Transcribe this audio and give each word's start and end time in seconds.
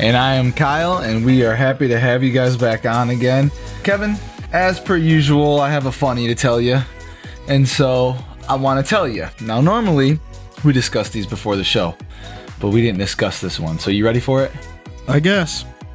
And 0.00 0.16
I 0.16 0.36
am 0.36 0.50
Kyle, 0.50 0.96
and 0.96 1.26
we 1.26 1.44
are 1.44 1.54
happy 1.54 1.86
to 1.88 2.00
have 2.00 2.24
you 2.24 2.32
guys 2.32 2.56
back 2.56 2.86
on 2.86 3.10
again. 3.10 3.50
Kevin, 3.82 4.16
as 4.50 4.80
per 4.80 4.96
usual, 4.96 5.60
I 5.60 5.68
have 5.68 5.84
a 5.84 5.92
funny 5.92 6.26
to 6.28 6.34
tell 6.34 6.58
you. 6.58 6.78
And 7.48 7.68
so 7.68 8.16
I 8.48 8.54
want 8.54 8.82
to 8.82 8.88
tell 8.88 9.06
you. 9.06 9.26
Now, 9.42 9.60
normally 9.60 10.18
we 10.64 10.72
discuss 10.72 11.10
these 11.10 11.26
before 11.26 11.54
the 11.54 11.64
show, 11.64 11.98
but 12.60 12.70
we 12.70 12.80
didn't 12.80 12.98
discuss 12.98 13.42
this 13.42 13.60
one. 13.60 13.78
So, 13.78 13.90
you 13.90 14.06
ready 14.06 14.20
for 14.20 14.42
it? 14.42 14.52
I 15.06 15.20
guess. 15.20 15.66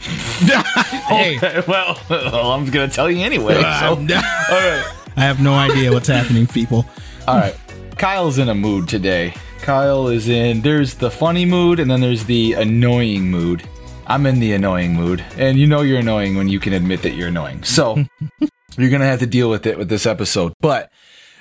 hey. 0.00 1.36
Okay, 1.36 1.62
well, 1.68 1.96
well, 2.10 2.50
I'm 2.50 2.68
going 2.68 2.90
to 2.90 2.94
tell 2.94 3.08
you 3.08 3.22
anyway. 3.24 3.62
Uh, 3.64 3.80
so. 3.80 3.86
all 3.90 3.98
right. 3.98 4.94
I 5.16 5.20
have 5.20 5.40
no 5.40 5.54
idea 5.54 5.92
what's 5.92 6.08
happening, 6.08 6.48
people. 6.48 6.84
All 7.28 7.36
right. 7.36 7.56
Kyle's 7.98 8.38
in 8.38 8.48
a 8.48 8.54
mood 8.54 8.88
today. 8.88 9.32
Kyle 9.64 10.08
is 10.08 10.28
in. 10.28 10.60
There's 10.60 10.92
the 10.92 11.10
funny 11.10 11.46
mood, 11.46 11.80
and 11.80 11.90
then 11.90 12.02
there's 12.02 12.26
the 12.26 12.52
annoying 12.52 13.30
mood. 13.30 13.66
I'm 14.06 14.26
in 14.26 14.38
the 14.38 14.52
annoying 14.52 14.92
mood, 14.92 15.24
and 15.38 15.58
you 15.58 15.66
know 15.66 15.80
you're 15.80 16.00
annoying 16.00 16.36
when 16.36 16.50
you 16.50 16.60
can 16.60 16.74
admit 16.74 17.00
that 17.00 17.14
you're 17.14 17.28
annoying. 17.28 17.64
So 17.64 18.04
you're 18.76 18.90
gonna 18.90 19.06
have 19.06 19.20
to 19.20 19.26
deal 19.26 19.48
with 19.48 19.64
it 19.64 19.78
with 19.78 19.88
this 19.88 20.04
episode. 20.04 20.52
But 20.60 20.92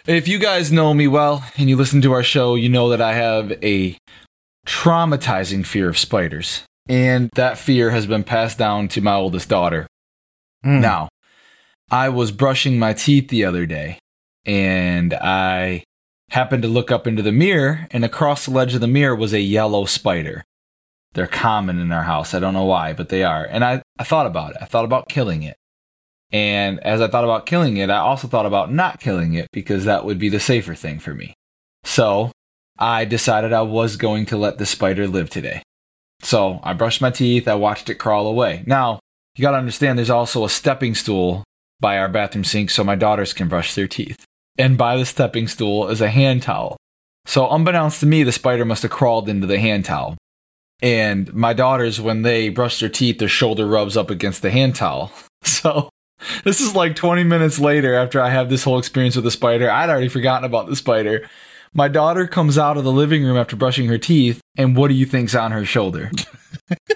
if 0.07 0.29
you 0.29 0.39
guys 0.39 0.71
know 0.71 0.93
me 0.93 1.05
well 1.05 1.43
and 1.57 1.67
you 1.67 1.75
listen 1.75 2.01
to 2.03 2.13
our 2.13 2.23
show, 2.23 2.55
you 2.55 2.69
know 2.69 2.87
that 2.91 3.01
I 3.01 3.11
have 3.11 3.51
a 3.61 3.97
traumatizing 4.65 5.65
fear 5.65 5.89
of 5.89 5.97
spiders, 5.97 6.63
and 6.87 7.29
that 7.35 7.57
fear 7.57 7.91
has 7.91 8.07
been 8.07 8.23
passed 8.23 8.57
down 8.57 8.87
to 8.87 9.01
my 9.01 9.15
oldest 9.15 9.49
daughter. 9.49 9.85
Mm. 10.65 10.79
Now, 10.79 11.09
I 11.91 12.07
was 12.07 12.31
brushing 12.31 12.79
my 12.79 12.93
teeth 12.93 13.27
the 13.27 13.43
other 13.43 13.65
day, 13.65 13.99
and 14.45 15.13
I 15.13 15.83
happened 16.33 16.63
to 16.63 16.67
look 16.67 16.89
up 16.89 17.05
into 17.05 17.21
the 17.21 17.31
mirror, 17.31 17.87
and 17.91 18.03
across 18.03 18.45
the 18.45 18.51
ledge 18.51 18.73
of 18.73 18.81
the 18.81 18.87
mirror 18.87 19.15
was 19.15 19.33
a 19.33 19.39
yellow 19.39 19.85
spider. 19.85 20.43
They're 21.13 21.27
common 21.27 21.77
in 21.77 21.91
our 21.91 22.03
house. 22.03 22.33
I 22.33 22.39
don't 22.39 22.55
know 22.55 22.65
why, 22.65 22.93
but 22.93 23.09
they 23.09 23.23
are. 23.23 23.45
And 23.45 23.63
I, 23.63 23.83
I 23.99 24.03
thought 24.03 24.25
about 24.25 24.51
it. 24.51 24.57
I 24.59 24.65
thought 24.65 24.83
about 24.83 25.09
killing 25.09 25.43
it. 25.43 25.55
And 26.31 26.79
as 26.79 27.01
I 27.01 27.07
thought 27.07 27.23
about 27.23 27.45
killing 27.45 27.77
it, 27.77 27.91
I 27.91 27.99
also 27.99 28.27
thought 28.27 28.47
about 28.47 28.73
not 28.73 28.99
killing 28.99 29.35
it 29.35 29.47
because 29.53 29.85
that 29.85 30.05
would 30.05 30.17
be 30.17 30.29
the 30.29 30.39
safer 30.39 30.73
thing 30.73 30.97
for 30.97 31.13
me. 31.13 31.35
So 31.83 32.31
I 32.79 33.05
decided 33.05 33.53
I 33.53 33.61
was 33.61 33.95
going 33.95 34.25
to 34.27 34.37
let 34.37 34.57
the 34.57 34.65
spider 34.65 35.07
live 35.07 35.29
today. 35.29 35.61
So 36.23 36.59
I 36.63 36.73
brushed 36.73 36.99
my 37.01 37.11
teeth, 37.11 37.47
I 37.47 37.53
watched 37.53 37.91
it 37.91 37.95
crawl 37.95 38.25
away. 38.25 38.63
Now, 38.65 38.99
you 39.35 39.43
gotta 39.43 39.57
understand 39.57 39.99
there's 39.99 40.09
also 40.09 40.45
a 40.45 40.49
stepping 40.49 40.95
stool 40.95 41.43
by 41.79 41.99
our 41.99 42.09
bathroom 42.09 42.43
sink 42.43 42.71
so 42.71 42.83
my 42.83 42.95
daughters 42.95 43.33
can 43.33 43.47
brush 43.47 43.75
their 43.75 43.87
teeth 43.87 44.25
and 44.57 44.77
by 44.77 44.97
the 44.97 45.05
stepping 45.05 45.47
stool 45.47 45.89
is 45.89 46.01
a 46.01 46.09
hand 46.09 46.43
towel. 46.43 46.77
So, 47.25 47.49
unbeknownst 47.49 48.01
to 48.01 48.05
me, 48.05 48.23
the 48.23 48.31
spider 48.31 48.65
must 48.65 48.83
have 48.83 48.91
crawled 48.91 49.29
into 49.29 49.47
the 49.47 49.59
hand 49.59 49.85
towel. 49.85 50.17
And 50.81 51.33
my 51.33 51.53
daughters, 51.53 52.01
when 52.01 52.23
they 52.23 52.49
brush 52.49 52.79
their 52.79 52.89
teeth, 52.89 53.19
their 53.19 53.29
shoulder 53.29 53.65
rubs 53.65 53.95
up 53.95 54.09
against 54.09 54.41
the 54.41 54.51
hand 54.51 54.75
towel. 54.75 55.11
So, 55.45 55.89
this 56.45 56.61
is 56.61 56.73
like 56.73 56.95
20 56.95 57.25
minutes 57.25 57.59
later 57.59 57.95
after 57.95 58.21
I 58.21 58.29
have 58.29 58.49
this 58.49 58.63
whole 58.63 58.79
experience 58.79 59.17
with 59.17 59.25
the 59.25 59.31
spider. 59.31 59.69
I'd 59.69 59.89
already 59.89 60.07
forgotten 60.07 60.45
about 60.45 60.67
the 60.67 60.75
spider. 60.77 61.29
My 61.73 61.89
daughter 61.89 62.27
comes 62.27 62.57
out 62.57 62.77
of 62.77 62.85
the 62.85 62.93
living 62.93 63.25
room 63.25 63.35
after 63.35 63.57
brushing 63.57 63.87
her 63.87 63.97
teeth, 63.97 64.39
and 64.57 64.77
what 64.77 64.87
do 64.87 64.93
you 64.93 65.05
think's 65.05 65.35
on 65.35 65.51
her 65.51 65.65
shoulder? 65.65 66.11
spider. 66.15 66.79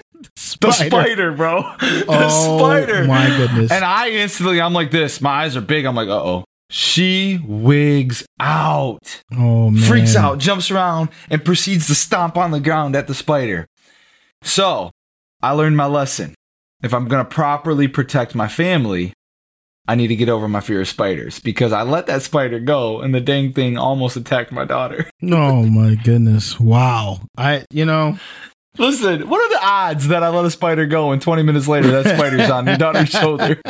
The 0.60 0.72
spider, 0.72 1.32
bro. 1.32 1.60
The 1.80 2.04
oh, 2.08 2.58
spider. 2.58 3.04
My 3.04 3.26
goodness. 3.36 3.70
And 3.70 3.84
I 3.84 4.08
instantly, 4.10 4.62
I'm 4.62 4.72
like 4.72 4.90
this. 4.90 5.20
My 5.20 5.42
eyes 5.42 5.56
are 5.56 5.60
big. 5.60 5.84
I'm 5.84 5.94
like, 5.94 6.08
uh 6.08 6.24
oh. 6.24 6.44
She 6.70 7.40
wigs 7.44 8.26
out. 8.40 9.22
Oh, 9.32 9.70
man. 9.70 9.82
Freaks 9.82 10.14
out, 10.14 10.38
jumps 10.38 10.70
around, 10.70 11.08
and 11.30 11.44
proceeds 11.44 11.86
to 11.86 11.94
stomp 11.94 12.36
on 12.36 12.50
the 12.50 12.60
ground 12.60 12.94
at 12.94 13.06
the 13.06 13.14
spider. 13.14 13.66
So, 14.42 14.90
I 15.42 15.52
learned 15.52 15.76
my 15.76 15.86
lesson. 15.86 16.34
If 16.82 16.92
I'm 16.92 17.08
going 17.08 17.24
to 17.24 17.30
properly 17.30 17.88
protect 17.88 18.34
my 18.34 18.48
family, 18.48 19.12
I 19.88 19.94
need 19.94 20.08
to 20.08 20.16
get 20.16 20.28
over 20.28 20.46
my 20.46 20.60
fear 20.60 20.82
of 20.82 20.88
spiders 20.88 21.40
because 21.40 21.72
I 21.72 21.82
let 21.82 22.06
that 22.06 22.22
spider 22.22 22.60
go 22.60 23.00
and 23.00 23.14
the 23.14 23.20
dang 23.20 23.54
thing 23.54 23.78
almost 23.78 24.16
attacked 24.16 24.52
my 24.52 24.66
daughter. 24.66 25.10
oh 25.22 25.64
my 25.64 25.94
goodness. 25.94 26.60
Wow. 26.60 27.20
I, 27.36 27.64
you 27.70 27.86
know, 27.86 28.18
Listen, 28.76 29.28
what 29.28 29.40
are 29.40 29.54
the 29.54 29.66
odds 29.66 30.08
that 30.08 30.22
I 30.22 30.28
let 30.28 30.44
a 30.44 30.50
spider 30.50 30.86
go 30.86 31.10
and 31.10 31.20
20 31.20 31.42
minutes 31.42 31.66
later 31.66 31.90
that 31.90 32.16
spider's 32.16 32.48
on 32.48 32.66
your 32.66 32.76
daughter's 32.76 33.08
shoulder? 33.08 33.60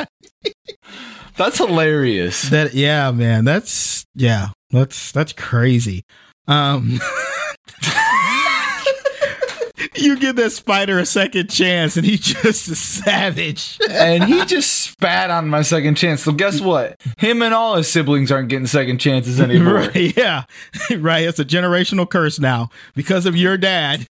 That's 1.38 1.56
hilarious. 1.58 2.50
That 2.50 2.74
yeah, 2.74 3.10
man. 3.12 3.44
That's 3.44 4.04
yeah. 4.14 4.48
That's 4.70 5.12
that's 5.12 5.32
crazy. 5.32 6.04
Um 6.46 7.00
You 9.94 10.16
give 10.18 10.36
that 10.36 10.50
spider 10.50 10.98
a 11.00 11.06
second 11.06 11.50
chance 11.50 11.96
and 11.96 12.06
he 12.06 12.16
just 12.16 12.68
a 12.68 12.74
savage. 12.76 13.78
and 13.90 14.24
he 14.24 14.44
just 14.44 14.72
spat 14.72 15.30
on 15.30 15.48
my 15.48 15.62
second 15.62 15.96
chance. 15.96 16.22
So 16.22 16.30
guess 16.32 16.60
what? 16.60 17.00
Him 17.18 17.42
and 17.42 17.52
all 17.52 17.76
his 17.76 17.88
siblings 17.88 18.30
aren't 18.30 18.48
getting 18.48 18.66
second 18.66 18.98
chances 18.98 19.40
anymore. 19.40 19.74
Right, 19.74 20.16
yeah. 20.16 20.44
Right. 20.96 21.24
It's 21.26 21.38
a 21.40 21.44
generational 21.44 22.08
curse 22.08 22.38
now 22.38 22.70
because 22.94 23.26
of 23.26 23.36
your 23.36 23.56
dad. 23.56 24.06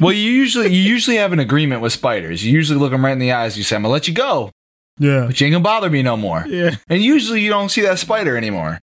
well, 0.00 0.12
you 0.12 0.30
usually 0.30 0.72
you 0.72 0.82
usually 0.82 1.16
have 1.16 1.32
an 1.32 1.40
agreement 1.40 1.80
with 1.82 1.92
spiders. 1.92 2.44
You 2.44 2.52
usually 2.52 2.78
look 2.78 2.92
them 2.92 3.04
right 3.04 3.12
in 3.12 3.18
the 3.18 3.32
eyes. 3.32 3.56
You 3.58 3.64
say, 3.64 3.76
"I'm 3.76 3.82
gonna 3.82 3.92
let 3.92 4.08
you 4.08 4.14
go." 4.14 4.50
Yeah. 4.98 5.26
But 5.26 5.40
you 5.40 5.46
ain't 5.46 5.52
gonna 5.52 5.62
bother 5.62 5.90
me 5.90 6.02
no 6.02 6.16
more. 6.16 6.44
Yeah. 6.46 6.76
And 6.88 7.02
usually 7.02 7.40
you 7.40 7.50
don't 7.50 7.70
see 7.70 7.80
that 7.82 7.98
spider 7.98 8.36
anymore. 8.36 8.80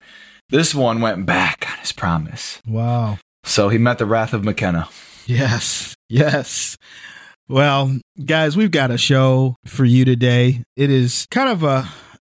This 0.50 0.74
one 0.74 1.00
went 1.00 1.26
back 1.26 1.66
on 1.70 1.78
his 1.78 1.92
promise. 1.92 2.60
Wow. 2.66 3.18
So 3.44 3.68
he 3.68 3.78
met 3.78 3.98
the 3.98 4.06
wrath 4.06 4.32
of 4.32 4.44
McKenna. 4.44 4.88
Yes. 5.26 5.94
Yes. 6.08 6.76
Well, 7.48 7.98
guys, 8.24 8.56
we've 8.56 8.70
got 8.70 8.90
a 8.90 8.98
show 8.98 9.56
for 9.66 9.84
you 9.84 10.04
today. 10.04 10.62
It 10.76 10.90
is 10.90 11.26
kind 11.30 11.50
of 11.50 11.62
a 11.62 11.88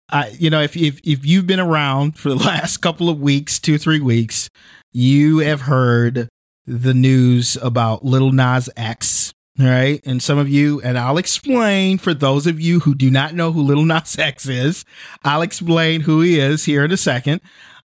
I, 0.10 0.30
you 0.40 0.52
know, 0.52 0.62
if, 0.62 0.78
if 0.78 1.00
if 1.04 1.26
you've 1.26 1.48
been 1.48 1.60
around 1.60 2.18
for 2.18 2.30
the 2.30 2.36
last 2.44 2.78
couple 2.78 3.10
of 3.10 3.20
weeks, 3.20 3.60
two 3.60 3.78
three 3.78 4.00
weeks, 4.00 4.50
you 4.92 5.40
have 5.40 5.62
heard 5.62 6.30
the 6.66 6.94
news 6.94 7.58
about 7.62 8.06
Little 8.06 8.32
Nas 8.32 8.70
X 8.78 9.34
right? 9.58 10.02
And 10.06 10.22
some 10.22 10.38
of 10.38 10.50
you, 10.50 10.82
and 10.82 10.98
I'll 10.98 11.18
explain 11.18 11.98
for 11.98 12.14
those 12.14 12.48
of 12.48 12.60
you 12.60 12.82
who 12.82 12.96
do 12.96 13.10
not 13.12 13.34
know 13.34 13.52
who 13.52 13.62
Little 13.62 13.86
Nas 13.86 14.18
X 14.20 14.48
is, 14.48 14.86
I'll 15.24 15.42
explain 15.42 16.02
who 16.02 16.22
he 16.22 16.40
is 16.40 16.66
here 16.66 16.84
in 16.84 16.92
a 16.92 16.98
second. 16.98 17.42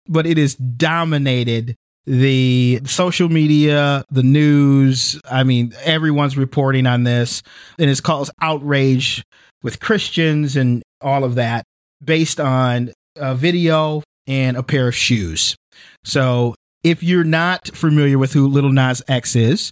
But 0.08 0.28
it 0.28 0.38
has 0.38 0.54
dominated 0.56 1.76
the 2.06 2.82
social 2.86 3.30
media, 3.30 4.06
the 4.12 4.24
news. 4.24 5.20
I 5.30 5.44
mean, 5.44 5.74
everyone's 5.84 6.38
reporting 6.38 6.86
on 6.86 7.04
this, 7.04 7.42
and 7.80 7.90
it's 7.90 8.02
caused 8.02 8.32
outrage 8.42 9.24
with 9.64 9.80
Christians 9.80 10.56
and 10.56 10.84
all 11.02 11.24
of 11.24 11.36
that 11.36 11.66
based 12.04 12.40
on 12.40 12.92
a 13.16 13.34
video 13.34 14.04
and 14.28 14.58
a 14.58 14.64
pair 14.64 14.88
of 14.88 14.96
shoes. 14.96 15.56
So, 16.04 16.56
if 16.84 17.02
you're 17.02 17.24
not 17.24 17.70
familiar 17.70 18.20
with 18.20 18.34
who 18.34 18.48
Little 18.48 18.72
Nas 18.72 19.02
X 19.08 19.36
is, 19.36 19.72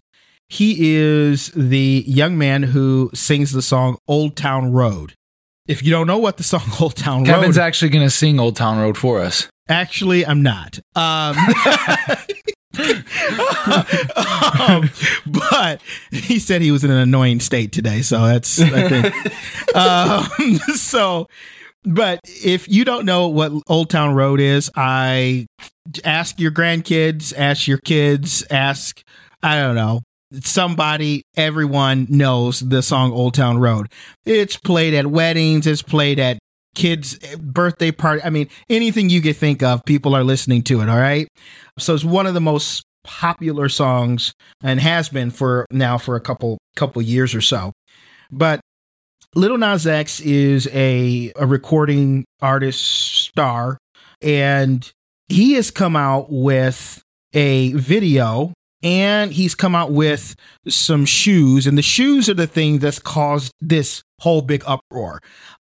he 0.49 0.95
is 0.95 1.51
the 1.55 2.03
young 2.07 2.37
man 2.37 2.63
who 2.63 3.09
sings 3.13 3.51
the 3.51 3.61
song 3.61 3.97
Old 4.07 4.35
Town 4.35 4.71
Road. 4.71 5.13
If 5.67 5.81
you 5.81 5.91
don't 5.91 6.07
know 6.07 6.17
what 6.17 6.37
the 6.37 6.43
song 6.43 6.63
Old 6.79 6.95
Town 6.95 7.19
Road 7.19 7.27
Kevin's 7.27 7.57
actually 7.57 7.89
going 7.89 8.05
to 8.05 8.09
sing 8.09 8.39
Old 8.39 8.55
Town 8.55 8.79
Road 8.79 8.97
for 8.97 9.19
us. 9.19 9.47
Actually, 9.69 10.25
I'm 10.25 10.43
not. 10.43 10.79
Um, 10.95 11.37
um, 14.15 14.89
but 15.25 15.81
he 16.11 16.37
said 16.39 16.61
he 16.61 16.71
was 16.71 16.83
in 16.83 16.91
an 16.91 16.97
annoying 16.97 17.39
state 17.39 17.71
today, 17.71 18.01
so 18.01 18.25
that's 18.25 18.59
I 18.59 18.89
think. 18.89 19.75
um, 19.75 20.57
so 20.75 21.27
but 21.85 22.19
if 22.23 22.69
you 22.69 22.85
don't 22.85 23.05
know 23.05 23.27
what 23.27 23.51
Old 23.67 23.89
Town 23.89 24.13
Road 24.15 24.39
is, 24.39 24.71
I 24.75 25.47
ask 26.03 26.39
your 26.39 26.51
grandkids, 26.51 27.33
ask 27.37 27.67
your 27.67 27.79
kids, 27.79 28.45
ask, 28.49 29.01
I 29.41 29.59
don't 29.61 29.75
know, 29.75 30.01
somebody, 30.41 31.23
everyone 31.35 32.07
knows 32.09 32.59
the 32.59 32.81
song 32.81 33.11
Old 33.11 33.33
Town 33.33 33.57
Road. 33.57 33.91
It's 34.25 34.57
played 34.57 34.93
at 34.93 35.07
weddings, 35.07 35.67
it's 35.67 35.81
played 35.81 36.19
at 36.19 36.39
kids' 36.75 37.17
birthday 37.37 37.91
party. 37.91 38.21
I 38.23 38.29
mean, 38.29 38.49
anything 38.69 39.09
you 39.09 39.21
could 39.21 39.37
think 39.37 39.61
of, 39.61 39.85
people 39.85 40.15
are 40.15 40.23
listening 40.23 40.63
to 40.63 40.81
it, 40.81 40.89
all 40.89 40.97
right? 40.97 41.27
So 41.77 41.93
it's 41.93 42.03
one 42.03 42.25
of 42.25 42.33
the 42.33 42.41
most 42.41 42.83
popular 43.03 43.69
songs 43.69 44.33
and 44.63 44.79
has 44.79 45.09
been 45.09 45.29
for 45.29 45.65
now 45.71 45.97
for 45.97 46.15
a 46.15 46.21
couple 46.21 46.57
couple 46.75 47.01
years 47.01 47.35
or 47.35 47.41
so. 47.41 47.73
But 48.31 48.59
Little 49.35 49.57
Nas 49.57 49.85
X 49.85 50.19
is 50.19 50.67
a, 50.71 51.31
a 51.35 51.45
recording 51.45 52.25
artist 52.41 52.81
star, 52.81 53.77
and 54.21 54.89
he 55.27 55.53
has 55.53 55.71
come 55.71 55.95
out 55.95 56.27
with 56.29 57.01
a 57.33 57.73
video 57.73 58.53
and 58.83 59.31
he's 59.31 59.55
come 59.55 59.73
out 59.73 59.91
with 59.91 60.35
some 60.67 61.05
shoes, 61.05 61.65
and 61.65 61.77
the 61.77 61.81
shoes 61.81 62.29
are 62.29 62.33
the 62.33 62.47
thing 62.47 62.79
that's 62.79 62.99
caused 62.99 63.53
this 63.61 64.03
whole 64.21 64.41
big 64.41 64.63
uproar. 64.67 65.21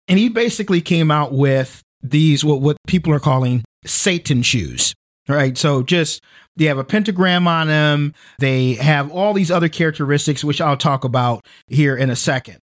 And 0.08 0.18
he 0.18 0.28
basically 0.28 0.80
came 0.80 1.10
out 1.10 1.32
with 1.32 1.82
these, 2.02 2.44
what, 2.44 2.60
what 2.60 2.76
people 2.86 3.12
are 3.12 3.20
calling 3.20 3.62
Satan 3.84 4.42
shoes, 4.42 4.94
right? 5.28 5.56
So 5.58 5.82
just 5.82 6.22
they 6.56 6.64
have 6.64 6.78
a 6.78 6.84
pentagram 6.84 7.46
on 7.46 7.68
them. 7.68 8.14
They 8.38 8.74
have 8.74 9.10
all 9.10 9.34
these 9.34 9.50
other 9.50 9.68
characteristics, 9.68 10.42
which 10.42 10.60
I'll 10.60 10.76
talk 10.76 11.04
about 11.04 11.46
here 11.68 11.96
in 11.96 12.10
a 12.10 12.16
second 12.16 12.58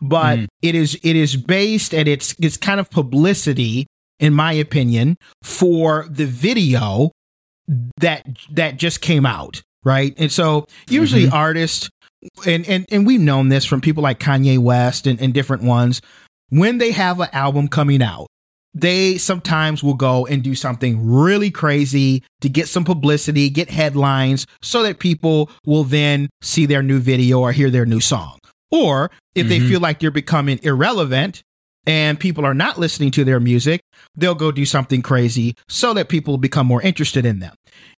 but 0.00 0.38
mm. 0.38 0.46
it 0.62 0.74
is 0.74 0.98
it 1.02 1.16
is 1.16 1.36
based 1.36 1.94
and 1.94 2.08
it's 2.08 2.34
it's 2.40 2.56
kind 2.56 2.78
of 2.78 2.90
publicity 2.90 3.86
in 4.20 4.34
my 4.34 4.52
opinion 4.52 5.16
for 5.42 6.06
the 6.10 6.26
video 6.26 7.10
that 7.96 8.26
that 8.50 8.76
just 8.76 9.00
came 9.00 9.24
out 9.24 9.62
right 9.84 10.14
and 10.16 10.32
so 10.32 10.66
usually 10.88 11.24
mm-hmm. 11.24 11.34
artists 11.34 11.90
and, 12.46 12.66
and 12.68 12.86
and 12.90 13.06
we've 13.06 13.20
known 13.20 13.48
this 13.48 13.64
from 13.64 13.80
people 13.80 14.02
like 14.02 14.18
kanye 14.18 14.58
west 14.58 15.06
and, 15.06 15.20
and 15.20 15.34
different 15.34 15.62
ones 15.62 16.00
when 16.48 16.78
they 16.78 16.90
have 16.90 17.20
an 17.20 17.28
album 17.32 17.68
coming 17.68 18.02
out 18.02 18.26
they 18.74 19.16
sometimes 19.18 19.84
will 19.84 19.94
go 19.94 20.26
and 20.26 20.42
do 20.42 20.54
something 20.54 21.08
really 21.08 21.50
crazy 21.50 22.24
to 22.40 22.48
get 22.48 22.68
some 22.68 22.84
publicity, 22.84 23.48
get 23.48 23.70
headlines, 23.70 24.46
so 24.60 24.82
that 24.82 24.98
people 24.98 25.48
will 25.64 25.84
then 25.84 26.28
see 26.42 26.66
their 26.66 26.82
new 26.82 26.98
video 26.98 27.40
or 27.40 27.52
hear 27.52 27.70
their 27.70 27.86
new 27.86 28.00
song. 28.00 28.38
Or 28.72 29.12
if 29.36 29.46
mm-hmm. 29.46 29.48
they 29.48 29.60
feel 29.60 29.80
like 29.80 30.00
they're 30.00 30.10
becoming 30.10 30.58
irrelevant 30.64 31.42
and 31.86 32.18
people 32.18 32.44
are 32.44 32.54
not 32.54 32.78
listening 32.78 33.12
to 33.12 33.24
their 33.24 33.38
music, 33.38 33.80
they'll 34.16 34.34
go 34.34 34.50
do 34.50 34.66
something 34.66 35.02
crazy 35.02 35.54
so 35.68 35.94
that 35.94 36.08
people 36.08 36.36
become 36.38 36.66
more 36.66 36.82
interested 36.82 37.24
in 37.24 37.38
them. 37.38 37.54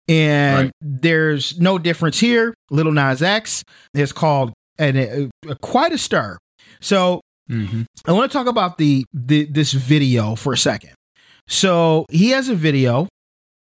And 0.09 0.67
right. 0.67 0.73
there's 0.81 1.59
no 1.59 1.79
difference 1.79 2.21
here. 2.21 2.55
Little 2.71 2.93
Nas 2.93 3.23
X 3.23 3.65
is 3.95 4.12
called 4.12 4.53
an, 4.79 4.97
a, 4.97 5.31
a, 5.49 5.56
quite 5.56 5.93
a 5.93 5.99
stir. 5.99 6.39
So 6.81 7.21
mm-hmm. 7.51 7.83
I 8.06 8.12
want 8.12 8.31
to 8.31 8.37
talk 8.37 8.47
about 8.47 8.79
the, 8.79 9.05
the 9.12 9.45
this 9.47 9.73
video 9.73 10.35
for 10.35 10.53
a 10.53 10.59
second. 10.59 10.91
So 11.49 12.06
he 12.11 12.31
has 12.31 12.49
a 12.49 12.55
video, 12.55 13.09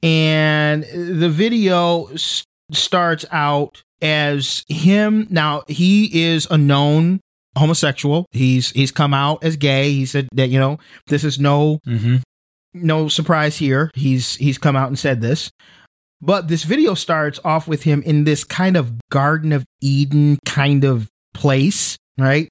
and 0.02 0.84
the 0.84 1.28
video 1.28 2.06
s- 2.06 2.44
starts 2.72 3.24
out 3.30 3.82
as 4.02 4.64
him. 4.68 5.26
Now 5.30 5.62
he 5.68 6.24
is 6.24 6.46
a 6.50 6.58
known 6.58 7.20
homosexual. 7.56 8.26
He's 8.30 8.70
he's 8.70 8.92
come 8.92 9.14
out 9.14 9.42
as 9.44 9.56
gay. 9.56 9.92
He 9.92 10.06
said 10.06 10.28
that 10.32 10.48
you 10.48 10.58
know 10.58 10.78
this 11.06 11.24
is 11.24 11.38
no 11.38 11.80
mm-hmm. 11.86 12.16
no 12.74 13.08
surprise 13.08 13.58
here. 13.58 13.90
He's 13.94 14.36
he's 14.36 14.58
come 14.58 14.76
out 14.76 14.88
and 14.88 14.98
said 14.98 15.20
this. 15.20 15.50
But 16.22 16.48
this 16.48 16.64
video 16.64 16.94
starts 16.94 17.40
off 17.44 17.66
with 17.66 17.84
him 17.84 18.02
in 18.02 18.24
this 18.24 18.44
kind 18.44 18.76
of 18.76 18.92
Garden 19.10 19.52
of 19.52 19.64
Eden 19.80 20.38
kind 20.44 20.84
of 20.84 21.08
place, 21.32 21.96
right? 22.18 22.48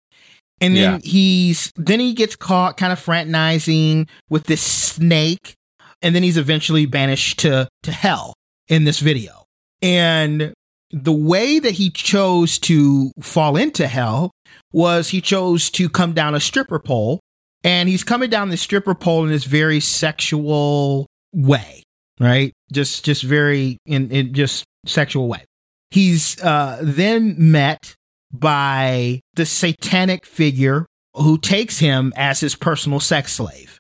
And 0.62 0.76
then 0.76 0.94
yeah. 0.94 1.00
he's 1.04 1.72
then 1.76 2.00
he 2.00 2.14
gets 2.14 2.36
caught 2.36 2.78
kind 2.78 2.92
of 2.92 3.00
fraternizing 3.00 4.08
with 4.30 4.46
this 4.46 4.62
snake, 4.62 5.54
and 6.02 6.16
then 6.16 6.24
he's 6.24 6.38
eventually 6.38 6.86
banished 6.86 7.40
to 7.40 7.70
to 7.84 7.92
hell 7.92 8.34
in 8.68 8.84
this 8.84 9.00
video. 9.00 9.46
And 9.82 10.54
the 10.92 11.14
way 11.14 11.60
that 11.60 11.74
he 11.74 11.90
chose 11.90 12.58
to 12.60 13.12
fall 13.22 13.56
into 13.56 13.88
hell 13.88 14.32
was 14.74 15.10
he 15.10 15.22
chose 15.22 15.70
to 15.72 15.90
come 15.90 16.14
down 16.14 16.36
a 16.36 16.40
stripper 16.40 16.80
pole 16.80 17.20
and 17.64 17.90
he's 17.90 18.04
coming 18.04 18.30
down 18.30 18.50
the 18.50 18.58
stripper 18.58 18.96
pole 18.96 19.24
in 19.24 19.30
this 19.30 19.44
very 19.44 19.80
sexual 19.80 21.06
way 21.32 21.84
right 22.20 22.54
just 22.72 23.06
just 23.06 23.24
very 23.24 23.78
in, 23.86 24.10
in 24.12 24.34
just 24.34 24.66
sexual 24.86 25.28
way. 25.28 25.46
He's 25.92 26.42
uh, 26.42 26.80
then 26.82 27.36
met 27.38 27.96
by 28.32 29.22
the 29.34 29.46
satanic 29.46 30.26
figure 30.26 30.86
who 31.16 31.38
takes 31.38 31.80
him 31.80 32.14
as 32.16 32.40
his 32.40 32.56
personal 32.56 33.00
sex 33.00 33.34
slave. 33.34 33.80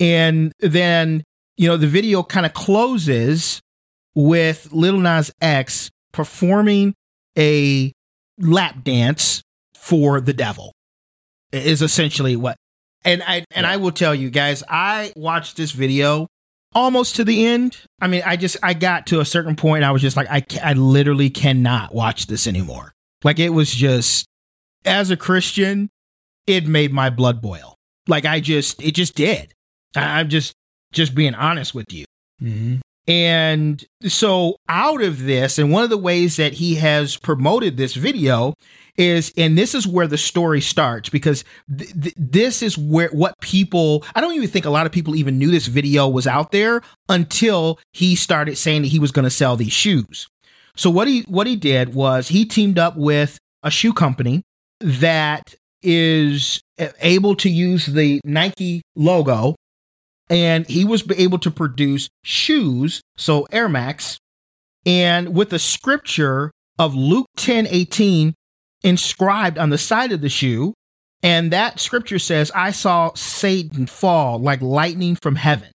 And 0.00 0.52
then 0.60 1.24
you 1.56 1.68
know 1.68 1.76
the 1.76 1.86
video 1.86 2.22
kind 2.22 2.46
of 2.46 2.54
closes 2.54 3.60
with 4.14 4.72
little 4.72 5.00
nas 5.00 5.32
x 5.40 5.90
performing 6.12 6.94
a 7.38 7.92
lap 8.38 8.82
dance 8.82 9.42
for 9.74 10.20
the 10.20 10.32
devil 10.32 10.72
is 11.52 11.80
essentially 11.80 12.36
what 12.36 12.56
and 13.06 13.22
I 13.22 13.44
and 13.52 13.64
I 13.64 13.76
will 13.76 13.92
tell 13.92 14.14
you 14.14 14.30
guys, 14.30 14.64
I 14.68 15.12
watched 15.16 15.56
this 15.56 15.70
video 15.70 16.26
almost 16.74 17.16
to 17.16 17.24
the 17.24 17.46
end. 17.46 17.78
I 18.00 18.06
mean, 18.06 18.22
I 18.24 18.36
just 18.36 18.56
I 18.62 18.74
got 18.74 19.06
to 19.08 19.20
a 19.20 19.24
certain 19.24 19.56
point 19.56 19.84
I 19.84 19.90
was 19.90 20.02
just 20.02 20.16
like 20.16 20.28
I 20.30 20.44
I 20.62 20.74
literally 20.74 21.30
cannot 21.30 21.94
watch 21.94 22.26
this 22.26 22.46
anymore. 22.46 22.92
Like 23.24 23.38
it 23.38 23.50
was 23.50 23.74
just 23.74 24.26
as 24.84 25.10
a 25.10 25.16
Christian, 25.16 25.90
it 26.46 26.66
made 26.66 26.92
my 26.92 27.10
blood 27.10 27.42
boil. 27.42 27.76
Like 28.06 28.24
I 28.24 28.40
just 28.40 28.82
it 28.82 28.92
just 28.92 29.14
did. 29.14 29.52
I, 29.94 30.20
am 30.20 30.28
just 30.28 30.54
just 30.92 31.14
being 31.14 31.34
honest 31.34 31.74
with 31.74 31.92
you. 31.92 32.04
Mm-hmm. 32.42 32.76
And 33.08 33.84
so, 34.02 34.56
out 34.68 35.00
of 35.00 35.24
this, 35.24 35.58
and 35.58 35.70
one 35.70 35.84
of 35.84 35.90
the 35.90 35.96
ways 35.96 36.36
that 36.36 36.54
he 36.54 36.74
has 36.76 37.16
promoted 37.16 37.76
this 37.76 37.94
video 37.94 38.54
is, 38.96 39.32
and 39.36 39.56
this 39.56 39.74
is 39.74 39.86
where 39.86 40.06
the 40.06 40.18
story 40.18 40.60
starts 40.60 41.08
because 41.08 41.44
th- 41.76 41.92
th- 42.00 42.14
this 42.16 42.62
is 42.62 42.76
where 42.78 43.08
what 43.08 43.38
people, 43.40 44.04
I 44.14 44.20
don't 44.20 44.34
even 44.34 44.48
think 44.48 44.64
a 44.64 44.70
lot 44.70 44.86
of 44.86 44.92
people 44.92 45.16
even 45.16 45.38
knew 45.38 45.50
this 45.50 45.66
video 45.66 46.08
was 46.08 46.26
out 46.26 46.52
there 46.52 46.82
until 47.08 47.78
he 47.92 48.16
started 48.16 48.56
saying 48.56 48.82
that 48.82 48.88
he 48.88 48.98
was 48.98 49.12
going 49.12 49.24
to 49.24 49.30
sell 49.30 49.56
these 49.56 49.72
shoes. 49.72 50.28
So 50.76 50.90
what 50.90 51.08
he 51.08 51.22
what 51.22 51.46
he 51.46 51.56
did 51.56 51.94
was 51.94 52.28
he 52.28 52.44
teamed 52.44 52.78
up 52.78 52.96
with 52.96 53.38
a 53.62 53.70
shoe 53.70 53.94
company 53.94 54.42
that 54.80 55.54
is 55.82 56.60
able 57.00 57.34
to 57.36 57.48
use 57.48 57.86
the 57.86 58.20
Nike 58.24 58.82
logo 58.94 59.54
and 60.28 60.66
he 60.66 60.84
was 60.84 61.04
able 61.16 61.38
to 61.38 61.50
produce 61.50 62.08
shoes, 62.24 63.00
so 63.16 63.46
Air 63.52 63.68
Max, 63.68 64.18
and 64.84 65.34
with 65.34 65.50
the 65.50 65.58
scripture 65.58 66.50
of 66.78 66.94
Luke 66.94 67.26
10 67.36 67.66
18 67.68 68.34
inscribed 68.82 69.58
on 69.58 69.70
the 69.70 69.78
side 69.78 70.12
of 70.12 70.20
the 70.20 70.28
shoe. 70.28 70.74
And 71.22 71.50
that 71.50 71.80
scripture 71.80 72.18
says, 72.18 72.52
I 72.54 72.70
saw 72.70 73.12
Satan 73.14 73.86
fall 73.86 74.38
like 74.38 74.60
lightning 74.60 75.16
from 75.16 75.36
heaven. 75.36 75.70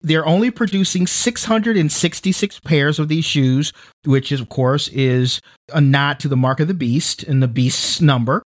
They're 0.00 0.26
only 0.26 0.50
producing 0.50 1.06
666 1.06 2.60
pairs 2.60 2.98
of 2.98 3.08
these 3.08 3.24
shoes, 3.24 3.72
which 4.04 4.32
is, 4.32 4.40
of 4.40 4.48
course, 4.48 4.88
is 4.88 5.40
a 5.72 5.80
nod 5.80 6.20
to 6.20 6.28
the 6.28 6.36
mark 6.36 6.60
of 6.60 6.68
the 6.68 6.74
beast 6.74 7.22
and 7.22 7.42
the 7.42 7.48
beast's 7.48 8.00
number. 8.00 8.42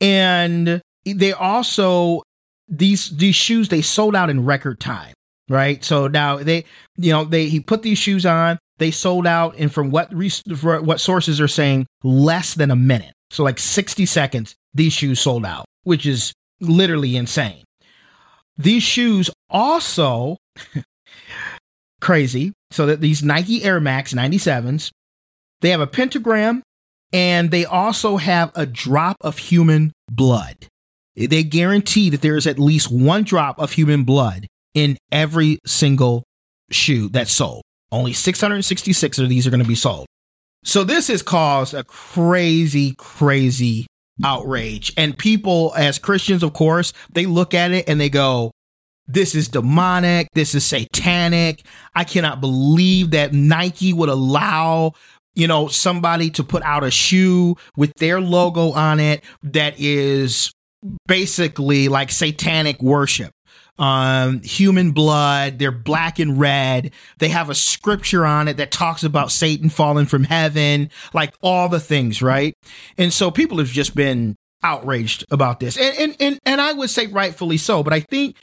And 0.00 0.80
they 1.04 1.32
also 1.32 2.22
these 2.68 3.10
these 3.16 3.34
shoes 3.34 3.68
they 3.68 3.82
sold 3.82 4.14
out 4.14 4.30
in 4.30 4.44
record 4.44 4.80
time, 4.80 5.14
right? 5.48 5.82
So 5.82 6.08
now 6.08 6.36
they 6.36 6.64
you 6.96 7.12
know 7.12 7.24
they 7.24 7.48
he 7.48 7.60
put 7.60 7.82
these 7.82 7.98
shoes 7.98 8.26
on, 8.26 8.58
they 8.78 8.90
sold 8.90 9.26
out, 9.26 9.54
and 9.58 9.72
from 9.72 9.90
what 9.90 10.12
what 10.12 11.00
sources 11.00 11.40
are 11.40 11.48
saying, 11.48 11.86
less 12.02 12.54
than 12.54 12.70
a 12.70 12.76
minute. 12.76 13.12
So 13.30 13.44
like 13.44 13.58
sixty 13.58 14.06
seconds, 14.06 14.54
these 14.74 14.92
shoes 14.92 15.20
sold 15.20 15.44
out, 15.44 15.66
which 15.84 16.06
is 16.06 16.32
literally 16.60 17.16
insane. 17.16 17.64
These 18.56 18.82
shoes 18.82 19.30
also 19.48 20.36
crazy. 22.00 22.52
So 22.70 22.86
that 22.86 23.00
these 23.00 23.22
Nike 23.22 23.64
Air 23.64 23.80
Max 23.80 24.12
97s, 24.12 24.90
they 25.60 25.70
have 25.70 25.80
a 25.80 25.86
pentagram 25.86 26.62
and 27.12 27.50
they 27.50 27.64
also 27.64 28.18
have 28.18 28.52
a 28.54 28.66
drop 28.66 29.16
of 29.20 29.38
human 29.38 29.92
blood. 30.10 30.66
They 31.16 31.42
guarantee 31.42 32.10
that 32.10 32.20
there 32.20 32.36
is 32.36 32.46
at 32.46 32.58
least 32.58 32.92
one 32.92 33.24
drop 33.24 33.58
of 33.58 33.72
human 33.72 34.04
blood 34.04 34.46
in 34.74 34.98
every 35.10 35.58
single 35.66 36.24
shoe 36.70 37.08
that's 37.08 37.32
sold. 37.32 37.62
Only 37.90 38.12
666 38.12 39.18
of 39.18 39.28
these 39.28 39.46
are 39.46 39.50
going 39.50 39.62
to 39.62 39.68
be 39.68 39.74
sold. 39.74 40.06
So 40.64 40.84
this 40.84 41.08
has 41.08 41.22
caused 41.22 41.74
a 41.74 41.84
crazy, 41.84 42.94
crazy 42.98 43.86
outrage. 44.24 44.92
And 44.96 45.16
people, 45.16 45.72
as 45.76 45.98
Christians, 45.98 46.42
of 46.42 46.52
course, 46.52 46.92
they 47.12 47.26
look 47.26 47.54
at 47.54 47.70
it 47.70 47.88
and 47.88 48.00
they 48.00 48.10
go, 48.10 48.50
this 49.06 49.34
is 49.34 49.48
demonic. 49.48 50.28
This 50.34 50.54
is 50.54 50.66
satanic. 50.66 51.64
I 51.94 52.04
cannot 52.04 52.40
believe 52.40 53.12
that 53.12 53.32
Nike 53.32 53.94
would 53.94 54.10
allow, 54.10 54.92
you 55.34 55.46
know, 55.46 55.68
somebody 55.68 56.28
to 56.30 56.44
put 56.44 56.62
out 56.62 56.84
a 56.84 56.90
shoe 56.90 57.56
with 57.76 57.94
their 57.94 58.20
logo 58.20 58.72
on 58.72 59.00
it 59.00 59.24
that 59.42 59.74
is 59.78 60.52
basically 61.06 61.88
like 61.88 62.10
satanic 62.10 62.82
worship 62.82 63.32
um, 63.78 64.42
human 64.42 64.92
blood. 64.92 65.58
They're 65.58 65.70
black 65.70 66.18
and 66.18 66.38
red. 66.38 66.90
They 67.18 67.28
have 67.28 67.50
a 67.50 67.54
scripture 67.54 68.26
on 68.26 68.48
it 68.48 68.56
that 68.56 68.70
talks 68.70 69.04
about 69.04 69.30
Satan 69.30 69.68
falling 69.68 70.06
from 70.06 70.24
heaven, 70.24 70.90
like 71.14 71.34
all 71.42 71.68
the 71.68 71.80
things, 71.80 72.20
right? 72.20 72.54
And 72.96 73.12
so 73.12 73.30
people 73.30 73.58
have 73.58 73.68
just 73.68 73.94
been 73.94 74.36
outraged 74.62 75.24
about 75.30 75.60
this. 75.60 75.76
And, 75.76 75.96
and, 75.98 76.16
and, 76.20 76.38
and 76.44 76.60
I 76.60 76.72
would 76.72 76.90
say 76.90 77.06
rightfully 77.06 77.56
so, 77.56 77.82
but 77.82 77.92
I 77.92 78.00
think 78.00 78.36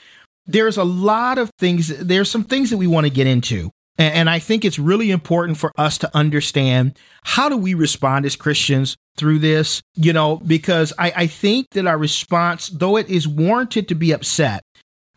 there's 0.46 0.76
a 0.76 0.84
lot 0.84 1.38
of 1.38 1.50
things, 1.58 1.88
there's 1.88 2.30
some 2.30 2.44
things 2.44 2.70
that 2.70 2.78
we 2.78 2.86
want 2.86 3.06
to 3.06 3.10
get 3.10 3.26
into. 3.26 3.70
And, 3.98 4.14
and 4.14 4.30
I 4.30 4.38
think 4.38 4.64
it's 4.64 4.78
really 4.78 5.10
important 5.10 5.58
for 5.58 5.72
us 5.76 5.98
to 5.98 6.16
understand 6.16 6.98
how 7.24 7.48
do 7.48 7.56
we 7.56 7.74
respond 7.74 8.24
as 8.24 8.36
Christians 8.36 8.96
through 9.16 9.38
this, 9.38 9.82
you 9.94 10.12
know, 10.12 10.36
because 10.36 10.92
I, 10.98 11.12
I 11.16 11.26
think 11.26 11.70
that 11.70 11.86
our 11.86 11.98
response, 11.98 12.68
though 12.68 12.96
it 12.96 13.08
is 13.08 13.26
warranted 13.26 13.88
to 13.88 13.94
be 13.94 14.12
upset, 14.12 14.62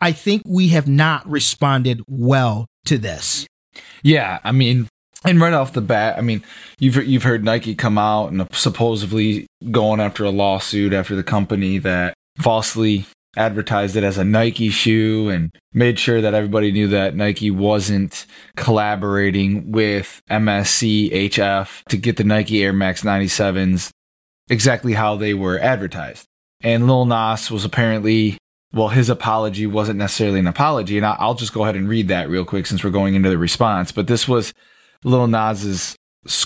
I 0.00 0.12
think 0.12 0.42
we 0.46 0.68
have 0.68 0.88
not 0.88 1.28
responded 1.28 2.02
well 2.08 2.66
to 2.86 2.98
this. 2.98 3.46
Yeah, 4.02 4.38
I 4.42 4.52
mean, 4.52 4.88
and 5.24 5.40
right 5.40 5.52
off 5.52 5.74
the 5.74 5.82
bat, 5.82 6.16
I 6.16 6.22
mean, 6.22 6.42
you've 6.78 6.96
you've 7.06 7.24
heard 7.24 7.44
Nike 7.44 7.74
come 7.74 7.98
out 7.98 8.32
and 8.32 8.46
supposedly 8.52 9.46
going 9.70 10.00
after 10.00 10.24
a 10.24 10.30
lawsuit 10.30 10.92
after 10.92 11.14
the 11.14 11.22
company 11.22 11.78
that 11.78 12.14
falsely 12.38 13.06
advertised 13.36 13.96
it 13.96 14.02
as 14.02 14.18
a 14.18 14.24
Nike 14.24 14.70
shoe 14.70 15.28
and 15.28 15.54
made 15.72 15.98
sure 15.98 16.20
that 16.20 16.34
everybody 16.34 16.72
knew 16.72 16.88
that 16.88 17.14
Nike 17.14 17.50
wasn't 17.50 18.26
collaborating 18.56 19.70
with 19.70 20.20
MSCHF 20.30 21.84
to 21.84 21.96
get 21.96 22.16
the 22.16 22.24
Nike 22.24 22.64
Air 22.64 22.72
Max 22.72 23.02
97s 23.02 23.90
exactly 24.48 24.94
how 24.94 25.16
they 25.16 25.32
were 25.32 25.60
advertised. 25.60 26.24
And 26.62 26.88
Lil 26.88 27.04
Nas 27.04 27.50
was 27.50 27.64
apparently 27.64 28.36
well, 28.72 28.88
his 28.88 29.10
apology 29.10 29.66
wasn't 29.66 29.98
necessarily 29.98 30.38
an 30.38 30.46
apology. 30.46 30.96
And 30.96 31.06
I'll 31.06 31.34
just 31.34 31.52
go 31.52 31.64
ahead 31.64 31.76
and 31.76 31.88
read 31.88 32.08
that 32.08 32.28
real 32.28 32.44
quick 32.44 32.66
since 32.66 32.84
we're 32.84 32.90
going 32.90 33.14
into 33.14 33.30
the 33.30 33.38
response. 33.38 33.90
But 33.90 34.06
this 34.06 34.28
was 34.28 34.52
Lil 35.02 35.26
Nas's 35.26 35.96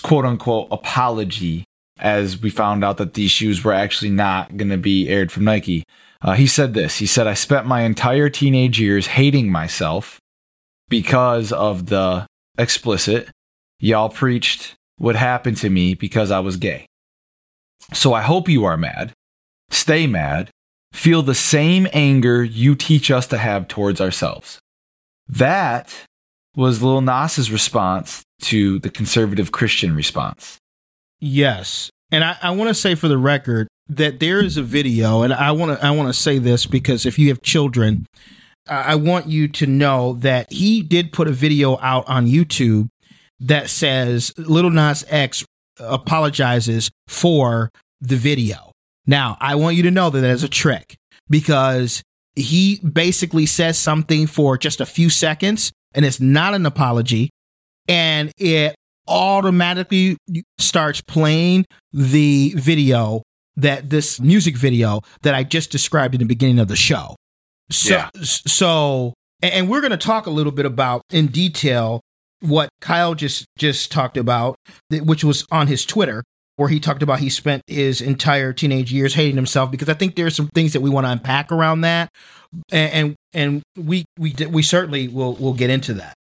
quote 0.03 0.25
unquote 0.25 0.69
apology 0.71 1.65
as 1.99 2.41
we 2.41 2.51
found 2.51 2.83
out 2.83 2.97
that 2.97 3.15
these 3.15 3.31
shoes 3.31 3.63
were 3.63 3.73
actually 3.73 4.11
not 4.11 4.57
going 4.57 4.71
to 4.71 4.79
be 4.79 5.09
aired 5.09 5.31
from 5.31 5.45
Nike. 5.45 5.85
Uh, 6.23 6.33
he 6.33 6.47
said 6.47 6.73
this 6.73 6.99
He 6.99 7.07
said, 7.07 7.27
I 7.27 7.35
spent 7.35 7.67
my 7.67 7.83
entire 7.83 8.31
teenage 8.31 8.81
years 8.81 9.09
hating 9.09 9.51
myself 9.51 10.19
because 10.89 11.53
of 11.53 11.87
the 11.87 12.27
explicit. 12.57 13.29
Y'all 13.81 14.09
preached 14.09 14.77
what 14.97 15.17
happened 15.17 15.59
to 15.59 15.69
me 15.69 15.95
because 15.95 16.31
I 16.31 16.41
was 16.41 16.57
gay. 16.57 16.87
So 17.93 18.15
I 18.15 18.23
hope 18.23 18.49
you 18.49 18.65
are 18.65 18.79
mad. 18.79 19.13
Stay 19.71 20.07
mad 20.07 20.51
feel 20.95 21.23
the 21.23 21.35
same 21.35 21.89
anger 21.93 22.45
you 22.45 22.75
teach 22.75 23.11
us 23.11 23.27
to 23.27 23.37
have 23.37 23.67
towards 23.67 24.01
ourselves. 24.01 24.61
That 25.29 25.95
was 26.57 26.83
Lil 26.83 27.01
Nas's 27.01 27.51
response 27.51 28.23
to 28.43 28.79
the 28.79 28.91
conservative 28.91 29.51
Christian 29.51 29.95
response. 29.95 30.59
Yes. 31.21 31.91
And 32.13 32.23
I, 32.23 32.37
I 32.41 32.51
want 32.53 32.69
to 32.69 32.75
say 32.75 32.95
for 32.95 33.09
the 33.09 33.19
record 33.19 33.67
that 33.89 34.21
there 34.21 34.39
is 34.39 34.57
a 34.57 34.63
video, 34.63 35.23
and 35.23 35.33
I 35.33 35.51
want 35.51 35.79
to 35.79 35.85
I 35.85 35.91
want 35.91 36.09
to 36.09 36.15
say 36.15 36.39
this 36.39 36.65
because 36.65 37.05
if 37.05 37.19
you 37.19 37.29
have 37.29 37.43
children, 37.43 38.07
I 38.69 38.95
want 38.95 39.27
you 39.27 39.49
to 39.49 39.67
know 39.67 40.15
that 40.21 40.53
he 40.53 40.83
did 40.83 41.13
put 41.13 41.27
a 41.27 41.33
video 41.33 41.79
out 41.81 42.09
on 42.09 42.27
YouTube 42.27 42.89
that 43.41 43.69
says 43.69 44.33
Little 44.39 44.71
Nas 44.71 45.05
X 45.09 45.45
apologizes 45.79 46.91
for 47.09 47.71
the 48.01 48.17
video. 48.17 48.74
Now, 49.07 49.37
I 49.41 49.55
want 49.55 49.77
you 49.77 49.83
to 49.85 49.91
know 49.91 50.11
that 50.11 50.21
that 50.21 50.31
is 50.31 50.43
a 50.43 50.49
trick 50.49 50.97
because 51.29 52.03
he 52.35 52.81
basically 52.81 53.47
says 53.47 53.79
something 53.79 54.27
for 54.27 54.59
just 54.59 54.81
a 54.81 54.87
few 54.87 55.11
seconds 55.11 55.73
and 55.95 56.05
it's 56.05 56.21
not 56.21 56.55
an 56.55 56.67
apology 56.67 57.31
and 57.89 58.33
it 58.39 58.75
automatically 59.07 60.17
starts 60.59 61.01
playing 61.01 61.65
the 61.93 62.55
video 62.57 63.23
that 63.57 63.91
this 63.91 64.21
music 64.21 64.57
video 64.57 65.03
that 65.23 65.35
I 65.35 65.45
just 65.45 65.71
described 65.71 66.15
in 66.15 66.21
the 66.21 66.27
beginning 66.27 66.59
of 66.59 66.69
the 66.69 66.77
show. 66.77 67.15
So, 67.71 67.95
yeah. 67.95 68.11
so, 68.23 69.15
and 69.43 69.69
we're 69.69 69.81
going 69.81 69.91
to 69.91 69.97
talk 69.97 70.27
a 70.27 70.31
little 70.31 70.53
bit 70.53 70.67
about 70.67 71.03
in 71.13 71.29
detail 71.29 72.01
what 72.41 72.69
Kyle 72.81 73.15
just 73.15 73.47
just 73.57 73.93
talked 73.93 74.17
about, 74.17 74.57
which 74.91 75.25
was 75.25 75.47
on 75.51 75.67
his 75.67 75.87
Twitter 75.87 76.23
where 76.57 76.69
he 76.69 76.79
talked 76.79 77.03
about 77.03 77.19
he 77.19 77.29
spent 77.29 77.63
his 77.67 78.01
entire 78.01 78.53
teenage 78.53 78.93
years 78.93 79.15
hating 79.15 79.37
himself 79.37 79.71
because 79.71 79.89
I 79.89 79.95
think 79.95 80.15
there's 80.15 80.37
some 80.37 80.49
things 80.49 80.73
that 80.73 80.81
we 80.81 80.91
want 80.91 81.07
to 81.07 81.11
unpack 81.11 81.51
around 81.51 81.83
that, 81.83 82.11
and 82.71 83.15
and, 83.33 83.63
we 83.77 84.05
we 84.19 84.35
we 84.49 84.63
certainly 84.63 85.09
will 85.09 85.35
will 85.35 85.55
get 85.55 85.71
into 85.71 85.95
that. 85.95 86.15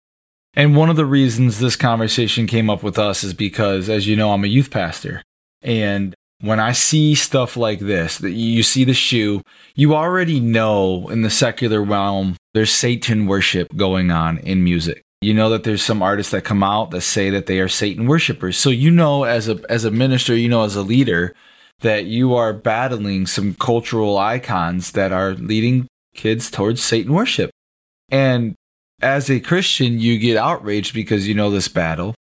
And 0.54 0.76
one 0.76 0.90
of 0.90 0.96
the 0.96 1.06
reasons 1.06 1.58
this 1.58 1.76
conversation 1.76 2.46
came 2.46 2.68
up 2.68 2.82
with 2.82 2.98
us 2.98 3.24
is 3.24 3.34
because, 3.34 3.88
as 3.88 4.06
you 4.06 4.16
know, 4.16 4.32
I'm 4.32 4.44
a 4.44 4.48
youth 4.48 4.70
pastor, 4.70 5.22
and 5.62 6.14
when 6.40 6.58
I 6.58 6.72
see 6.72 7.14
stuff 7.14 7.56
like 7.56 7.78
this, 7.78 8.18
that 8.18 8.32
you 8.32 8.64
see 8.64 8.84
the 8.84 8.94
shoe, 8.94 9.42
you 9.76 9.94
already 9.94 10.40
know 10.40 11.08
in 11.08 11.22
the 11.22 11.30
secular 11.30 11.82
realm 11.82 12.36
there's 12.52 12.72
Satan 12.72 13.26
worship 13.26 13.76
going 13.76 14.10
on 14.10 14.38
in 14.38 14.64
music 14.64 15.02
you 15.22 15.32
know 15.32 15.48
that 15.50 15.64
there's 15.64 15.82
some 15.82 16.02
artists 16.02 16.32
that 16.32 16.44
come 16.44 16.62
out 16.62 16.90
that 16.90 17.02
say 17.02 17.30
that 17.30 17.46
they 17.46 17.60
are 17.60 17.68
Satan 17.68 18.06
worshipers. 18.06 18.58
So 18.58 18.70
you 18.70 18.90
know 18.90 19.24
as 19.24 19.48
a 19.48 19.60
as 19.68 19.84
a 19.84 19.90
minister, 19.90 20.34
you 20.36 20.48
know 20.48 20.64
as 20.64 20.76
a 20.76 20.82
leader 20.82 21.34
that 21.80 22.06
you 22.06 22.34
are 22.34 22.52
battling 22.52 23.26
some 23.26 23.54
cultural 23.54 24.18
icons 24.18 24.92
that 24.92 25.12
are 25.12 25.34
leading 25.34 25.86
kids 26.14 26.50
towards 26.50 26.82
Satan 26.82 27.12
worship. 27.12 27.50
And 28.10 28.54
as 29.00 29.30
a 29.30 29.40
Christian, 29.40 29.98
you 29.98 30.18
get 30.18 30.36
outraged 30.36 30.94
because 30.94 31.26
you 31.26 31.34
know 31.34 31.50
this 31.50 31.68
battle. 31.68 32.14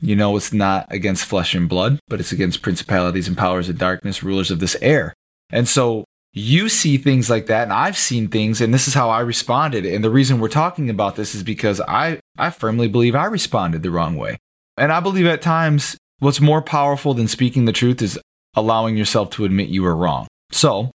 You 0.00 0.14
know 0.14 0.36
it's 0.36 0.52
not 0.52 0.86
against 0.90 1.24
flesh 1.24 1.54
and 1.54 1.68
blood, 1.68 1.98
but 2.08 2.20
it's 2.20 2.32
against 2.32 2.62
principalities 2.62 3.28
and 3.28 3.36
powers 3.36 3.68
of 3.68 3.78
darkness, 3.78 4.22
rulers 4.22 4.50
of 4.50 4.60
this 4.60 4.76
air. 4.80 5.14
And 5.50 5.66
so 5.66 6.04
you 6.32 6.68
see 6.68 6.98
things 6.98 7.30
like 7.30 7.46
that 7.46 7.64
and 7.64 7.72
I've 7.72 7.96
seen 7.96 8.28
things 8.28 8.60
and 8.60 8.72
this 8.72 8.86
is 8.86 8.94
how 8.94 9.10
I 9.10 9.20
responded 9.20 9.86
and 9.86 10.04
the 10.04 10.10
reason 10.10 10.40
we're 10.40 10.48
talking 10.48 10.90
about 10.90 11.16
this 11.16 11.34
is 11.34 11.42
because 11.42 11.80
I 11.80 12.20
I 12.38 12.50
firmly 12.50 12.86
believe 12.88 13.14
I 13.14 13.24
responded 13.24 13.82
the 13.82 13.90
wrong 13.90 14.16
way. 14.16 14.38
And 14.76 14.92
I 14.92 15.00
believe 15.00 15.26
at 15.26 15.42
times 15.42 15.96
what's 16.20 16.40
more 16.40 16.62
powerful 16.62 17.14
than 17.14 17.28
speaking 17.28 17.64
the 17.64 17.72
truth 17.72 18.00
is 18.02 18.18
allowing 18.54 18.96
yourself 18.96 19.30
to 19.30 19.44
admit 19.44 19.68
you 19.68 19.82
were 19.82 19.96
wrong. 19.96 20.26
So, 20.52 20.90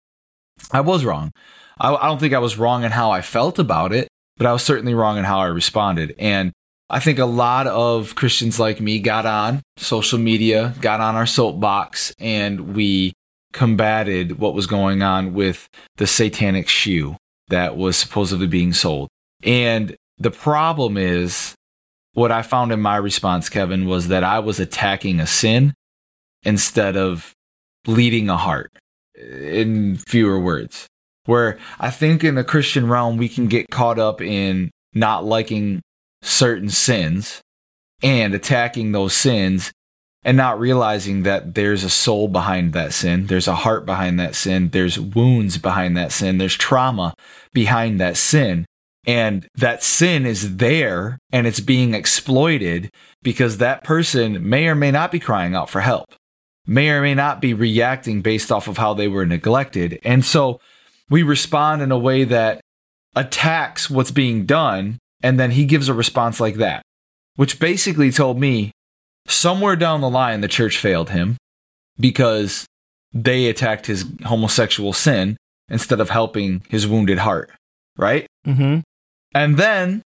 I 0.70 0.80
was 0.80 1.04
wrong. 1.04 1.32
I, 1.78 1.94
I 1.94 2.06
don't 2.06 2.18
think 2.18 2.34
I 2.34 2.38
was 2.38 2.58
wrong 2.58 2.84
in 2.84 2.92
how 2.92 3.10
I 3.10 3.22
felt 3.22 3.58
about 3.58 3.92
it, 3.92 4.08
but 4.36 4.46
I 4.46 4.52
was 4.52 4.62
certainly 4.62 4.94
wrong 4.94 5.18
in 5.18 5.24
how 5.24 5.40
I 5.40 5.46
responded. 5.46 6.14
And 6.18 6.52
I 6.88 7.00
think 7.00 7.18
a 7.18 7.24
lot 7.24 7.66
of 7.66 8.14
Christians 8.14 8.58
like 8.58 8.80
me 8.80 8.98
got 8.98 9.24
on 9.24 9.62
social 9.76 10.18
media, 10.18 10.74
got 10.80 11.00
on 11.00 11.14
our 11.14 11.26
soapbox, 11.26 12.12
and 12.18 12.74
we 12.74 13.12
combated 13.52 14.38
what 14.38 14.54
was 14.54 14.66
going 14.66 15.02
on 15.02 15.34
with 15.34 15.68
the 15.96 16.06
satanic 16.06 16.68
shoe 16.68 17.16
that 17.48 17.76
was 17.76 17.96
supposedly 17.96 18.46
being 18.46 18.72
sold. 18.72 19.08
And 19.42 19.96
the 20.18 20.30
problem 20.30 20.96
is 20.96 21.54
what 22.12 22.32
I 22.32 22.42
found 22.42 22.72
in 22.72 22.80
my 22.80 22.96
response, 22.96 23.48
Kevin, 23.48 23.86
was 23.86 24.08
that 24.08 24.24
I 24.24 24.38
was 24.38 24.60
attacking 24.60 25.20
a 25.20 25.26
sin 25.26 25.74
instead 26.42 26.96
of 26.96 27.32
leading 27.86 28.28
a 28.28 28.36
heart, 28.36 28.72
in 29.14 29.96
fewer 29.96 30.38
words. 30.38 30.86
Where 31.26 31.58
I 31.78 31.90
think 31.90 32.24
in 32.24 32.34
the 32.34 32.44
Christian 32.44 32.88
realm, 32.88 33.16
we 33.16 33.28
can 33.28 33.46
get 33.46 33.70
caught 33.70 33.98
up 33.98 34.20
in 34.20 34.70
not 34.94 35.24
liking 35.24 35.82
certain 36.22 36.68
sins 36.68 37.40
and 38.02 38.34
attacking 38.34 38.92
those 38.92 39.14
sins 39.14 39.70
and 40.22 40.36
not 40.36 40.60
realizing 40.60 41.22
that 41.22 41.54
there's 41.54 41.82
a 41.82 41.90
soul 41.90 42.28
behind 42.28 42.72
that 42.74 42.92
sin, 42.92 43.26
there's 43.26 43.48
a 43.48 43.54
heart 43.54 43.86
behind 43.86 44.20
that 44.20 44.34
sin, 44.34 44.68
there's 44.70 45.00
wounds 45.00 45.56
behind 45.56 45.96
that 45.96 46.12
sin, 46.12 46.38
there's 46.38 46.56
trauma 46.56 47.14
behind 47.52 48.00
that 48.00 48.16
sin. 48.16 48.66
And 49.06 49.48
that 49.54 49.82
sin 49.82 50.26
is 50.26 50.58
there 50.58 51.18
and 51.32 51.46
it's 51.46 51.60
being 51.60 51.94
exploited 51.94 52.90
because 53.22 53.56
that 53.56 53.82
person 53.82 54.46
may 54.46 54.68
or 54.68 54.74
may 54.74 54.90
not 54.90 55.10
be 55.10 55.18
crying 55.18 55.54
out 55.54 55.70
for 55.70 55.80
help, 55.80 56.14
may 56.66 56.90
or 56.90 57.00
may 57.00 57.14
not 57.14 57.40
be 57.40 57.54
reacting 57.54 58.20
based 58.20 58.52
off 58.52 58.68
of 58.68 58.76
how 58.76 58.92
they 58.92 59.08
were 59.08 59.24
neglected. 59.24 59.98
And 60.04 60.22
so 60.22 60.60
we 61.08 61.22
respond 61.22 61.80
in 61.80 61.90
a 61.90 61.98
way 61.98 62.24
that 62.24 62.60
attacks 63.16 63.88
what's 63.88 64.10
being 64.10 64.44
done. 64.44 64.98
And 65.22 65.40
then 65.40 65.52
he 65.52 65.64
gives 65.64 65.88
a 65.88 65.94
response 65.94 66.38
like 66.38 66.56
that, 66.56 66.82
which 67.36 67.58
basically 67.58 68.10
told 68.10 68.38
me 68.38 68.72
somewhere 69.26 69.76
down 69.76 70.00
the 70.00 70.10
line, 70.10 70.40
the 70.40 70.48
church 70.48 70.78
failed 70.78 71.10
him 71.10 71.36
because 71.98 72.66
they 73.12 73.46
attacked 73.46 73.86
his 73.86 74.04
homosexual 74.24 74.92
sin 74.92 75.36
instead 75.68 76.00
of 76.00 76.10
helping 76.10 76.62
his 76.68 76.86
wounded 76.86 77.18
heart, 77.18 77.50
right? 77.96 78.26
Mm-hmm. 78.46 78.80
And 79.34 79.56
then 79.56 80.02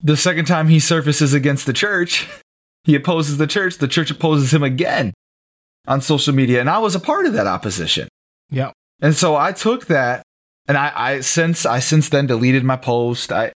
the 0.00 0.16
second 0.16 0.46
time 0.46 0.68
he 0.68 0.78
surfaces 0.78 1.34
against 1.34 1.66
the 1.66 1.72
church, 1.72 2.28
he 2.84 2.94
opposes 2.94 3.38
the 3.38 3.46
church, 3.46 3.78
the 3.78 3.88
church 3.88 4.10
opposes 4.10 4.52
him 4.52 4.62
again 4.62 5.12
on 5.86 6.00
social 6.00 6.34
media. 6.34 6.60
And 6.60 6.70
I 6.70 6.78
was 6.78 6.94
a 6.94 7.00
part 7.00 7.26
of 7.26 7.32
that 7.32 7.46
opposition. 7.46 8.08
Yeah. 8.50 8.72
And 9.00 9.14
so 9.14 9.36
I 9.36 9.52
took 9.52 9.86
that 9.86 10.22
and 10.68 10.76
I, 10.76 10.92
I 10.94 11.20
since 11.20 11.64
I 11.64 11.78
since 11.80 12.08
then 12.08 12.26
deleted 12.26 12.64
my 12.64 12.76
post. 12.76 13.32
I 13.32 13.52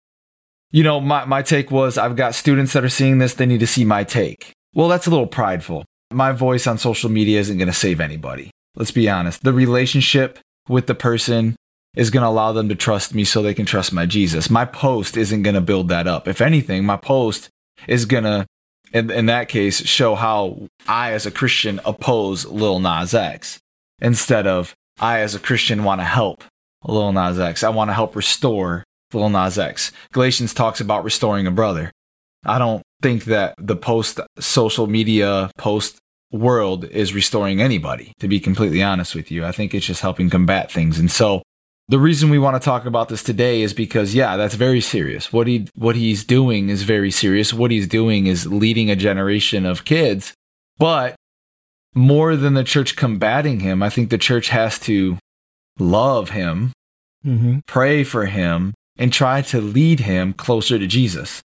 you 0.71 0.85
know, 0.85 1.01
my, 1.01 1.25
my 1.25 1.43
take 1.43 1.71
was 1.71 1.99
I've 1.99 2.17
got 2.17 2.35
students 2.35 2.73
that 2.75 2.85
are 2.85 2.89
seeing 2.89 3.19
this, 3.19 3.35
they 3.35 3.47
need 3.47 3.61
to 3.61 3.67
see 3.67 3.85
my 3.85 4.05
take. 4.05 4.53
Well, 4.75 4.89
that's 4.89 5.07
a 5.07 5.11
little 5.11 5.27
prideful. 5.27 5.85
My 6.13 6.33
voice 6.33 6.67
on 6.67 6.79
social 6.79 7.11
media 7.11 7.41
isn't 7.41 7.59
gonna 7.59 7.73
save 7.73 8.01
anybody. 8.01 8.51
Let's 8.77 8.91
be 8.91 9.09
honest. 9.09 9.43
The 9.43 9.53
relationship 9.53 10.39
with 10.69 10.87
the 10.87 10.95
person 10.95 11.57
is 11.97 12.11
going 12.11 12.23
to 12.23 12.29
allow 12.29 12.53
them 12.53 12.69
to 12.69 12.75
trust 12.75 13.15
me 13.15 13.25
so 13.25 13.43
they 13.43 13.55
can 13.55 13.67
trust 13.67 13.93
my 13.93 14.07
Jesus. 14.07 14.49
My 14.49 14.65
post 14.65 15.17
isn't 15.17 15.43
going 15.43 15.55
to 15.55 15.61
build 15.61 15.89
that 15.89 16.07
up. 16.07 16.29
If 16.29 16.41
anything, 16.41 16.85
my 16.85 16.97
post 16.97 17.49
is 17.89 18.05
going 18.05 18.25
to, 18.25 18.47
in, 18.93 19.11
in 19.11 19.27
that 19.27 19.49
case, 19.49 19.85
show 19.85 20.15
how 20.15 20.69
I, 20.87 21.13
as 21.13 21.27
a 21.27 21.31
Christian, 21.31 21.81
oppose 21.85 22.47
Lil 22.47 22.79
Nas 22.79 23.15
X 23.15 23.59
instead 24.01 24.47
of 24.47 24.75
I, 25.01 25.21
as 25.21 25.35
a 25.35 25.41
Christian, 25.41 25.83
want 25.83 26.01
to 26.01 26.05
help 26.05 26.45
Lil 26.85 27.13
Nas 27.13 27.41
X. 27.41 27.65
I 27.65 27.71
want 27.71 27.89
to 27.89 27.95
help 27.95 28.15
restore 28.15 28.85
Lil 29.13 29.31
Nas 29.31 29.59
X. 29.59 29.91
Galatians 30.13 30.55
talks 30.55 30.81
about 30.81 31.05
restoring 31.05 31.47
a 31.47 31.51
brother. 31.51 31.91
I 32.45 32.59
don't 32.59 32.83
think 33.03 33.25
that 33.25 33.55
the 33.59 33.77
post 33.77 34.21
social 34.39 34.87
media 34.87 35.51
post 35.59 35.99
world 36.33 36.85
is 36.85 37.13
restoring 37.13 37.61
anybody, 37.61 38.13
to 38.21 38.29
be 38.29 38.39
completely 38.41 38.83
honest 38.83 39.15
with 39.15 39.31
you. 39.31 39.45
I 39.45 39.53
think 39.53 39.75
it's 39.75 39.87
just 39.87 40.03
helping 40.03 40.31
combat 40.31 40.71
things. 40.71 40.99
And 40.99 41.11
so 41.11 41.43
the 41.89 41.99
reason 41.99 42.31
we 42.31 42.39
want 42.39 42.55
to 42.61 42.65
talk 42.65 42.85
about 42.85 43.09
this 43.09 43.23
today 43.23 43.63
is 43.63 43.75
because 43.75 44.15
yeah, 44.15 44.37
that's 44.37 44.55
very 44.55 44.81
serious. 44.81 45.33
What 45.33 45.47
he 45.49 45.67
what 45.75 45.97
he's 45.97 46.25
doing 46.25 46.69
is 46.69 46.85
very 46.85 47.11
serious. 47.11 47.53
What 47.53 47.73
he's 47.73 47.89
doing 47.89 48.27
is 48.27 48.47
leading 48.47 48.91
a 48.91 48.97
generation 48.97 49.67
of 49.67 49.85
kids. 49.85 50.33
But 50.79 51.17
more 51.95 52.37
than 52.37 52.55
the 52.55 52.65
church 52.65 52.95
combating 52.97 53.61
him, 53.61 53.83
I 53.83 53.91
think 53.91 54.11
the 54.11 54.19
church 54.19 54.51
has 54.51 54.79
to 54.81 55.19
love 55.79 56.31
him, 56.31 56.73
Mm-hmm. 57.27 57.59
pray 57.67 58.03
for 58.03 58.27
him, 58.27 58.73
and 58.97 59.13
try 59.13 59.43
to 59.43 59.61
lead 59.61 60.01
him 60.01 60.33
closer 60.33 60.79
to 60.79 60.87
Jesus. 60.87 61.43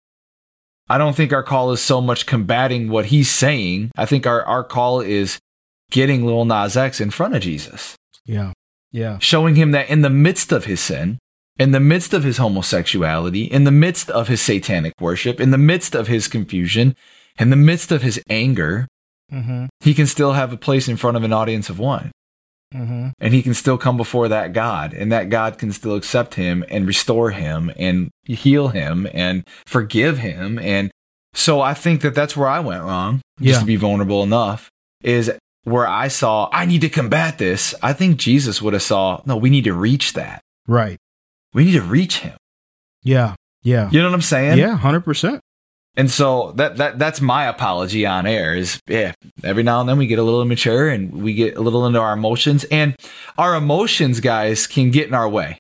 I 0.88 0.98
don't 0.98 1.16
think 1.16 1.34
our 1.34 1.44
call 1.44 1.72
is 1.72 1.82
so 1.82 2.00
much 2.02 2.26
combating 2.26 2.90
what 2.90 3.08
he's 3.08 3.30
saying. 3.30 3.92
I 3.96 4.06
think 4.06 4.28
our, 4.28 4.44
our 4.44 4.64
call 4.64 5.02
is 5.02 5.40
getting 5.92 6.26
Lil 6.26 6.46
Nas 6.46 6.78
X 6.78 7.02
in 7.02 7.10
front 7.12 7.36
of 7.36 7.42
Jesus 7.42 7.96
Yeah. 8.26 8.54
Yeah. 8.92 9.18
showing 9.20 9.56
him 9.56 9.72
that 9.72 9.90
in 9.90 10.02
the 10.02 10.10
midst 10.10 10.52
of 10.52 10.66
his 10.66 10.80
sin, 10.80 11.18
in 11.58 11.72
the 11.72 11.80
midst 11.80 12.14
of 12.14 12.24
his 12.24 12.38
homosexuality, 12.38 13.44
in 13.46 13.64
the 13.64 13.72
midst 13.72 14.10
of 14.10 14.28
his 14.28 14.42
satanic 14.42 14.94
worship, 15.00 15.40
in 15.40 15.52
the 15.52 15.58
midst 15.58 15.96
of 15.96 16.08
his 16.08 16.28
confusion, 16.28 16.96
in 17.40 17.50
the 17.50 17.56
midst 17.56 17.92
of 17.92 18.02
his 18.02 18.22
anger, 18.30 18.88
Mm-hmm. 19.34 19.66
he 19.80 19.96
can 19.96 20.06
still 20.06 20.34
have 20.34 20.54
a 20.54 20.58
place 20.58 20.88
in 20.88 20.98
front 20.98 21.18
of 21.18 21.24
an 21.24 21.34
audience 21.34 21.68
of 21.68 21.80
one. 21.80 22.12
Mm-hmm. 22.76 23.08
And 23.20 23.34
he 23.34 23.42
can 23.42 23.54
still 23.54 23.78
come 23.78 23.98
before 23.98 24.28
that 24.28 24.54
God, 24.54 24.94
and 24.94 25.12
that 25.12 25.30
God 25.30 25.58
can 25.58 25.72
still 25.72 25.96
accept 25.96 26.36
him 26.36 26.64
and 26.70 26.86
restore 26.86 27.32
him 27.32 27.72
and 27.78 28.10
heal 28.24 28.70
him 28.70 29.08
and 29.14 29.44
forgive 29.66 30.18
him. 30.18 30.60
And 30.60 30.92
so 31.34 31.62
I 31.62 31.74
think 31.74 32.02
that 32.02 32.16
that's 32.16 32.36
where 32.36 32.48
I 32.48 32.60
went 32.60 32.84
wrong, 32.84 33.22
just 33.40 33.56
Yeah. 33.56 33.60
to 33.60 33.66
be 33.66 33.76
vulnerable 33.76 34.24
enough, 34.24 34.70
is 35.04 35.32
where 35.64 35.88
I 35.88 36.08
saw 36.08 36.50
I 36.52 36.66
need 36.66 36.82
to 36.82 36.90
combat 36.90 37.38
this. 37.38 37.74
I 37.82 37.94
think 37.94 38.18
Jesus 38.18 38.62
would 38.62 38.74
have 38.74 38.84
saw, 38.84 39.22
no, 39.26 39.36
we 39.36 39.50
need 39.50 39.64
to 39.64 39.74
reach 39.74 40.14
that. 40.14 40.42
Right. 40.68 40.98
We 41.54 41.66
need 41.66 41.74
to 41.74 41.82
reach 41.82 42.20
him. 42.20 42.38
Yeah. 43.04 43.36
Yeah. 43.64 43.90
You 43.92 44.00
know 44.02 44.10
what 44.10 44.16
I'm 44.16 44.22
saying? 44.22 44.58
Yeah. 44.60 44.76
Hundred 44.78 45.02
percent. 45.02 45.42
And 45.98 46.12
so 46.12 46.52
that 46.54 46.78
that 46.78 47.00
that's 47.00 47.22
my 47.22 47.46
apology 47.46 48.06
on 48.06 48.26
air 48.26 48.54
is 48.56 48.80
yeah, 48.88 49.14
every 49.44 49.64
now 49.64 49.80
and 49.80 49.88
then 49.88 49.98
we 49.98 50.08
get 50.08 50.20
a 50.20 50.24
little 50.24 50.42
immature 50.42 50.90
and 50.90 51.24
we 51.24 51.34
get 51.34 51.56
a 51.56 51.62
little 51.62 51.86
into 51.86 52.00
our 52.00 52.14
emotions 52.14 52.66
and 52.66 52.96
our 53.38 53.56
emotions 53.56 54.20
guys 54.20 54.68
can 54.68 54.92
get 54.92 55.08
in 55.08 55.14
our 55.14 55.30
way. 55.30 55.58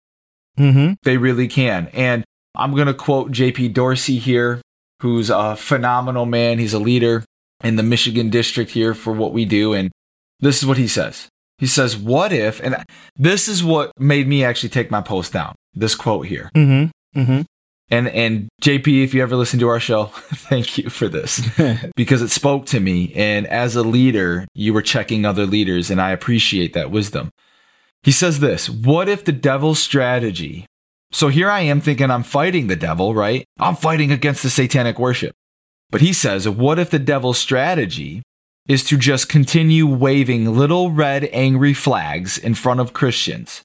Mm-hmm. 0.57 0.93
They 1.03 1.17
really 1.17 1.47
can. 1.47 1.87
And 1.93 2.25
I'm 2.55 2.73
going 2.73 2.87
to 2.87 2.93
quote 2.93 3.31
JP 3.31 3.73
Dorsey 3.73 4.17
here, 4.17 4.61
who's 5.01 5.29
a 5.29 5.55
phenomenal 5.55 6.25
man. 6.25 6.59
He's 6.59 6.73
a 6.73 6.79
leader 6.79 7.23
in 7.63 7.77
the 7.77 7.83
Michigan 7.83 8.29
district 8.29 8.71
here 8.71 8.93
for 8.93 9.13
what 9.13 9.33
we 9.33 9.45
do 9.45 9.73
and 9.73 9.91
this 10.39 10.57
is 10.57 10.65
what 10.65 10.77
he 10.77 10.87
says. 10.87 11.27
He 11.57 11.67
says, 11.67 11.95
"What 11.95 12.33
if?" 12.33 12.61
And 12.61 12.83
this 13.15 13.47
is 13.47 13.63
what 13.63 13.91
made 13.97 14.27
me 14.27 14.43
actually 14.43 14.69
take 14.69 14.91
my 14.91 15.01
post 15.01 15.33
down. 15.33 15.55
This 15.73 15.95
quote 15.95 16.27
here. 16.27 16.51
Mm-hmm. 16.53 17.19
Mm-hmm. 17.19 17.41
And 17.89 18.07
and 18.07 18.49
JP, 18.61 19.03
if 19.03 19.13
you 19.13 19.21
ever 19.21 19.35
listen 19.35 19.59
to 19.59 19.67
our 19.67 19.79
show, 19.79 20.05
thank 20.33 20.77
you 20.77 20.89
for 20.89 21.07
this 21.07 21.47
because 21.95 22.21
it 22.21 22.31
spoke 22.31 22.65
to 22.67 22.79
me. 22.79 23.13
And 23.15 23.45
as 23.47 23.75
a 23.75 23.83
leader, 23.83 24.47
you 24.53 24.73
were 24.73 24.81
checking 24.81 25.25
other 25.25 25.45
leaders, 25.45 25.91
and 25.91 26.01
I 26.01 26.11
appreciate 26.11 26.73
that 26.73 26.91
wisdom. 26.91 27.29
He 28.03 28.11
says 28.11 28.39
this 28.39 28.69
What 28.69 29.07
if 29.07 29.23
the 29.23 29.31
devil's 29.31 29.79
strategy? 29.79 30.65
So 31.11 31.29
here 31.29 31.49
I 31.49 31.61
am 31.61 31.79
thinking 31.79 32.11
I'm 32.11 32.23
fighting 32.23 32.67
the 32.67 32.75
devil, 32.75 33.13
right? 33.13 33.45
I'm 33.59 33.75
fighting 33.75 34.11
against 34.11 34.43
the 34.43 34.49
satanic 34.49 34.99
worship. 34.99 35.33
But 35.89 36.01
he 36.01 36.11
says, 36.11 36.49
What 36.49 36.79
if 36.79 36.89
the 36.89 36.99
devil's 36.99 37.37
strategy 37.37 38.23
is 38.67 38.83
to 38.85 38.97
just 38.97 39.29
continue 39.29 39.85
waving 39.85 40.57
little 40.57 40.91
red 40.91 41.29
angry 41.31 41.73
flags 41.73 42.37
in 42.37 42.55
front 42.55 42.79
of 42.79 42.93
Christians? 42.93 43.61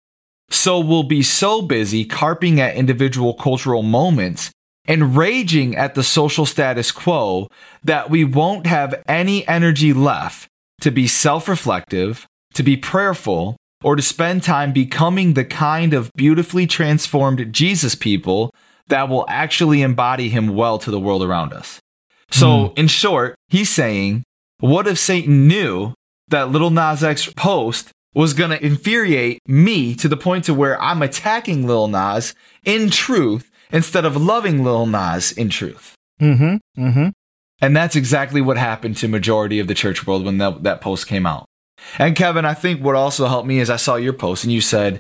So 0.51 0.81
we'll 0.81 1.05
be 1.05 1.23
so 1.23 1.63
busy 1.63 2.05
carping 2.05 2.61
at 2.61 2.77
individual 2.77 3.35
cultural 3.35 3.83
moments 3.83 4.51
and 4.85 5.17
raging 5.17 5.77
at 5.77 5.95
the 5.95 6.03
social 6.03 6.47
status 6.47 6.91
quo 6.91 7.49
that 7.85 8.11
we 8.11 8.25
won't 8.25 8.67
have 8.67 9.03
any 9.07 9.47
energy 9.47 9.93
left 9.93 10.49
to 10.81 10.91
be 10.91 11.07
self 11.07 11.49
reflective, 11.49 12.27
to 12.55 12.63
be 12.63 12.77
prayerful, 12.77 13.57
or 13.85 13.97
to 13.97 14.03
spend 14.03 14.43
time 14.43 14.73
becoming 14.73 15.35
the 15.35 15.45
kind 15.45 15.95
of 15.95 16.11
beautifully 16.15 16.67
transformed 16.67 17.53
Jesus 17.53 17.95
people 17.95 18.53
that 18.89 19.09
will 19.09 19.25
actually 19.29 19.83
embody 19.83 20.29
him 20.29 20.55
well 20.55 20.79
to 20.79 20.91
the 20.91 21.01
world 21.01 21.23
around 21.23 21.53
us. 21.53 21.79
So, 22.31 22.69
hmm. 22.69 22.81
in 22.81 22.89
short, 22.89 23.35
he's 23.49 23.71
saying, 23.71 24.25
what 24.59 24.87
if 24.87 24.99
Satan 24.99 25.49
knew 25.49 25.95
that 26.29 26.51
little 26.51 26.71
Nas 26.71 27.03
X 27.03 27.33
post 27.33 27.91
was 28.15 28.35
going 28.35 28.51
to 28.51 28.65
infuriate 28.65 29.41
me 29.47 29.95
to 29.95 30.09
the 30.09 30.17
point 30.17 30.45
to 30.45 30.55
where 30.55 30.81
I'm 30.81 31.03
attacking 31.03 31.67
Lil 31.67 31.89
Nas 31.89 32.35
in 32.65 32.91
truth 32.91 33.51
instead 33.73 34.05
of 34.05 34.17
loving 34.17 34.65
Lil 34.65 34.87
Nas 34.87 35.33
in 35.33 35.49
truth. 35.49 35.95
Mm-hmm. 36.21 36.83
Mm-hmm. 36.83 37.09
And 37.63 37.77
that's 37.77 37.95
exactly 37.97 38.41
what 38.41 38.57
happened 38.57 38.97
to 38.99 39.09
majority 39.09 39.61
of 39.61 39.69
the 39.69 39.75
church 39.75 40.07
world 40.07 40.25
when 40.25 40.39
that, 40.39 40.63
that 40.65 40.81
post 40.81 41.07
came 41.07 41.27
out. 41.27 41.47
And 41.99 42.17
Kevin, 42.17 42.45
I 42.45 42.55
think 42.55 42.83
what 42.83 42.95
also 42.97 43.27
helped 43.27 43.47
me 43.47 43.61
is 43.61 43.71
I 43.71 43.77
saw 43.77 43.97
your 43.97 44.13
post 44.13 44.45
and 44.45 44.53
you 44.53 44.61
said, 44.61 44.99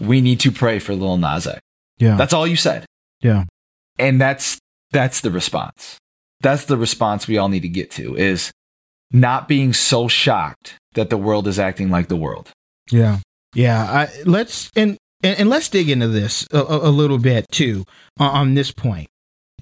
we 0.00 0.20
need 0.20 0.40
to 0.40 0.52
pray 0.52 0.78
for 0.78 0.94
Lil 0.94 1.18
Nas 1.18 1.46
X. 1.46 1.60
Yeah. 1.98 2.16
That's 2.16 2.32
all 2.32 2.46
you 2.46 2.56
said. 2.56 2.84
yeah. 3.20 3.44
And 3.98 4.20
that's, 4.20 4.58
that's 4.90 5.22
the 5.22 5.30
response. 5.30 5.96
That's 6.42 6.66
the 6.66 6.76
response 6.76 7.26
we 7.26 7.38
all 7.38 7.48
need 7.48 7.62
to 7.62 7.68
get 7.68 7.90
to 7.92 8.14
is 8.14 8.52
not 9.10 9.48
being 9.48 9.72
so 9.72 10.06
shocked 10.06 10.76
that 10.96 11.08
the 11.10 11.16
world 11.16 11.46
is 11.48 11.58
acting 11.58 11.88
like 11.88 12.08
the 12.08 12.16
world. 12.16 12.50
Yeah. 12.90 13.20
Yeah. 13.54 13.82
I, 13.82 14.08
let's 14.24 14.70
and, 14.76 14.98
and 15.22 15.38
and 15.40 15.48
let's 15.48 15.68
dig 15.70 15.88
into 15.88 16.08
this 16.08 16.46
a, 16.52 16.58
a 16.60 16.90
little 16.90 17.18
bit 17.18 17.46
too 17.50 17.84
on, 18.18 18.30
on 18.30 18.54
this 18.54 18.70
point. 18.72 19.08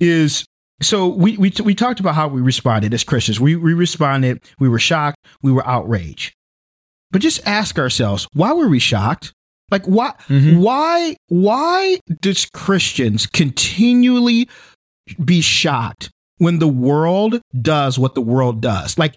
Is 0.01 0.45
so 0.83 1.07
we 1.07 1.37
we 1.37 1.53
we 1.63 1.75
talked 1.75 2.01
about 2.01 2.17
how 2.17 2.27
we 2.27 2.41
responded 2.41 2.93
as 2.93 3.05
Christians. 3.05 3.39
We 3.39 3.55
we 3.55 3.75
responded. 3.75 4.43
We 4.59 4.69
were 4.69 4.81
shocked. 4.81 5.19
We 5.43 5.53
were 5.53 5.67
outraged. 5.67 6.35
But 7.13 7.23
just 7.23 7.47
ask 7.47 7.79
ourselves, 7.79 8.27
why 8.33 8.53
were 8.53 8.69
we 8.69 8.81
shocked? 8.81 9.33
Like 9.71 9.85
why 9.87 10.15
Mhm. 10.29 10.59
why 10.59 11.15
why 11.29 12.01
does 12.21 12.47
Christians 12.47 13.27
continually 13.27 14.49
be 15.25 15.41
shocked 15.41 16.11
when 16.39 16.59
the 16.59 16.69
world 16.69 17.41
does 17.63 17.99
what 17.99 18.15
the 18.17 18.21
world 18.21 18.61
does? 18.61 18.99
Like 18.99 19.15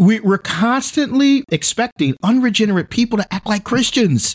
we, 0.00 0.18
we're 0.20 0.38
constantly 0.38 1.44
expecting 1.52 2.16
unregenerate 2.22 2.88
people 2.88 3.18
to 3.18 3.32
act 3.34 3.46
like 3.46 3.64
Christians. 3.64 4.34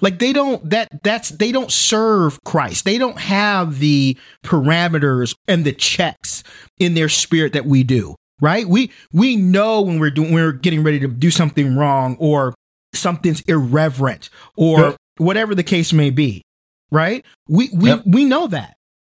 Like 0.00 0.20
they 0.20 0.32
don't 0.32 0.70
that 0.70 0.88
that's 1.02 1.30
they 1.30 1.52
don't 1.52 1.70
serve 1.70 2.38
Christ. 2.44 2.84
They 2.84 2.98
don't 2.98 3.18
have 3.18 3.78
the 3.80 4.16
parameters 4.44 5.34
and 5.46 5.64
the 5.64 5.72
checks 5.72 6.42
in 6.78 6.94
their 6.94 7.08
spirit 7.08 7.52
that 7.52 7.66
we 7.66 7.82
do. 7.82 8.14
Right? 8.40 8.66
We 8.66 8.90
we 9.12 9.36
know 9.36 9.82
when 9.82 9.98
we're 9.98 10.10
doing 10.10 10.32
we're 10.32 10.52
getting 10.52 10.82
ready 10.82 11.00
to 11.00 11.08
do 11.08 11.30
something 11.30 11.76
wrong 11.76 12.16
or 12.18 12.54
something's 12.94 13.40
irreverent 13.42 14.30
or 14.56 14.80
Yep. 14.80 14.96
whatever 15.18 15.54
the 15.54 15.62
case 15.64 15.92
may 15.92 16.10
be. 16.10 16.42
Right? 16.90 17.24
We 17.48 17.70
we 17.74 17.90
Yep. 17.90 18.02
we 18.06 18.24
know 18.24 18.46
that. 18.48 18.74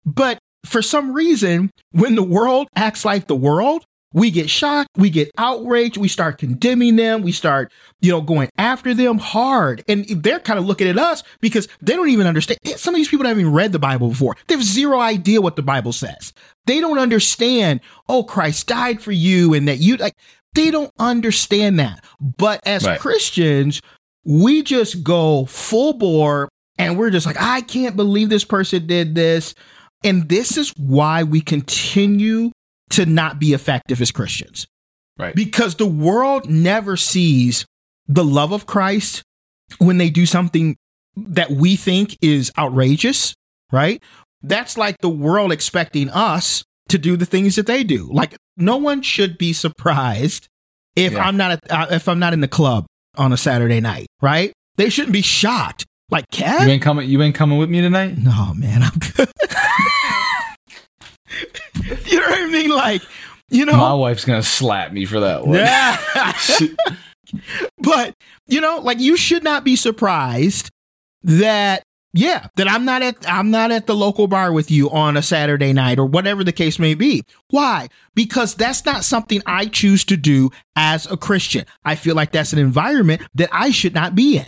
But 0.05 0.39
for 0.65 0.83
some 0.83 1.13
reason, 1.13 1.71
when 1.93 2.15
the 2.17 2.23
world 2.23 2.69
acts 2.77 3.05
like 3.05 3.27
the 3.27 3.37
world, 3.37 3.85
we 4.13 4.31
get 4.31 4.51
shocked, 4.51 4.91
we 4.97 5.11
get 5.11 5.31
outraged, 5.39 5.97
we 5.97 6.09
start 6.09 6.39
condemning 6.39 6.97
them, 6.97 7.23
we 7.23 7.33
start, 7.33 7.73
you 8.01 8.11
know, 8.11 8.21
going 8.21 8.49
after 8.59 8.95
them 8.95 9.19
hard. 9.19 9.85
And 9.89 10.05
they're 10.07 10.41
kind 10.41 10.59
of 10.59 10.67
looking 10.67 10.89
at 10.89 10.99
us 10.99 11.23
because 11.41 11.69
they 11.81 11.95
don't 11.95 12.11
even 12.11 12.27
understand. 12.27 12.59
Eh, 12.65 12.77
some 12.77 12.95
of 12.95 12.99
these 12.99 13.09
people 13.09 13.27
haven't 13.27 13.41
even 13.41 13.53
read 13.53 13.73
the 13.73 13.79
Bible 13.79 14.09
before. 14.09 14.37
They 14.47 14.55
have 14.55 14.65
zero 14.65 15.01
idea 15.01 15.41
what 15.41 15.57
the 15.57 15.63
Bible 15.63 15.93
says. 15.93 16.33
They 16.67 16.81
don't 16.81 16.99
understand, 16.99 17.81
oh, 18.09 18.23
Christ 18.25 18.67
died 18.67 19.01
for 19.03 19.13
you 19.13 19.55
and 19.55 19.67
that 19.69 19.79
you 19.79 19.97
like, 19.97 20.15
they 20.55 20.71
don't 20.71 20.93
understand 20.99 21.79
that. 21.79 22.05
But 22.21 22.61
as 22.67 22.85
Right. 22.87 23.01
Christians, 23.01 23.81
we 24.25 24.63
just 24.63 25.03
go 25.03 25.47
full 25.47 25.95
bore 25.95 26.49
and 26.79 26.99
we're 26.99 27.11
just 27.11 27.27
like, 27.27 27.41
I 27.41 27.63
can't 27.63 27.97
believe 27.97 28.29
this 28.29 28.45
person 28.45 28.87
did 28.87 29.15
this. 29.15 29.55
And 30.05 30.29
this 30.29 30.57
is 30.57 30.71
why 30.77 31.23
we 31.23 31.41
continue 31.41 32.51
to 32.93 33.07
not 33.07 33.39
be 33.39 33.53
effective 33.53 34.01
as 34.01 34.11
Christians. 34.11 34.67
Right. 35.19 35.35
Because 35.35 35.77
the 35.77 35.87
world 35.87 36.49
never 36.49 36.97
sees 36.97 37.67
the 38.09 38.25
love 38.25 38.53
of 38.53 38.67
Christ 38.67 39.23
when 39.79 39.99
they 39.99 40.11
do 40.11 40.27
something 40.27 40.77
that 41.17 41.51
we 41.51 41.77
think 41.77 42.17
is 42.23 42.51
outrageous, 42.59 43.35
right? 43.71 44.03
That's 44.43 44.77
like 44.79 44.97
the 45.01 45.09
world 45.11 45.53
expecting 45.53 46.09
us 46.11 46.65
to 46.89 46.99
do 46.99 47.17
the 47.17 47.27
things 47.27 47.57
that 47.57 47.67
they 47.67 47.85
do. 47.85 48.09
Like 48.11 48.35
no 48.57 48.77
one 48.79 49.03
should 49.03 49.39
be 49.39 49.53
surprised 49.53 50.49
if 50.97 51.13
Yeah. 51.13 51.25
I'm 51.25 51.37
not 51.37 51.53
at, 51.53 51.71
uh, 51.71 51.87
if 51.91 52.09
I'm 52.09 52.19
not 52.19 52.33
in 52.33 52.41
the 52.41 52.49
club 52.49 52.87
on 53.17 53.33
a 53.33 53.37
Saturday 53.37 53.81
night, 53.81 54.07
right? 54.21 54.53
They 54.77 54.89
shouldn't 54.89 55.13
be 55.13 55.23
shocked. 55.23 55.85
Like, 56.11 56.25
You 56.39 56.45
ain't 56.47 56.83
coming. 56.83 57.09
You 57.09 57.23
ain't 57.23 57.35
coming 57.35 57.59
with 57.59 57.71
me 57.71 57.81
tonight. 57.81 58.19
No, 58.19 58.53
man, 58.55 58.83
I'm 58.83 58.99
good. 59.17 59.29
you 62.07 62.21
know 62.21 62.27
what 62.29 62.41
I 62.41 62.47
mean? 62.47 62.71
Like, 62.71 63.03
you 63.51 63.65
know, 63.67 63.77
My 63.77 63.95
wife's 63.95 64.25
gonna 64.25 64.43
slap 64.43 64.93
me 64.93 65.05
for 65.05 65.21
that 65.21 65.47
one. 65.47 65.59
yeah. 65.59 66.33
but 67.79 68.15
you 68.47 68.61
know, 68.61 68.79
like 68.79 69.01
you 69.01 69.17
should 69.17 69.43
not 69.43 69.65
be 69.65 69.77
surprised 69.77 70.71
that 71.23 71.83
yeah, 72.15 72.49
that 72.57 72.69
I'm 72.69 72.85
not 72.85 73.03
at 73.03 73.17
I'm 73.29 73.51
not 73.51 73.71
at 73.71 73.87
the 73.87 73.95
local 73.97 74.27
bar 74.27 74.53
with 74.53 74.71
you 74.71 74.91
on 74.91 75.17
a 75.17 75.23
Saturday 75.23 75.73
night 75.73 75.99
or 75.99 76.05
whatever 76.05 76.45
the 76.45 76.53
case 76.53 76.79
may 76.79 76.95
be. 76.95 77.23
Why? 77.49 77.89
Because 78.15 78.55
that's 78.55 78.85
not 78.85 79.05
something 79.05 79.41
I 79.47 79.67
choose 79.67 80.05
to 80.07 80.17
do 80.17 80.51
as 80.77 81.11
a 81.11 81.17
Christian. 81.17 81.65
I 81.85 81.95
feel 81.95 82.15
like 82.15 82.33
that's 82.33 82.53
an 82.53 82.59
environment 82.59 83.23
that 83.35 83.49
I 83.51 83.71
should 83.71 83.95
not 83.95 84.15
be 84.15 84.39
in. 84.39 84.47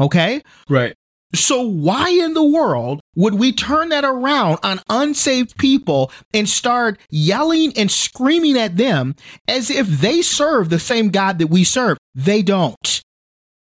Okay? 0.00 0.42
right. 0.68 0.94
So 1.34 1.60
why 1.60 2.08
in 2.10 2.32
the 2.32 2.44
world 2.44 3.00
would 3.14 3.34
we 3.34 3.52
turn 3.52 3.90
that 3.90 4.04
around 4.04 4.58
on 4.62 4.80
unsaved 4.88 5.58
people 5.58 6.10
and 6.32 6.48
start 6.48 6.98
yelling 7.10 7.72
and 7.76 7.90
screaming 7.90 8.56
at 8.56 8.76
them 8.76 9.14
as 9.46 9.70
if 9.70 9.86
they 9.86 10.22
serve 10.22 10.70
the 10.70 10.78
same 10.78 11.10
God 11.10 11.38
that 11.38 11.48
we 11.48 11.64
serve? 11.64 11.98
They 12.14 12.42
don't. 12.42 13.02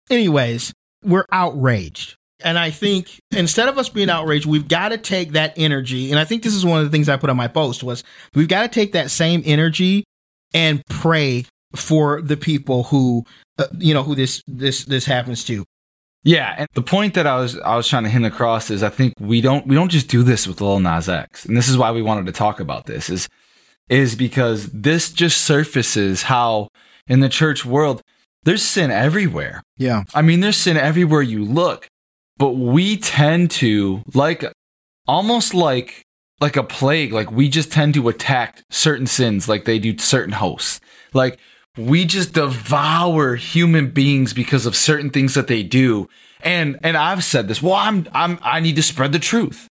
Anyways, 0.08 0.72
we're 1.02 1.26
outraged. 1.32 2.14
And 2.44 2.56
I 2.56 2.70
think 2.70 3.18
instead 3.32 3.68
of 3.68 3.78
us 3.78 3.88
being 3.88 4.08
outraged, 4.08 4.46
we've 4.46 4.68
got 4.68 4.90
to 4.90 4.98
take 4.98 5.32
that 5.32 5.54
energy. 5.56 6.10
And 6.10 6.20
I 6.20 6.24
think 6.24 6.44
this 6.44 6.54
is 6.54 6.64
one 6.64 6.78
of 6.78 6.84
the 6.84 6.90
things 6.90 7.08
I 7.08 7.16
put 7.16 7.30
on 7.30 7.36
my 7.36 7.48
post 7.48 7.82
was 7.82 8.04
we've 8.34 8.46
got 8.46 8.62
to 8.62 8.68
take 8.68 8.92
that 8.92 9.10
same 9.10 9.42
energy 9.44 10.04
and 10.54 10.82
pray 10.88 11.46
for 11.74 12.22
the 12.22 12.36
people 12.36 12.84
who, 12.84 13.24
uh, 13.58 13.66
you 13.78 13.92
know, 13.92 14.04
who 14.04 14.14
this 14.14 14.42
this 14.46 14.84
this 14.84 15.04
happens 15.04 15.44
to. 15.44 15.64
Yeah, 16.24 16.54
and 16.58 16.68
the 16.74 16.82
point 16.82 17.14
that 17.14 17.26
I 17.26 17.36
was 17.36 17.58
I 17.60 17.76
was 17.76 17.88
trying 17.88 18.04
to 18.04 18.10
hint 18.10 18.26
across 18.26 18.70
is 18.70 18.82
I 18.82 18.88
think 18.88 19.14
we 19.20 19.40
don't 19.40 19.66
we 19.66 19.74
don't 19.74 19.90
just 19.90 20.08
do 20.08 20.22
this 20.22 20.46
with 20.46 20.60
Lil 20.60 20.80
Nas 20.80 21.08
X, 21.08 21.44
and 21.44 21.56
this 21.56 21.68
is 21.68 21.78
why 21.78 21.92
we 21.92 22.02
wanted 22.02 22.26
to 22.26 22.32
talk 22.32 22.60
about 22.60 22.86
this 22.86 23.08
is 23.08 23.28
is 23.88 24.14
because 24.14 24.66
this 24.66 25.10
just 25.10 25.42
surfaces 25.42 26.24
how 26.24 26.68
in 27.06 27.20
the 27.20 27.28
church 27.28 27.64
world 27.64 28.02
there's 28.44 28.62
sin 28.62 28.90
everywhere. 28.90 29.62
Yeah. 29.76 30.04
I 30.14 30.22
mean, 30.22 30.40
there's 30.40 30.56
sin 30.56 30.76
everywhere 30.76 31.22
you 31.22 31.44
look, 31.44 31.88
but 32.36 32.52
we 32.52 32.96
tend 32.96 33.50
to 33.52 34.02
like 34.14 34.44
almost 35.06 35.54
like 35.54 36.02
like 36.40 36.56
a 36.56 36.62
plague. 36.62 37.12
Like 37.12 37.30
we 37.30 37.48
just 37.48 37.72
tend 37.72 37.94
to 37.94 38.08
attack 38.08 38.62
certain 38.70 39.06
sins, 39.06 39.48
like 39.48 39.64
they 39.64 39.78
do 39.78 39.96
certain 39.98 40.34
hosts. 40.34 40.80
Like 41.14 41.38
we 41.78 42.04
just 42.04 42.34
devour 42.34 43.36
human 43.36 43.90
beings 43.90 44.32
because 44.32 44.66
of 44.66 44.76
certain 44.76 45.10
things 45.10 45.34
that 45.34 45.46
they 45.46 45.62
do. 45.62 46.08
And 46.40 46.78
and 46.82 46.96
I've 46.96 47.24
said 47.24 47.48
this. 47.48 47.62
Well, 47.62 47.74
I'm 47.74 48.08
I'm 48.12 48.38
I 48.42 48.60
need 48.60 48.76
to 48.76 48.82
spread 48.82 49.12
the 49.12 49.18
truth. 49.18 49.68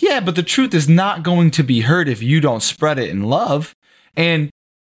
Yeah, 0.00 0.20
but 0.20 0.36
the 0.36 0.42
truth 0.42 0.74
is 0.74 0.88
not 0.88 1.22
going 1.22 1.50
to 1.52 1.62
be 1.62 1.82
heard 1.82 2.08
if 2.08 2.22
you 2.22 2.40
don't 2.40 2.62
spread 2.62 2.98
it 2.98 3.10
in 3.10 3.24
love. 3.24 3.74
And 4.16 4.50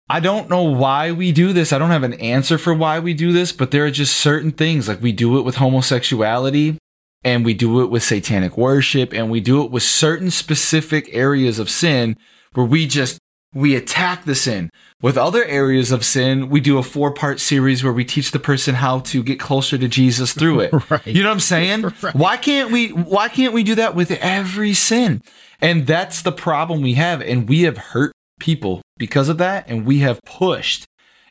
I 0.09 0.21
don't 0.21 0.49
know 0.49 0.63
why 0.63 1.13
we 1.13 1.33
do 1.33 1.53
this. 1.53 1.73
I 1.73 1.79
don't 1.79 1.91
have 1.91 2.03
an 2.03 2.15
answer 2.15 2.59
for 2.59 2.75
why 2.75 2.99
we 3.01 3.13
do 3.13 3.33
this, 3.33 3.53
but 3.53 3.71
there 3.71 3.85
are 3.85 3.91
just 3.91 4.17
certain 4.17 4.53
things 4.53 4.89
like 4.89 5.03
we 5.03 5.13
do 5.13 5.39
it 5.39 5.43
with 5.43 5.57
homosexuality 5.57 6.79
and 7.25 7.45
we 7.45 7.55
do 7.55 7.83
it 7.83 7.91
with 7.91 8.05
satanic 8.05 8.57
worship 8.57 9.13
and 9.13 9.31
we 9.31 9.41
do 9.41 9.65
it 9.65 9.71
with 9.71 9.83
certain 9.83 10.31
specific 10.31 11.09
areas 11.13 11.59
of 11.59 11.69
sin 11.69 12.17
where 12.55 12.67
we 12.67 12.87
just 12.87 13.19
we 13.57 13.75
attack 13.75 14.27
the 14.27 14.35
sin. 14.35 14.69
With 15.01 15.16
other 15.16 15.42
areas 15.45 15.90
of 15.90 16.05
sin, 16.05 16.51
we 16.51 16.61
do 16.61 16.77
a 16.77 16.83
four-part 16.83 17.40
series 17.40 17.83
where 17.83 17.92
we 17.92 18.05
teach 18.05 18.31
the 18.31 18.38
person 18.38 18.75
how 18.75 19.01
to 19.01 19.23
get 19.23 19.40
closer 19.40 19.79
to 19.79 19.88
Jesus 19.88 20.35
through 20.35 20.61
it. 20.61 20.75
Right. 20.90 21.07
You 21.07 21.23
know 21.23 21.31
what 21.31 21.35
I'm 21.35 21.40
saying? 21.40 21.85
Right. 22.03 22.14
Why 22.14 22.37
can't 22.37 22.71
we 22.71 22.88
why 22.88 23.29
can't 23.29 23.55
we 23.55 23.62
do 23.62 23.75
that 23.77 23.95
with 23.95 24.11
every 24.11 24.75
sin? 24.75 25.23
And 25.61 25.87
that's 25.87 26.23
the 26.23 26.33
problem 26.33 26.83
we 26.83 26.95
have 26.95 27.23
and 27.23 27.49
we 27.49 27.62
have 27.62 27.79
hurt 27.79 28.12
people 28.38 28.83
because 28.99 29.29
of 29.29 29.38
that 29.38 29.69
and 29.69 29.87
we 29.87 30.01
have 30.01 30.21
pushed 30.27 30.85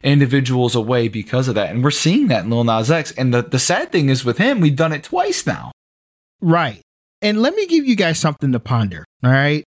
individuals 0.03 0.75
away 0.75 1.07
because 1.07 1.47
of 1.47 1.55
that. 1.55 1.69
And 1.69 1.83
we're 1.83 1.91
seeing 1.91 2.27
that 2.27 2.43
in 2.43 2.49
Lil 2.49 2.63
Nas 2.63 2.89
X. 2.89 3.11
And 3.11 3.33
the, 3.33 3.43
the 3.43 3.59
sad 3.59 3.91
thing 3.91 4.09
is 4.09 4.25
with 4.25 4.39
him, 4.39 4.59
we've 4.59 4.75
done 4.75 4.91
it 4.93 5.03
twice 5.03 5.45
now. 5.45 5.71
Right. 6.41 6.81
And 7.21 7.41
let 7.41 7.55
me 7.55 7.67
give 7.67 7.85
you 7.85 7.95
guys 7.95 8.19
something 8.19 8.51
to 8.51 8.59
ponder. 8.59 9.05
All 9.23 9.31
right. 9.31 9.63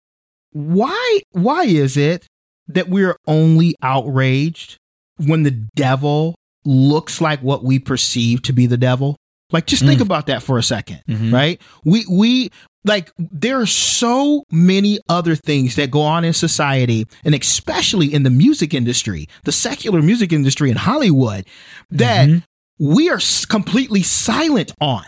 Why 0.52 1.20
why 1.32 1.64
is 1.64 1.96
it 1.98 2.26
that 2.68 2.88
we're 2.88 3.16
only 3.26 3.74
outraged 3.82 4.76
when 5.18 5.42
the 5.42 5.50
devil 5.50 6.34
looks 6.64 7.20
like 7.20 7.40
what 7.42 7.64
we 7.64 7.78
perceive 7.78 8.42
to 8.42 8.52
be 8.52 8.66
the 8.66 8.76
devil? 8.76 9.16
Like 9.52 9.66
just 9.66 9.84
think 9.84 10.00
Mm. 10.00 10.06
about 10.06 10.26
that 10.26 10.42
for 10.42 10.58
a 10.58 10.62
2nd 10.62 11.00
Mhm. 11.08 11.32
right? 11.32 11.60
We 11.84 12.04
we 12.10 12.50
like 12.84 13.12
there 13.18 13.60
are 13.60 13.66
so 13.66 14.42
many 14.50 14.98
other 15.08 15.36
things 15.36 15.76
that 15.76 15.90
go 15.90 16.00
on 16.02 16.24
in 16.24 16.32
society 16.32 17.06
and 17.24 17.34
especially 17.34 18.12
in 18.12 18.24
the 18.24 18.30
music 18.30 18.74
industry, 18.74 19.28
the 19.44 19.52
secular 19.52 20.02
music 20.02 20.32
industry 20.32 20.70
in 20.70 20.76
Hollywood 20.76 21.46
that 21.90 22.28
Mhm. 22.28 22.42
we 22.80 23.08
are 23.08 23.16
s- 23.16 23.44
completely 23.44 24.02
silent 24.02 24.72
on. 24.80 25.04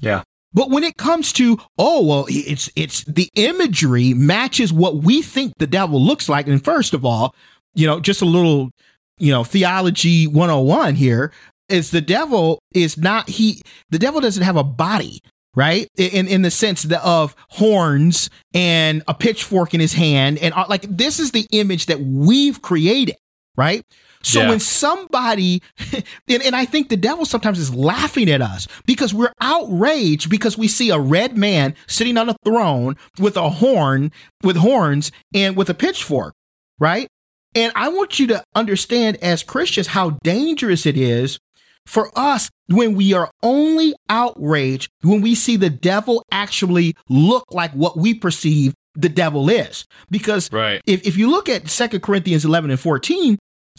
Yeah. 0.00 0.22
But 0.52 0.70
when 0.70 0.82
it 0.82 0.96
comes 0.96 1.32
to 1.34 1.58
oh 1.78 2.04
well, 2.04 2.26
it's 2.28 2.70
it's 2.74 3.04
the 3.04 3.28
imagery 3.34 4.14
matches 4.14 4.72
what 4.72 4.96
we 4.96 5.22
think 5.22 5.54
the 5.58 5.66
devil 5.66 6.00
looks 6.00 6.28
like. 6.28 6.46
And 6.48 6.62
first 6.62 6.92
of 6.94 7.04
all, 7.04 7.34
you 7.74 7.86
know, 7.86 8.00
just 8.00 8.22
a 8.22 8.26
little, 8.26 8.70
you 9.18 9.32
know, 9.32 9.44
theology 9.44 10.26
101 10.26 10.96
here 10.96 11.32
is 11.68 11.92
the 11.92 12.00
devil 12.00 12.58
is 12.74 12.98
not 12.98 13.28
he 13.28 13.62
the 13.90 13.98
devil 13.98 14.20
doesn't 14.20 14.42
have 14.42 14.56
a 14.56 14.64
body, 14.64 15.20
right? 15.54 15.88
In 15.96 16.26
in 16.26 16.42
the 16.42 16.50
sense 16.50 16.84
of 16.90 17.36
horns 17.50 18.28
and 18.52 19.04
a 19.06 19.14
pitchfork 19.14 19.72
in 19.72 19.80
his 19.80 19.92
hand 19.92 20.38
and 20.38 20.52
like 20.68 20.82
this 20.82 21.20
is 21.20 21.30
the 21.30 21.46
image 21.52 21.86
that 21.86 22.00
we've 22.00 22.60
created, 22.60 23.14
right? 23.56 23.84
So 24.22 24.40
Yeah. 24.42 24.48
when 24.50 24.60
somebody, 24.60 25.62
and, 26.28 26.42
and 26.42 26.54
I 26.54 26.64
think 26.64 26.88
the 26.88 26.96
devil 26.96 27.24
sometimes 27.24 27.58
is 27.58 27.74
laughing 27.74 28.30
at 28.30 28.42
us 28.42 28.68
because 28.86 29.14
we're 29.14 29.32
outraged 29.40 30.28
because 30.28 30.58
we 30.58 30.68
see 30.68 30.90
a 30.90 30.98
red 30.98 31.36
man 31.38 31.74
sitting 31.86 32.18
on 32.18 32.28
a 32.28 32.36
throne 32.44 32.96
with 33.18 33.36
a 33.36 33.48
horn, 33.48 34.12
with 34.42 34.56
horns 34.56 35.10
and 35.34 35.56
with 35.56 35.70
a 35.70 35.74
pitchfork, 35.74 36.34
right? 36.78 37.08
And 37.54 37.72
I 37.74 37.88
want 37.88 38.18
you 38.18 38.26
to 38.28 38.44
understand 38.54 39.16
as 39.22 39.42
Christians 39.42 39.88
how 39.88 40.10
dangerous 40.22 40.86
it 40.86 40.96
is 40.96 41.38
for 41.86 42.10
us 42.14 42.50
when 42.68 42.94
we 42.94 43.12
are 43.14 43.30
only 43.42 43.94
outraged 44.08 44.88
when 45.02 45.20
we 45.22 45.34
see 45.34 45.56
the 45.56 45.70
devil 45.70 46.22
actually 46.30 46.94
look 47.08 47.44
like 47.50 47.72
what 47.72 47.96
we 47.96 48.14
perceive 48.14 48.74
the 48.94 49.08
devil 49.08 49.48
is. 49.48 49.84
Because 50.10 50.52
Right. 50.52 50.80
if, 50.86 51.04
if 51.06 51.16
you 51.16 51.30
look 51.30 51.48
at 51.48 51.68
Second 51.68 52.00
Corinthians 52.02 52.44
11 52.44 52.70
and 52.70 52.78
14, 52.78 53.38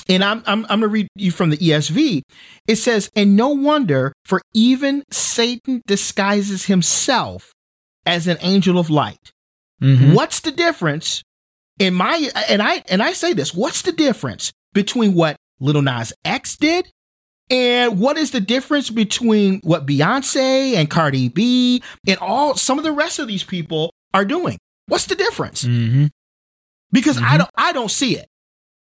and 0.10 0.24
I'm, 0.24 0.40
I'm, 0.46 0.64
I'm 0.66 0.80
going 0.80 0.82
to 0.82 0.88
read 0.88 1.08
you 1.16 1.32
from 1.32 1.50
the 1.52 1.58
ESV, 1.58 2.22
it 2.68 2.76
says, 2.78 3.10
And 3.16 3.36
no 3.36 3.50
wonder, 3.50 4.14
for 4.26 4.42
even 4.54 5.04
Satan 5.12 5.82
disguises 5.88 6.66
himself 6.66 7.54
as 8.06 8.28
an 8.28 8.38
angel 8.42 8.78
of 8.80 8.90
light. 8.90 9.32
Mhm. 9.82 10.14
What's 10.14 10.40
the 10.42 10.52
difference 10.52 11.24
in 11.80 11.94
my 11.94 12.30
and 12.50 12.62
I 12.62 12.84
and 12.90 13.02
I 13.02 13.14
say 13.14 13.34
this, 13.34 13.54
what's 13.54 13.82
the 13.82 13.92
difference 13.92 14.52
between 14.74 15.14
what 15.16 15.36
Little 15.60 15.82
Nas 15.82 16.14
X 16.24 16.56
did 16.58 16.88
and 17.50 18.00
what 18.00 18.18
is 18.18 18.32
the 18.32 18.40
difference 18.40 18.90
between 18.92 19.60
what 19.64 19.86
Beyonce 19.88 20.76
and 20.76 20.90
Cardi 20.90 21.30
B 21.30 21.82
and 22.08 22.18
all 22.20 22.56
some 22.56 22.78
of 22.78 22.84
the 22.84 22.92
rest 22.92 23.18
of 23.20 23.28
these 23.28 23.44
people 23.44 23.92
are 24.14 24.26
doing? 24.26 24.58
What's 24.88 25.06
the 25.08 25.16
difference? 25.16 25.64
Mhm. 25.64 26.10
Because 26.92 27.18
I 27.18 27.22
Mhm. 27.22 27.38
don't 27.40 27.50
I 27.58 27.72
don't 27.74 27.92
see 27.92 28.18
it. 28.18 28.28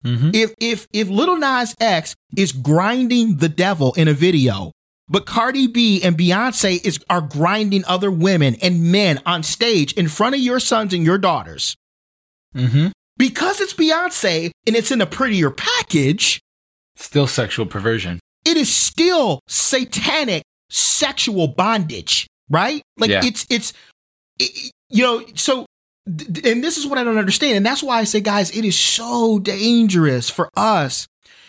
Mm-hmm. 0.05 0.31
If 0.33 0.55
if 0.61 0.87
if 0.93 1.09
Little 1.09 1.37
Nas 1.37 1.75
X 1.81 2.15
is 2.37 2.53
grinding 2.53 3.37
the 3.37 3.49
devil 3.49 3.93
in 3.95 4.09
a 4.09 4.15
video, 4.15 4.73
but 5.09 5.27
Cardi 5.27 5.67
B 5.67 6.03
and 6.03 6.17
Beyonce 6.17 6.83
is 6.85 6.99
are 7.11 7.21
grinding 7.21 7.85
other 7.87 8.11
women 8.11 8.57
and 8.63 8.91
men 8.91 9.21
on 9.27 9.43
stage 9.43 9.93
in 9.95 10.09
front 10.09 10.35
of 10.35 10.41
your 10.41 10.59
sons 10.61 10.95
and 10.95 11.05
your 11.05 11.19
daughters. 11.19 11.77
Mm-hmm. 12.55 12.89
Because 13.19 13.61
it's 13.61 13.75
Beyonce 13.75 14.51
and 14.67 14.75
it's 14.75 14.91
in 14.91 15.01
a 15.03 15.07
prettier 15.07 15.51
package. 15.51 16.41
Still 16.97 17.27
sexual 17.27 17.67
perversion. 17.67 18.19
It 18.47 18.57
is 18.57 18.75
still 18.75 19.41
satanic 19.49 20.43
sexual 20.71 21.49
bondage, 21.49 22.27
right? 22.49 22.81
Like 22.99 23.11
Yeah. 23.11 23.21
it's 23.25 23.47
it's 23.51 23.73
it- 24.39 24.73
you 24.89 25.03
know, 25.05 25.25
so 25.35 25.67
and 26.45 26.63
this 26.65 26.77
is 26.77 26.87
what 26.87 26.99
I 26.99 27.05
don't 27.05 27.19
understand. 27.19 27.57
And 27.57 27.67
that's 27.67 27.83
why 27.83 27.99
I 27.99 28.05
say, 28.05 28.21
guys, 28.21 28.51
it 28.57 28.65
is 28.65 28.79
so 28.79 29.39
dangerous 29.39 30.29
for 30.31 30.51
us 30.57 31.07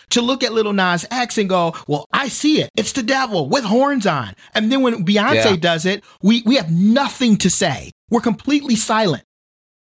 to 0.09 0.21
look 0.21 0.43
at 0.43 0.53
Little 0.53 0.73
Nas 0.73 1.05
X 1.09 1.37
and 1.37 1.47
go, 1.49 1.73
well, 1.87 2.05
I 2.11 2.27
see 2.27 2.61
it. 2.61 2.69
It's 2.75 2.91
the 2.91 3.03
devil 3.03 3.47
with 3.49 3.63
horns 3.63 4.05
on. 4.05 4.33
And 4.53 4.71
then 4.71 4.81
when 4.81 5.05
Beyonce 5.05 5.33
Yeah. 5.35 5.55
does 5.55 5.85
it, 5.85 6.03
we, 6.21 6.41
we 6.45 6.55
have 6.57 6.71
nothing 6.71 7.37
to 7.37 7.49
say. 7.49 7.91
We're 8.09 8.21
completely 8.21 8.75
silent. 8.75 9.23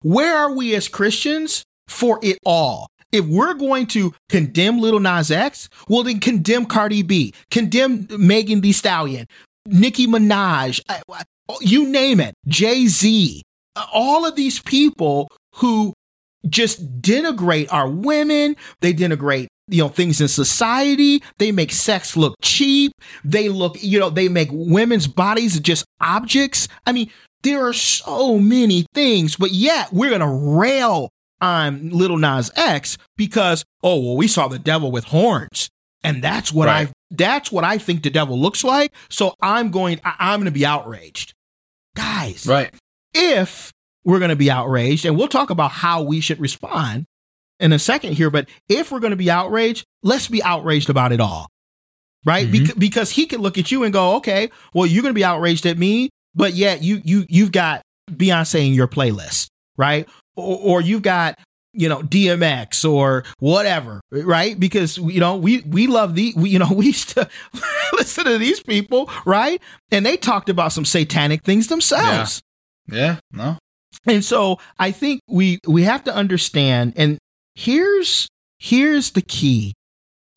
Where 0.03 0.37
are 0.37 0.53
we 0.53 0.75
as 0.75 0.89
Christians 0.89 1.65
for 1.89 2.19
it 2.23 2.39
all? 2.45 2.89
If 3.11 3.25
we're 3.27 3.55
going 3.55 3.87
to 3.89 4.15
condemn 4.29 4.81
Little 4.81 5.01
Nas 5.01 5.31
X, 5.31 5.69
well, 5.89 6.03
then 6.03 6.19
condemn 6.21 6.67
Cardi 6.67 7.03
B, 7.03 7.33
condemn 7.51 8.07
Megan 8.11 8.61
Thee 8.63 8.73
Stallion, 8.73 9.27
Nicki 9.67 10.07
Minaj, 10.07 10.81
you 11.61 11.89
name 11.89 12.21
it, 12.21 12.35
Jay 12.49 12.87
Z, 12.87 13.43
all 13.93 14.25
of 14.27 14.37
these 14.37 14.61
people 14.61 15.29
who 15.57 15.93
just 16.49 17.01
denigrate 17.01 17.69
our 17.73 17.89
women, 17.89 18.57
they 18.81 18.93
denigrate 18.93 19.47
you 19.69 19.79
know 19.79 19.89
things 19.89 20.21
in 20.21 20.27
society 20.27 21.23
they 21.39 21.53
make 21.53 21.71
sex 21.71 22.17
look 22.17 22.35
cheap 22.43 22.91
they 23.25 23.49
look 23.49 23.81
you 23.81 23.97
know 23.99 24.11
they 24.11 24.29
make 24.29 24.49
women's 24.51 25.07
bodies 25.07 25.59
just 25.61 25.85
objects 26.01 26.67
i 26.85 26.91
mean 26.91 27.09
there 27.45 27.65
are 27.65 27.73
so 27.73 28.41
many 28.41 28.85
things 28.93 29.37
but 29.37 29.53
yet 29.53 29.91
we're 29.93 30.11
gonna 30.11 30.31
rail 30.59 31.09
on 31.41 31.91
little 31.91 32.19
nas 32.19 32.51
x 32.57 32.99
because 33.17 33.65
oh 33.85 34.01
well 34.05 34.17
we 34.17 34.27
saw 34.27 34.49
the 34.49 34.59
devil 34.59 34.91
with 34.91 35.05
horns 35.05 35.69
and 36.03 36.23
that's 36.25 36.53
what 36.53 36.67
Right. 36.67 36.89
i 36.89 36.93
that's 37.13 37.53
what 37.53 37.63
i 37.63 37.79
think 37.79 38.03
the 38.03 38.11
devil 38.11 38.37
looks 38.39 38.65
like 38.65 38.93
so 39.09 39.33
i'm 39.41 39.71
going 39.71 40.01
I, 40.05 40.15
i'm 40.19 40.41
gonna 40.41 40.51
be 40.51 40.67
outraged 40.67 41.35
guys 41.97 42.47
Right. 42.49 42.75
If 43.15 43.73
we're 44.05 44.19
going 44.19 44.31
to 44.31 44.37
be 44.37 44.51
outraged, 44.51 45.05
and 45.05 45.17
we'll 45.17 45.29
talk 45.29 45.51
about 45.51 45.71
how 45.71 46.03
we 46.03 46.21
should 46.21 46.41
respond 46.41 47.05
in 47.61 47.73
a 47.73 47.79
second 47.79 48.15
here, 48.15 48.31
but 48.31 48.49
if 48.69 48.91
we're 48.91 48.99
going 49.01 49.13
to 49.13 49.17
be 49.17 49.31
outraged, 49.31 49.85
let's 50.03 50.27
be 50.29 50.43
outraged 50.43 50.91
about 50.91 51.13
it 51.13 51.21
all. 51.21 51.47
Right? 52.25 52.49
Mhm. 52.49 52.67
Bec- 52.69 52.79
because 52.79 53.11
he 53.11 53.27
could 53.27 53.41
look 53.41 53.59
at 53.59 53.71
you 53.71 53.83
and 53.85 53.93
go, 53.93 54.17
okay, 54.17 54.51
well, 54.75 54.87
you're 54.87 55.03
going 55.03 55.11
to 55.15 55.19
be 55.19 55.25
outraged 55.25 55.67
at 55.67 55.79
me, 55.79 56.11
but 56.35 56.55
yet 56.55 56.83
you, 56.83 57.01
you, 57.05 57.25
you've 57.29 57.53
got 57.53 57.83
Beyonce 58.11 58.67
in 58.67 58.75
your 58.75 58.89
playlist, 58.89 59.49
right? 59.77 60.09
Or, 60.37 60.59
or 60.59 60.81
you've 60.81 61.03
got, 61.03 61.39
you 61.73 61.89
know, 61.89 62.01
DMX 62.01 62.89
or 62.89 63.25
whatever, 63.39 64.01
right? 64.11 64.59
Because, 64.59 64.99
you 64.99 65.21
know, 65.21 65.37
we, 65.37 65.61
we 65.63 65.87
love 65.87 66.15
the, 66.15 66.33
we, 66.37 66.51
you 66.51 66.59
know, 66.59 66.71
we 66.75 66.87
used 66.87 67.11
to 67.11 67.29
listen 67.93 68.25
to 68.25 68.39
these 68.39 68.61
people, 68.61 69.09
right? 69.25 69.61
And 69.91 70.05
they 70.07 70.17
talked 70.17 70.49
about 70.49 70.73
some 70.73 70.85
satanic 70.85 71.43
things 71.45 71.69
themselves. 71.69 72.43
Yeah. 72.89 73.19
No. 73.31 73.59
And 74.07 74.25
so 74.25 74.59
I 74.79 74.91
think 74.91 75.21
we 75.29 75.59
we 75.67 75.83
have 75.85 76.03
to 76.05 76.15
understand 76.15 76.95
and 76.97 77.19
here's 77.55 78.29
here's 78.59 79.11
the 79.13 79.23
key. 79.23 79.75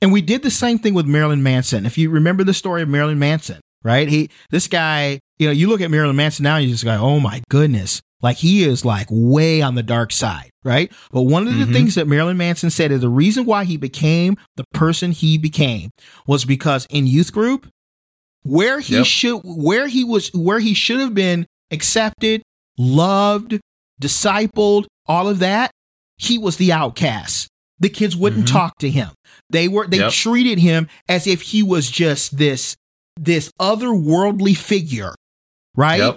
And 0.01 0.11
we 0.11 0.21
did 0.21 0.43
the 0.43 0.51
same 0.51 0.77
thing 0.77 0.93
with 0.93 1.05
Marilyn 1.07 1.41
Manson. 1.41 1.85
If 1.85 1.97
you 1.97 2.09
remember 2.09 2.43
the 2.43 2.53
story 2.53 2.81
of 2.81 2.89
Marilyn 2.89 3.17
Manson, 3.17 3.61
right? 3.83 4.07
He 4.07 4.29
this 4.51 4.67
guy, 4.67 5.19
you 5.39 5.47
know, 5.47 5.51
you 5.53 5.67
look 5.69 5.81
at 5.81 5.89
Marilyn 5.89 6.15
Manson 6.15 6.43
now 6.43 6.57
and 6.57 6.65
you 6.65 6.71
just 6.71 6.83
go, 6.83 6.91
"Oh 6.99 7.19
my 7.19 7.41
goodness." 7.49 8.01
Like 8.21 8.37
he 8.37 8.63
is 8.63 8.83
like 8.85 9.07
way 9.09 9.61
on 9.61 9.75
the 9.75 9.83
dark 9.83 10.11
side, 10.11 10.49
right? 10.63 10.91
But 11.11 11.23
one 11.23 11.47
of 11.47 11.57
the 11.57 11.65
Mhm. 11.65 11.73
things 11.73 11.95
that 11.95 12.07
Marilyn 12.07 12.37
Manson 12.37 12.69
said 12.69 12.91
is 12.91 13.01
the 13.01 13.09
reason 13.09 13.45
why 13.45 13.65
he 13.65 13.77
became 13.77 14.35
the 14.55 14.63
person 14.73 15.11
he 15.11 15.37
became 15.37 15.91
was 16.27 16.43
because 16.45 16.87
in 16.89 17.07
youth 17.07 17.31
group 17.31 17.67
where 18.43 18.79
he 18.79 18.95
Yep. 18.97 19.05
should 19.05 19.41
where 19.43 19.87
he 19.87 20.03
was 20.03 20.29
where 20.33 20.59
he 20.59 20.73
should 20.73 20.99
have 20.99 21.13
been 21.13 21.45
accepted, 21.71 22.41
loved, 22.77 23.59
discipled, 24.01 24.85
all 25.05 25.27
of 25.27 25.39
that, 25.39 25.71
he 26.17 26.37
was 26.37 26.57
the 26.57 26.71
outcast. 26.71 27.47
The 27.79 27.89
kids 27.89 28.15
wouldn't 28.15 28.45
Mhm. 28.47 28.51
talk 28.51 28.77
to 28.79 28.89
him. 28.89 29.09
They 29.49 29.67
were 29.67 29.85
they 29.87 29.97
Yep. 29.99 30.11
treated 30.13 30.59
him 30.59 30.87
as 31.09 31.27
if 31.27 31.41
he 31.41 31.61
was 31.63 31.89
just 31.89 32.37
this 32.37 32.75
this 33.17 33.49
otherworldly 33.61 34.55
figure, 34.57 35.13
right? 35.75 35.99
Yep. 35.99 36.15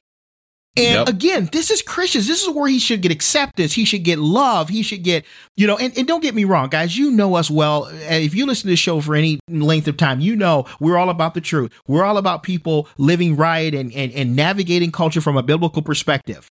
And 0.79 0.95
Yep. 0.95 1.09
again, 1.09 1.49
this 1.53 1.71
is 1.71 1.83
Christians. 1.83 2.27
This 2.27 2.43
is 2.43 2.49
where 2.49 2.69
he 2.69 2.79
should 2.79 3.03
get 3.03 3.11
acceptance. 3.13 3.73
He 3.73 3.85
should 3.85 4.05
get 4.05 4.19
love. 4.19 4.69
He 4.69 4.83
should 4.83 5.03
get, 5.03 5.25
you 5.57 5.67
know, 5.67 5.77
and, 5.77 5.97
and 5.99 6.07
don't 6.07 6.23
get 6.23 6.35
me 6.35 6.45
wrong, 6.45 6.69
guys, 6.69 6.97
you 6.97 7.11
know 7.11 7.35
us 7.35 7.51
well. 7.51 7.85
Uh, 7.87 7.91
if 8.11 8.35
you 8.35 8.47
listen 8.47 8.63
to 8.63 8.69
the 8.71 8.77
show 8.77 9.01
for 9.01 9.15
any 9.15 9.41
length 9.49 9.89
of 9.89 9.97
time, 9.97 10.21
you 10.21 10.37
know 10.37 10.65
we're 10.81 10.97
all 10.97 11.11
about 11.11 11.35
the 11.35 11.41
truth. 11.41 11.73
We're 11.87 12.05
all 12.05 12.17
about 12.17 12.43
people 12.43 12.89
living 12.97 13.37
right 13.37 13.75
and, 13.75 13.93
and, 13.93 14.13
and 14.13 14.37
navigating 14.37 14.93
culture 14.93 15.21
from 15.21 15.37
a 15.37 15.43
biblical 15.43 15.83
perspective. 15.83 16.49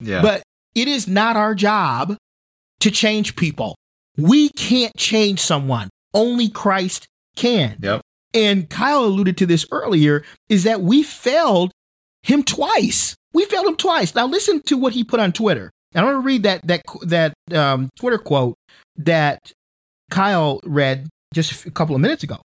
Yeah. 0.00 0.20
But 0.22 0.42
it 0.74 0.88
is 0.88 1.08
not 1.08 1.36
our 1.36 1.54
job 1.54 2.16
to 2.80 2.90
change 2.90 3.36
people. 3.36 3.76
We 4.16 4.50
can't 4.50 4.96
change 4.96 5.40
someone. 5.40 5.88
Only 6.12 6.48
Christ 6.48 7.06
can. 7.36 7.78
Yep. 7.80 8.02
And 8.34 8.68
Kyle 8.68 9.04
alluded 9.04 9.36
to 9.38 9.46
this 9.46 9.66
earlier 9.70 10.24
is 10.48 10.64
that 10.64 10.80
we 10.82 11.02
failed 11.02 11.70
him 12.22 12.42
twice. 12.42 13.14
We 13.32 13.44
failed 13.46 13.66
him 13.66 13.76
twice. 13.76 14.14
Now 14.14 14.26
listen 14.26 14.62
to 14.62 14.76
what 14.76 14.92
he 14.92 15.04
put 15.04 15.20
on 15.20 15.32
Twitter. 15.32 15.70
And 15.94 16.04
I'm 16.04 16.12
going 16.12 16.22
to 16.22 16.26
read 16.26 16.42
that 16.44 16.66
that 16.66 16.82
that 17.02 17.34
um, 17.54 17.90
Twitter 17.96 18.18
quote 18.18 18.56
that 18.96 19.52
Kyle 20.10 20.60
read 20.64 21.08
just 21.34 21.66
a 21.66 21.70
couple 21.70 21.94
of 21.94 22.00
minutes 22.00 22.22
ago. 22.22 22.38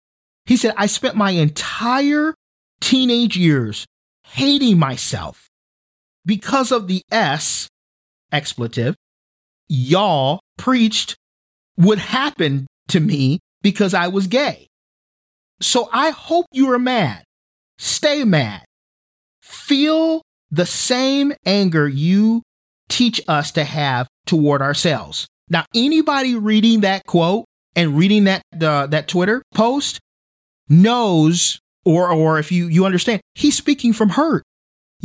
He 0.45 0.57
said, 0.57 0.75
"I 0.77 0.87
spent 0.87 1.17
my 1.17 1.31
entire 1.31 2.35
teenage 2.81 3.37
years 3.37 3.87
hating 4.25 4.79
myself 4.79 5.49
because 6.25 6.73
of 6.73 6.89
the 6.89 7.03
S 7.11 7.69
expletive 8.33 8.97
y'all 9.69 10.41
preached 10.57 11.17
would 11.77 11.99
happen 11.99 12.67
to 12.89 13.01
me 13.01 13.41
because 13.63 13.95
I 13.95 14.09
was 14.09 14.27
gay. 14.27 14.69
So 15.61 15.89
I 15.93 16.11
hope 16.11 16.47
you 16.53 16.71
are 16.73 16.79
mad. 16.79 17.25
Stay 17.79 18.25
mad. 18.25 18.65
Feel 19.43 20.23
the 20.57 20.67
same 20.67 21.33
anger 21.45 21.87
you 21.87 22.43
teach 22.89 23.21
us 23.29 23.51
to 23.53 23.65
have 23.65 24.09
toward 24.27 24.63
ourselves. 24.63 25.27
Now, 25.49 25.65
anybody 25.75 26.35
reading 26.35 26.81
that 26.81 27.05
quote 27.07 27.45
and 27.77 27.97
reading 27.97 28.25
that 28.25 28.43
uh, 28.61 28.87
that 28.87 29.07
Twitter 29.07 29.43
post 29.55 30.01
knows, 30.69 31.61
or 31.85 32.11
or 32.11 32.39
if 32.39 32.51
you 32.51 32.67
you 32.69 32.85
understand, 32.85 33.21
he's 33.35 33.57
speaking 33.57 33.93
from 33.93 34.11
hurt. 34.11 34.43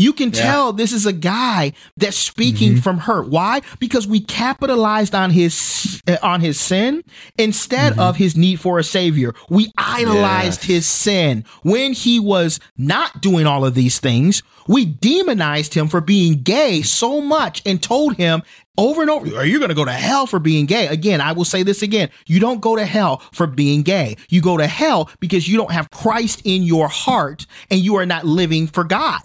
You 0.01 0.13
can 0.13 0.29
Yeah. 0.33 0.41
tell 0.41 0.73
this 0.73 0.91
is 0.93 1.05
a 1.05 1.13
guy 1.13 1.73
that's 1.95 2.17
speaking 2.17 2.81
from 2.81 2.97
hurt. 2.97 3.29
Why? 3.29 3.61
Because 3.79 4.07
we 4.07 4.19
capitalized 4.19 5.13
on 5.13 5.29
his 5.29 6.01
uh, 6.07 6.17
on 6.23 6.41
his 6.41 6.59
sin 6.59 7.03
instead 7.37 7.99
of 7.99 8.15
his 8.15 8.35
need 8.35 8.59
for 8.59 8.79
a 8.79 8.83
savior. 8.83 9.35
We 9.49 9.71
idolized 9.77 10.61
Yes. 10.61 10.67
his 10.67 10.85
sin 10.87 11.45
when 11.61 11.93
he 11.93 12.19
was 12.19 12.59
not 12.77 13.21
doing 13.21 13.45
all 13.45 13.63
of 13.63 13.75
these 13.75 13.99
things. 13.99 14.41
We 14.67 14.85
demonized 14.85 15.73
him 15.75 15.87
for 15.87 16.01
being 16.01 16.41
gay 16.41 16.81
so 16.81 17.21
much 17.21 17.61
and 17.65 17.81
told 17.81 18.15
him 18.15 18.41
over 18.77 19.01
and 19.01 19.09
over, 19.11 19.35
are 19.37 19.45
you 19.45 19.59
going 19.59 19.69
to 19.69 19.75
go 19.75 19.85
to 19.85 19.91
hell 19.91 20.25
for 20.25 20.39
being 20.39 20.65
gay? 20.65 20.87
Again, 20.87 21.21
I 21.21 21.33
will 21.33 21.45
say 21.45 21.61
this 21.61 21.81
again. 21.83 22.09
You 22.25 22.39
don't 22.39 22.61
go 22.61 22.75
to 22.75 22.85
hell 22.85 23.21
for 23.33 23.45
being 23.45 23.83
gay. 23.83 24.15
You 24.29 24.41
go 24.41 24.57
to 24.57 24.65
hell 24.65 25.09
because 25.19 25.47
you 25.47 25.57
don't 25.57 25.71
have 25.71 25.89
Christ 25.91 26.41
in 26.45 26.63
your 26.63 26.87
heart 26.87 27.45
and 27.69 27.79
you 27.81 27.95
are 27.97 28.05
not 28.05 28.25
living 28.25 28.65
for 28.67 28.83
God. 28.83 29.21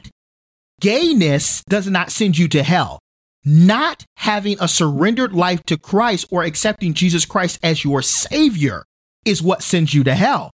Gayness 0.81 1.63
does 1.69 1.89
not 1.89 2.11
send 2.11 2.39
you 2.39 2.49
to 2.49 2.63
hell. 2.63 3.01
Not 3.45 4.05
having 4.17 4.57
a 4.61 4.69
surrendered 4.69 5.33
life 5.33 5.63
to 5.67 5.79
Christ 5.79 6.27
or 6.31 6.43
accepting 6.43 6.95
Jesus 6.95 7.25
Christ 7.25 7.59
as 7.63 7.85
your 7.85 8.03
savior 8.03 8.85
is 9.25 9.43
what 9.43 9.63
sends 9.63 9.95
you 9.95 10.05
to 10.05 10.15
hell. 10.15 10.51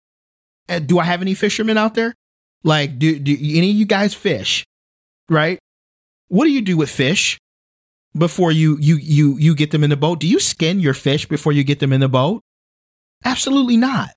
Uh, 0.70 0.80
do 0.80 1.00
I 1.00 1.04
have 1.04 1.22
any 1.22 1.34
fishermen 1.34 1.78
out 1.78 1.96
there? 1.96 2.14
Like, 2.64 2.98
do, 2.98 3.20
do 3.20 3.32
any 3.34 3.72
of 3.72 3.76
you 3.76 3.86
guys 3.86 4.14
fish? 4.14 4.66
Right? 5.30 5.60
What 6.30 6.46
do 6.46 6.52
you 6.52 6.62
do 6.62 6.78
with 6.78 6.90
fish 6.90 7.38
before 8.18 8.52
you 8.52 8.78
you 8.80 8.98
you 8.98 9.38
you 9.38 9.56
get 9.56 9.72
them 9.72 9.84
in 9.84 9.90
the 9.90 9.98
boat? 9.98 10.20
Do 10.20 10.28
you 10.28 10.40
skin 10.40 10.80
your 10.80 10.94
fish 10.94 11.26
before 11.26 11.54
you 11.54 11.64
get 11.64 11.80
them 11.80 11.94
in 11.94 12.02
the 12.02 12.10
boat? 12.10 12.42
Absolutely 13.24 13.78
not. 13.78 14.12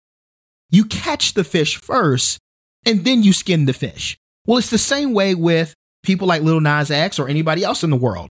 You 0.70 0.84
catch 0.84 1.34
the 1.34 1.44
fish 1.44 1.76
first 1.76 2.38
and 2.86 3.04
then 3.04 3.22
you 3.22 3.32
skin 3.32 3.66
the 3.66 3.72
fish. 3.72 4.16
Well, 4.46 4.58
it's 4.58 4.70
the 4.70 4.78
same 4.78 5.12
way 5.12 5.34
with 5.34 5.74
people 6.02 6.26
like 6.26 6.42
Little 6.42 6.60
Nas 6.60 6.90
X 6.90 7.18
or 7.18 7.28
anybody 7.28 7.64
else 7.64 7.82
in 7.82 7.90
the 7.90 7.96
world. 7.96 8.28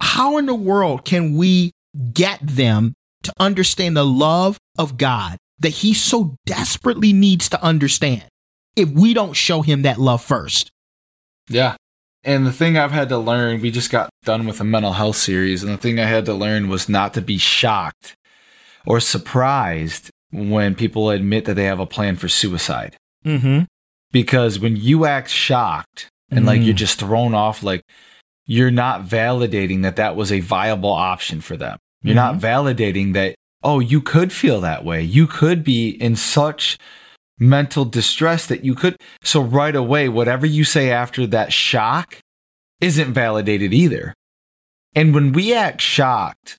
How 0.00 0.36
in 0.36 0.46
the 0.46 0.54
world 0.54 1.04
can 1.04 1.36
we 1.36 1.72
get 2.12 2.38
them 2.42 2.94
to 3.22 3.32
understand 3.38 3.96
the 3.96 4.04
love 4.04 4.58
of 4.78 4.96
God 4.96 5.38
that 5.58 5.70
he 5.70 5.94
so 5.94 6.36
desperately 6.44 7.12
needs 7.12 7.48
to 7.48 7.62
understand 7.62 8.24
if 8.76 8.90
we 8.90 9.14
don't 9.14 9.32
show 9.32 9.62
him 9.62 9.82
that 9.82 9.98
love 9.98 10.22
first. 10.22 10.70
Yeah. 11.48 11.76
And 12.24 12.46
the 12.46 12.52
thing 12.52 12.76
I've 12.76 12.92
had 12.92 13.08
to 13.10 13.18
learn, 13.18 13.62
we 13.62 13.70
just 13.70 13.90
got 13.90 14.10
done 14.24 14.46
with 14.46 14.60
a 14.60 14.64
mental 14.64 14.92
health 14.92 15.16
series, 15.16 15.62
and 15.62 15.72
the 15.72 15.78
thing 15.78 15.98
I 15.98 16.06
had 16.06 16.24
to 16.26 16.34
learn 16.34 16.68
was 16.68 16.88
not 16.88 17.14
to 17.14 17.22
be 17.22 17.38
shocked 17.38 18.14
or 18.84 19.00
surprised 19.00 20.10
when 20.32 20.74
people 20.74 21.10
admit 21.10 21.44
that 21.44 21.54
they 21.54 21.64
have 21.64 21.80
a 21.80 21.86
plan 21.86 22.16
for 22.16 22.28
suicide. 22.28 22.96
Mm-hmm. 23.24 23.64
Because 24.12 24.58
when 24.58 24.76
you 24.76 25.04
act 25.06 25.30
shocked 25.30 26.08
and 26.30 26.46
like 26.46 26.60
Mm. 26.60 26.66
you're 26.66 26.74
just 26.74 26.98
thrown 26.98 27.34
off, 27.34 27.62
like 27.62 27.82
you're 28.46 28.70
not 28.70 29.04
validating 29.04 29.82
that 29.82 29.96
that 29.96 30.16
was 30.16 30.30
a 30.30 30.40
viable 30.40 30.92
option 30.92 31.40
for 31.40 31.56
them. 31.56 31.78
You're 32.02 32.14
not 32.14 32.36
validating 32.36 33.14
that, 33.14 33.34
oh, 33.64 33.80
you 33.80 34.00
could 34.00 34.32
feel 34.32 34.60
that 34.60 34.84
way. 34.84 35.02
You 35.02 35.26
could 35.26 35.64
be 35.64 35.88
in 35.88 36.14
such 36.14 36.78
mental 37.38 37.84
distress 37.84 38.46
that 38.46 38.64
you 38.64 38.74
could. 38.76 38.96
So, 39.24 39.40
right 39.40 39.74
away, 39.74 40.08
whatever 40.08 40.46
you 40.46 40.62
say 40.62 40.90
after 40.90 41.26
that 41.26 41.52
shock 41.52 42.18
isn't 42.80 43.12
validated 43.12 43.74
either. 43.74 44.14
And 44.94 45.14
when 45.14 45.32
we 45.32 45.52
act 45.52 45.80
shocked, 45.80 46.56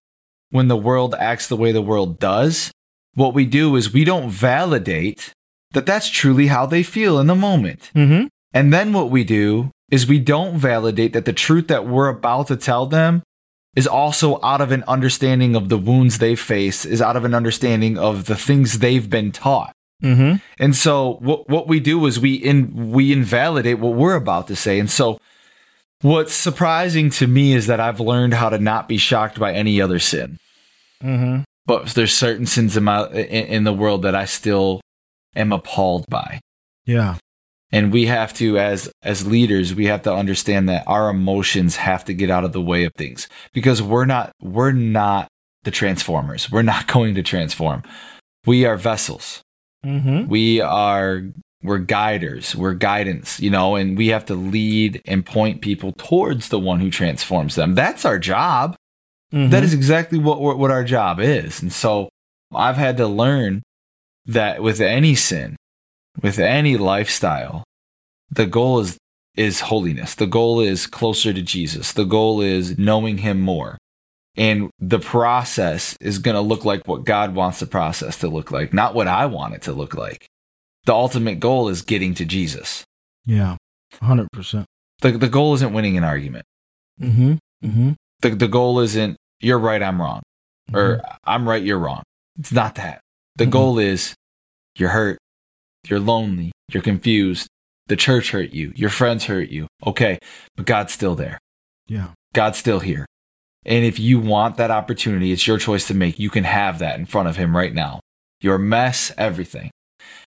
when 0.49 0.67
the 0.67 0.75
world 0.77 1.15
acts 1.17 1.47
the 1.47 1.56
way 1.56 1.71
the 1.71 1.82
world 1.82 2.19
does, 2.19 2.71
what 3.13 3.34
we 3.34 3.45
do 3.45 3.75
is 3.77 3.93
we 3.93 4.03
don't 4.03 4.30
validate 4.30 5.34
that 5.71 5.86
that's 5.86 6.10
truly 6.10 6.47
how 6.47 6.65
they 6.65 6.84
feel 6.84 7.19
in 7.19 7.27
the 7.27 7.36
moment. 7.36 7.89
Mm-hmm. 7.95 8.27
And 8.58 8.74
then 8.74 8.91
what 8.91 9.12
we 9.12 9.24
do 9.24 9.70
is 9.91 10.08
we 10.08 10.17
don't 10.17 10.58
validate 10.58 11.13
that 11.13 11.26
the 11.26 11.32
truth 11.32 11.67
that 11.67 11.86
we're 11.86 12.08
about 12.08 12.48
to 12.48 12.56
tell 12.56 12.88
them 12.88 13.22
is 13.76 13.86
also 13.86 14.39
out 14.41 14.62
of 14.62 14.72
an 14.72 14.84
understanding 14.88 15.56
of 15.56 15.70
the 15.70 15.78
wounds 15.78 16.17
they 16.17 16.36
face, 16.36 16.84
is 16.84 17.00
out 17.00 17.15
of 17.15 17.24
an 17.24 17.36
understanding 17.36 18.00
of 18.00 18.26
the 18.26 18.36
things 18.36 18.80
they've 18.80 19.12
been 19.12 19.32
taught. 19.32 19.76
Mm-hmm. 20.02 20.38
And 20.60 20.76
so 20.76 21.20
what 21.22 21.48
what 21.48 21.67
we 21.67 21.80
do 21.80 22.04
is 22.08 22.20
we 22.20 22.34
in 22.34 22.91
we 22.91 23.13
invalidate 23.13 23.78
what 23.78 23.93
we're 23.93 24.15
about 24.15 24.48
to 24.48 24.56
say. 24.56 24.80
And 24.80 24.89
so 24.89 25.20
what's 26.02 26.34
surprising 26.34 27.12
to 27.12 27.28
me 27.28 27.54
is 27.54 27.67
that 27.67 27.80
I've 27.80 28.00
learned 28.00 28.34
how 28.34 28.50
to 28.50 28.58
not 28.58 28.88
be 28.88 28.98
shocked 28.98 29.39
by 29.39 29.54
any 29.54 29.80
other 29.80 30.00
sin. 30.00 30.39
Mm-hmm. 31.04 31.43
But 31.67 31.89
there's 31.89 32.13
certain 32.13 32.48
sins 32.48 32.76
in 32.76 32.86
my 32.86 33.08
in, 33.10 33.46
in 33.46 33.63
the 33.65 33.74
world 33.74 34.02
that 34.02 34.15
I 34.15 34.26
still 34.26 34.82
am 35.36 35.52
appalled 35.52 36.08
by. 36.10 36.39
Yeah. 36.88 37.17
And 37.71 37.91
we 37.91 38.06
have 38.06 38.34
to 38.34 38.58
as 38.58 38.91
as 39.03 39.27
leaders 39.27 39.73
we 39.75 39.86
have 39.86 40.01
to 40.03 40.13
understand 40.13 40.67
that 40.69 40.84
our 40.88 41.10
emotions 41.10 41.75
have 41.77 42.06
to 42.06 42.13
get 42.13 42.30
out 42.30 42.43
of 42.43 42.53
the 42.53 42.62
way 42.62 42.84
of 42.86 42.93
things 42.95 43.27
because 43.53 43.82
we're 43.82 44.06
not 44.06 44.32
we're 44.41 44.71
not 44.71 45.27
the 45.63 45.71
transformers 45.71 46.51
we're 46.51 46.62
not 46.62 46.88
going 46.93 47.15
to 47.15 47.23
transform 47.23 47.84
we 48.45 48.65
are 48.65 48.77
vessels 48.77 49.41
Mm-hmm. 49.86 50.27
we 50.27 50.60
are 50.60 51.21
we're 51.62 51.77
guiders 51.77 52.56
we're 52.56 52.73
guidance 52.73 53.39
you 53.39 53.49
know 53.51 53.75
and 53.75 53.95
we 53.95 54.08
have 54.08 54.25
to 54.25 54.34
lead 54.34 55.01
and 55.06 55.23
point 55.25 55.62
people 55.62 55.93
towards 55.93 56.49
the 56.49 56.60
one 56.60 56.80
who 56.80 56.89
transforms 56.89 57.56
them 57.56 57.75
that's 57.75 58.03
our 58.03 58.17
job 58.19 58.75
Mm-hmm. 59.34 59.49
that 59.51 59.62
is 59.62 59.73
exactly 59.73 60.17
what 60.17 60.39
what 60.39 60.58
what 60.58 60.71
our 60.71 60.86
job 60.86 61.19
is. 61.19 61.62
And 61.62 61.73
so 61.73 62.08
I've 62.56 62.77
had 62.77 62.95
to 62.95 63.08
learn 63.08 63.62
that 64.25 64.63
with 64.63 64.80
any 64.80 65.15
sin, 65.15 65.58
with 66.21 66.39
any 66.39 66.77
lifestyle, 66.77 67.63
the 68.30 68.45
goal 68.45 68.80
is 68.80 68.97
is 69.36 69.60
holiness. 69.62 70.15
The 70.15 70.25
goal 70.25 70.60
is 70.60 70.88
closer 70.88 71.32
to 71.32 71.41
Jesus. 71.43 71.93
The 71.93 72.06
goal 72.06 72.41
is 72.41 72.77
knowing 72.80 73.19
him 73.19 73.39
more. 73.39 73.77
And 74.36 74.71
the 74.80 74.97
process 74.99 75.95
is 76.01 76.17
going 76.17 76.34
to 76.34 76.41
look 76.41 76.65
like 76.65 76.88
what 76.88 77.06
God 77.06 77.36
wants 77.36 77.60
the 77.60 77.67
process 77.67 78.17
to 78.19 78.27
look 78.27 78.49
like, 78.51 78.73
not 78.73 78.95
what 78.95 79.08
I 79.08 79.27
want 79.27 79.53
it 79.53 79.62
to 79.63 79.73
look 79.73 79.93
like. 79.93 80.25
The 80.86 80.93
ultimate 80.93 81.39
goal 81.39 81.69
is 81.69 81.84
getting 81.84 82.15
to 82.15 82.25
Jesus. 82.25 82.84
Yeah. 83.25 83.58
Hundred 84.01 84.27
percent. 84.34 84.65
The, 85.01 85.12
the 85.12 85.30
goal 85.30 85.53
isn't 85.53 85.73
winning 85.73 85.97
an 85.97 86.03
argument. 86.03 86.45
Mm-hmm. 86.99 87.34
Mm-hmm. 87.63 87.91
The, 88.21 88.30
the 88.32 88.47
goal 88.47 88.80
isn't 88.80 89.17
you're 89.39 89.60
right, 89.60 89.84
I'm 89.84 90.01
wrong. 90.01 90.21
or 90.73 90.99
I'm 91.23 91.47
right, 91.47 91.62
you're 91.62 91.77
wrong. 91.80 92.01
It's 92.39 92.51
not 92.51 92.73
that. 92.75 93.01
The 93.36 93.45
Mhm. 93.45 93.51
goal 93.51 93.77
is 93.80 94.15
you're 94.77 94.89
hurt, 94.89 95.19
you're 95.89 96.00
lonely, 96.00 96.52
you're 96.71 96.84
confused. 96.84 97.47
The 97.88 97.95
church 97.95 98.32
hurt 98.32 98.52
you, 98.52 98.73
your 98.76 98.89
friends 98.89 99.26
hurt 99.26 99.50
you. 99.50 99.67
Okay, 99.86 100.19
but 100.56 100.65
God's 100.65 100.93
still 100.93 101.15
there. 101.15 101.39
Yeah. 101.88 102.10
God's 102.34 102.58
still 102.58 102.80
here. 102.80 103.06
And 103.65 103.84
if 103.86 104.00
you 104.00 104.19
want 104.19 104.58
that 104.58 104.71
opportunity, 104.71 105.32
it's 105.32 105.47
your 105.47 105.58
choice 105.58 105.88
to 105.88 105.93
make. 105.93 106.19
You 106.19 106.30
can 106.30 106.45
have 106.45 106.80
that 106.80 107.00
in 107.00 107.06
front 107.06 107.28
of 107.28 107.36
Him 107.36 107.56
right 107.56 107.73
now. 107.73 108.00
Your 108.41 108.58
mess, 108.58 109.12
everything. 109.17 109.71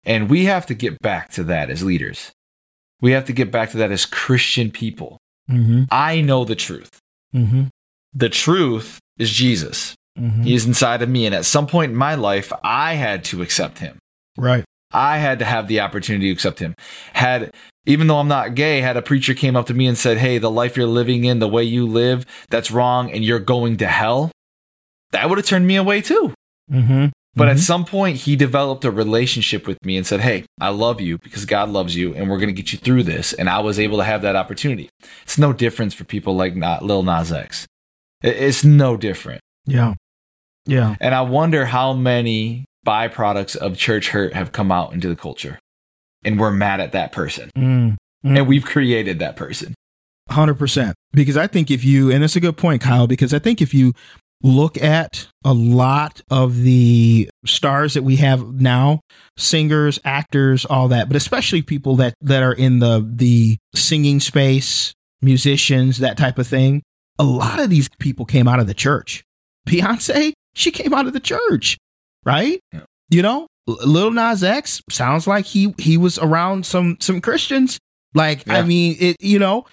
And 0.05 0.31
we 0.31 0.45
have 0.45 0.67
to 0.67 0.75
get 0.75 1.01
back 1.01 1.31
to 1.33 1.45
that 1.45 1.69
as 1.69 1.83
leaders. 1.83 2.33
We 3.01 3.13
have 3.13 3.27
to 3.27 3.33
get 3.33 3.51
back 3.51 3.71
to 3.71 3.77
that 3.79 3.91
as 3.91 4.07
Christian 4.07 4.71
people. 4.71 5.19
Mm-hmm. 5.51 5.85
I 5.91 6.21
know 6.21 6.45
the 6.45 6.55
truth. 6.55 6.99
Mm-hmm. 7.35 7.65
The 8.15 8.29
truth 8.29 9.01
is 9.19 9.31
Jesus. 9.31 9.95
Mm-hmm. 10.19 10.43
He 10.45 10.55
is 10.55 10.65
inside 10.65 11.03
of 11.03 11.09
me. 11.09 11.27
And 11.27 11.35
at 11.35 11.45
some 11.45 11.67
point 11.67 11.93
in 11.93 11.99
my 11.99 12.15
life, 12.15 12.53
I 12.63 12.95
had 12.95 13.25
to 13.25 13.43
accept 13.43 13.81
him. 13.81 13.99
Right. 14.39 14.65
I 14.93 15.19
had 15.19 15.39
to 15.41 15.45
have 15.45 15.69
the 15.69 15.81
opportunity 15.81 16.27
to 16.27 16.33
accept 16.33 16.59
him. 16.59 16.75
Had, 17.13 17.53
even 17.87 18.07
though 18.07 18.19
I'm 18.19 18.29
not 18.29 18.55
gay, 18.55 18.81
had 18.81 18.97
a 18.97 19.03
preacher 19.03 19.35
came 19.35 19.57
up 19.57 19.67
to 19.67 19.75
me 19.75 19.87
and 19.87 19.99
said, 19.99 20.19
Hey, 20.19 20.39
the 20.39 20.51
life 20.51 20.77
you're 20.77 20.87
living 20.87 21.25
in, 21.25 21.39
the 21.39 21.49
way 21.49 21.65
you 21.65 21.87
live, 21.87 22.25
that's 22.49 22.71
wrong 22.71 23.11
and 23.11 23.25
you're 23.25 23.41
going 23.41 23.77
to 23.79 23.87
hell. 23.87 24.31
That 25.13 25.29
would 25.29 25.39
have 25.39 25.47
turned 25.47 25.67
me 25.67 25.77
away 25.77 26.01
too. 26.01 26.35
Mm-hmm. 26.71 27.07
But 27.37 27.49
at 27.49 27.59
some 27.59 27.85
point, 27.85 28.17
he 28.17 28.35
developed 28.35 28.87
a 28.87 28.91
relationship 28.91 29.67
with 29.67 29.77
me 29.85 29.99
and 29.99 30.07
said, 30.07 30.21
Hey, 30.21 30.47
I 30.59 30.71
love 30.71 31.03
you 31.03 31.19
because 31.19 31.45
God 31.45 31.69
loves 31.69 31.95
you 31.95 32.15
and 32.15 32.31
we're 32.31 32.39
going 32.39 32.49
to 32.49 32.55
get 32.55 32.73
you 32.73 32.79
through 32.79 33.03
this. 33.03 33.35
And 33.35 33.51
I 33.51 33.61
was 33.61 33.79
able 33.79 33.99
to 33.99 34.05
have 34.05 34.23
that 34.23 34.37
opportunity. 34.37 34.89
It's 35.23 35.37
no 35.37 35.53
difference 35.53 35.93
for 35.93 36.05
people 36.05 36.35
like 36.35 36.57
not 36.57 36.83
Lil 36.83 37.03
Nas 37.03 37.31
X. 37.31 37.67
It's 38.23 38.65
no 38.65 38.97
different. 38.97 39.43
Yeah. 39.67 39.95
Yeah. 40.65 40.97
And 40.99 41.15
I 41.15 41.21
wonder 41.21 41.67
how 41.67 41.93
many 41.93 42.65
byproducts 42.87 43.57
of 43.57 43.77
church 43.77 44.11
hurt 44.11 44.33
have 44.35 44.53
come 44.53 44.71
out 44.71 44.93
into 44.93 45.09
the 45.09 45.17
culture. 45.17 45.59
And 46.25 46.39
we're 46.39 46.51
mad 46.51 46.81
at 46.81 46.93
that 46.93 47.13
person. 47.13 47.51
Mm. 47.57 47.97
And 48.25 48.47
we've 48.47 48.65
created 48.65 49.19
that 49.19 49.37
person. 49.37 49.75
Hundred 50.29 50.55
percent. 50.55 50.97
Because 51.13 51.37
I 51.37 51.47
think 51.47 51.71
if 51.71 51.85
you, 51.85 52.11
and 52.11 52.25
it's 52.25 52.37
a 52.37 52.41
good 52.41 52.57
point, 52.57 52.83
Kyle, 52.83 53.07
because 53.07 53.33
I 53.33 53.39
think 53.39 53.63
if 53.63 53.73
you 53.73 53.93
look 54.43 54.81
at 54.83 55.29
a 55.45 55.55
lot 55.55 56.21
of 56.31 56.63
the 56.63 57.29
stars 57.45 57.95
that 57.95 58.03
we 58.03 58.17
have 58.17 58.61
now, 58.61 59.01
singers, 59.37 59.99
actors, 60.05 60.65
all 60.65 60.89
that, 60.89 61.09
but 61.09 61.17
especially 61.17 61.63
people 61.63 61.97
that 61.97 62.15
that 62.21 62.43
are 62.43 62.53
in 62.53 62.81
the 62.81 63.09
the 63.09 63.59
singing 63.75 64.21
space, 64.21 64.93
musicians, 65.23 65.99
that 65.99 66.19
type 66.19 66.39
of 66.39 66.47
thing, 66.47 66.83
a 67.19 67.25
lot 67.25 67.61
of 67.61 67.71
these 67.71 67.89
people 67.99 68.25
came 68.25 68.49
out 68.49 68.61
of 68.61 68.67
the 68.67 68.75
church. 68.75 69.23
Beyonce, 69.69 70.33
she 70.55 70.71
came 70.71 70.93
out 70.93 71.07
of 71.07 71.13
the 71.13 71.21
church, 71.21 71.79
right? 72.27 72.61
Yeah. 72.73 72.83
You 73.09 73.23
know, 73.23 73.47
Lil 73.67 74.11
Nas 74.11 74.45
X 74.45 74.83
sounds 74.91 75.27
like 75.27 75.47
he 75.47 75.75
he 75.79 75.97
was 75.97 76.19
around 76.19 76.67
some 76.67 76.99
some 77.01 77.23
Christians. 77.23 77.79
Like, 78.15 78.49
I 78.49 78.63
mean, 78.63 78.97
it 78.99 79.17
you 79.21 79.39
know, 79.39 79.65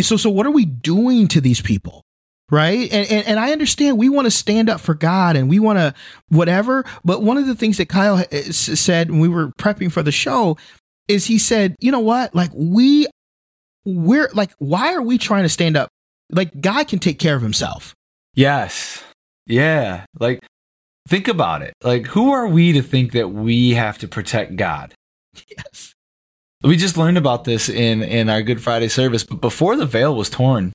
so 0.00 0.16
so 0.16 0.28
what 0.28 0.46
are 0.46 0.50
we 0.50 0.64
doing 0.64 1.28
to 1.28 1.40
these 1.40 1.60
people? 1.60 2.02
Right. 2.50 2.92
And, 2.92 3.08
and, 3.08 3.26
and 3.28 3.38
I 3.38 3.52
understand 3.52 3.96
we 3.96 4.08
want 4.08 4.26
to 4.26 4.30
stand 4.30 4.68
up 4.68 4.80
for 4.80 4.92
God 4.92 5.36
and 5.36 5.48
we 5.48 5.60
want 5.60 5.78
to 5.78 5.94
whatever. 6.30 6.84
But 7.04 7.22
one 7.22 7.36
of 7.36 7.46
the 7.46 7.54
things 7.54 7.76
that 7.76 7.88
Kyle 7.88 8.16
uh, 8.16 8.42
said 8.50 9.08
when 9.10 9.20
we 9.20 9.28
were 9.28 9.52
prepping 9.52 9.92
for 9.92 10.02
the 10.02 10.10
show 10.10 10.56
is 11.06 11.26
he 11.26 11.38
said, 11.38 11.76
you 11.78 11.92
know 11.92 12.00
what? 12.00 12.34
Like 12.34 12.50
we, 12.52 13.06
we're 13.84 14.30
like, 14.34 14.50
why 14.58 14.94
are 14.94 15.02
we 15.02 15.16
trying 15.16 15.44
to 15.44 15.48
stand 15.48 15.76
up? 15.76 15.90
Like 16.28 16.60
God 16.60 16.88
can 16.88 16.98
take 16.98 17.20
care 17.20 17.36
of 17.36 17.42
himself. 17.42 17.94
Yes. 18.34 19.00
Yeah. 19.46 20.04
Like, 20.18 20.40
think 21.10 21.28
about 21.28 21.60
it. 21.62 21.74
Like, 21.82 22.06
who 22.06 22.32
are 22.32 22.46
we 22.46 22.72
to 22.72 22.82
think 22.82 23.12
that 23.12 23.28
we 23.28 23.74
have 23.74 23.98
to 23.98 24.08
protect 24.08 24.56
God? 24.56 24.94
Yes. 25.56 25.92
We 26.62 26.76
just 26.76 26.96
learned 26.96 27.18
about 27.18 27.44
this 27.44 27.68
in, 27.68 28.02
in 28.02 28.30
our 28.30 28.42
Good 28.42 28.62
Friday 28.62 28.88
service. 28.88 29.24
But 29.24 29.40
before 29.40 29.76
the 29.76 29.86
veil 29.86 30.14
was 30.14 30.30
torn, 30.30 30.72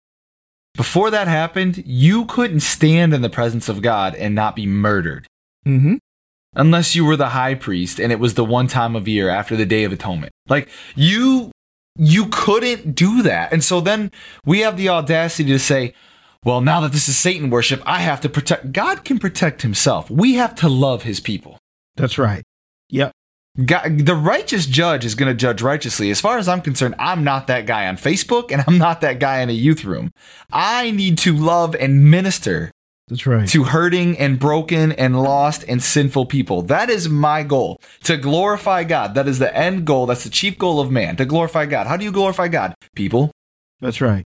before 0.76 1.09
that 1.12 1.28
happened, 1.28 1.84
you 1.86 2.26
couldn't 2.26 2.59
stand 2.62 3.14
in 3.14 3.22
the 3.22 3.30
presence 3.30 3.70
of 3.70 3.82
God 3.82 4.14
and 4.16 4.36
not 4.36 4.55
be 4.55 4.68
murdered. 4.68 5.26
Mm-hmm. 5.66 5.95
unless 6.55 6.95
you 6.95 7.03
were 7.03 7.18
the 7.18 7.30
high 7.30 7.55
priest 7.55 7.99
and 7.99 8.12
it 8.12 8.20
was 8.20 8.36
the 8.36 8.45
one 8.45 8.68
time 8.68 8.95
of 8.95 9.07
year 9.07 9.30
after 9.30 9.55
the 9.55 9.66
day 9.66 9.84
of 9.84 9.91
atonement 9.91 10.32
like 10.47 10.70
you 10.95 11.49
you 11.97 12.28
couldn't 12.28 12.93
do 12.93 13.24
that 13.24 13.51
and 13.51 13.64
so 13.64 13.82
then 13.82 14.12
we 14.45 14.59
have 14.59 14.78
the 14.78 14.88
audacity 14.88 15.49
to 15.49 15.57
say 15.57 15.91
well 16.46 16.62
now 16.62 16.80
that 16.80 16.93
this 16.93 17.10
is 17.10 17.18
satan 17.18 17.50
worship 17.50 17.82
i 17.86 18.00
have 18.00 18.22
to 18.22 18.30
protect 18.30 18.72
god 18.72 19.04
can 19.04 19.20
protect 19.20 19.62
himself 19.64 20.10
we 20.10 20.36
have 20.36 20.56
to 20.56 20.70
love 20.70 21.04
his 21.04 21.20
people 21.20 21.58
That's 21.96 22.18
right. 22.18 22.43
Yep. 22.89 23.12
God, 23.64 24.00
the 24.00 24.16
righteous 24.16 24.66
judge 24.66 25.06
is 25.06 25.16
going 25.16 25.32
to 25.32 25.34
judge 25.34 25.62
righteously. 25.62 26.12
As 26.12 26.20
far 26.20 26.38
as 26.38 26.50
I'm 26.50 26.62
concerned, 26.62 26.96
I'm 27.00 27.24
not 27.24 27.48
that 27.48 27.66
guy 27.66 27.88
on 27.88 27.96
Facebook 27.96 28.52
and 28.52 28.62
I'm 28.68 28.78
not 28.78 29.00
that 29.02 29.20
guy 29.20 29.39
in 29.39 29.50
a 29.50 29.54
youth 29.54 29.86
room. 29.86 30.12
I 30.52 30.91
need 30.91 31.18
to 31.20 31.34
love 31.34 31.74
and 31.76 32.12
minister 32.12 32.70
That's 33.08 33.26
right. 33.26 33.48
to 33.48 33.64
hurting 33.64 34.18
and 34.20 34.38
broken 34.39 34.91
and 34.91 35.24
lost 35.24 35.64
and 35.70 35.82
sinful 35.82 36.26
people. 36.26 36.64
That 36.64 36.89
is 36.89 37.08
my 37.08 37.43
goal 37.43 37.80
to 38.04 38.18
glorify 38.18 38.84
God. 38.84 39.16
That 39.16 39.28
is 39.28 39.39
the 39.39 39.56
end 39.56 39.86
goal. 39.88 40.06
That's 40.06 40.26
the 40.26 40.30
chief 40.30 40.58
goal 40.58 40.82
of 40.82 40.91
man 40.91 41.16
to 41.16 41.24
glorify 41.24 41.66
God. 41.66 41.88
How 41.88 41.96
do 41.96 42.04
you 42.04 42.12
glorify 42.12 42.50
God? 42.50 42.76
People. 42.93 43.32
That's 43.80 44.02
right. 44.02 44.26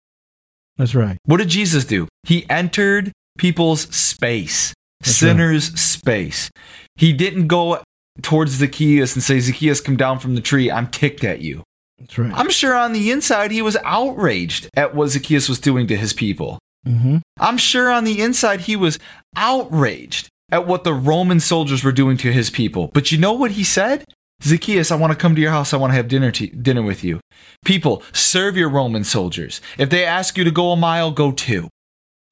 That's 0.77 0.95
right. 0.95 1.17
What 1.25 1.37
did 1.37 1.49
Jesus 1.49 1.85
do? 1.85 2.07
He 2.23 2.49
entered 2.49 3.11
people's 3.37 3.81
space, 3.95 4.73
That's 5.01 5.17
sinners' 5.17 5.79
space. 5.79 6.49
He 6.95 7.13
didn't 7.13 7.47
go 7.47 7.81
towards 8.21 8.53
Zacchaeus 8.53 9.15
and 9.15 9.23
say, 9.23 9.39
Zacchaeus, 9.39 9.81
come 9.81 9.97
down 9.97 10.19
from 10.19 10.35
the 10.35 10.41
tree. 10.41 10.71
I'm 10.71 10.87
ticked 10.87 11.23
at 11.23 11.41
you. 11.41 11.63
That's 11.99 12.17
right. 12.17 12.33
I'm 12.33 12.49
sure 12.49 12.75
on 12.75 12.93
the 12.93 13.11
inside 13.11 13.51
he 13.51 13.61
was 13.61 13.77
outraged 13.83 14.69
at 14.75 14.95
what 14.95 15.09
Zacchaeus 15.09 15.47
was 15.47 15.59
doing 15.59 15.87
to 15.87 15.95
his 15.95 16.13
people. 16.13 16.59
mm-hmm. 16.85 17.17
I'm 17.39 17.57
sure 17.57 17.89
on 17.91 18.03
the 18.03 18.21
inside 18.21 18.61
he 18.61 18.75
was 18.75 18.99
outraged 19.35 20.29
at 20.51 20.67
what 20.67 20.83
the 20.83 20.93
Roman 20.93 21.39
soldiers 21.39 21.83
were 21.83 21.91
doing 21.91 22.17
to 22.17 22.31
his 22.31 22.49
people. 22.49 22.91
But 22.93 23.11
you 23.11 23.17
know 23.17 23.33
what 23.33 23.51
he 23.51 23.63
said? 23.63 24.05
Zacchaeus, 24.43 24.91
I 24.91 24.95
want 24.95 25.11
to 25.11 25.17
come 25.17 25.33
to 25.35 25.41
your 25.41 25.51
house. 25.51 25.73
I 25.73 25.77
want 25.77 25.91
to 25.91 25.95
have 25.97 26.07
dinner 26.07 26.31
to, 26.31 26.47
dinner 26.47 26.81
with 26.83 27.03
you. 27.03 27.19
People, 27.63 28.03
serve 28.11 28.57
your 28.57 28.69
Roman 28.69 29.03
soldiers. 29.03 29.61
If 29.77 29.89
they 29.89 30.05
ask 30.05 30.37
you 30.37 30.43
to 30.43 30.51
go 30.51 30.71
a 30.71 30.75
mile, 30.75 31.11
go 31.11 31.31
two. 31.31 31.69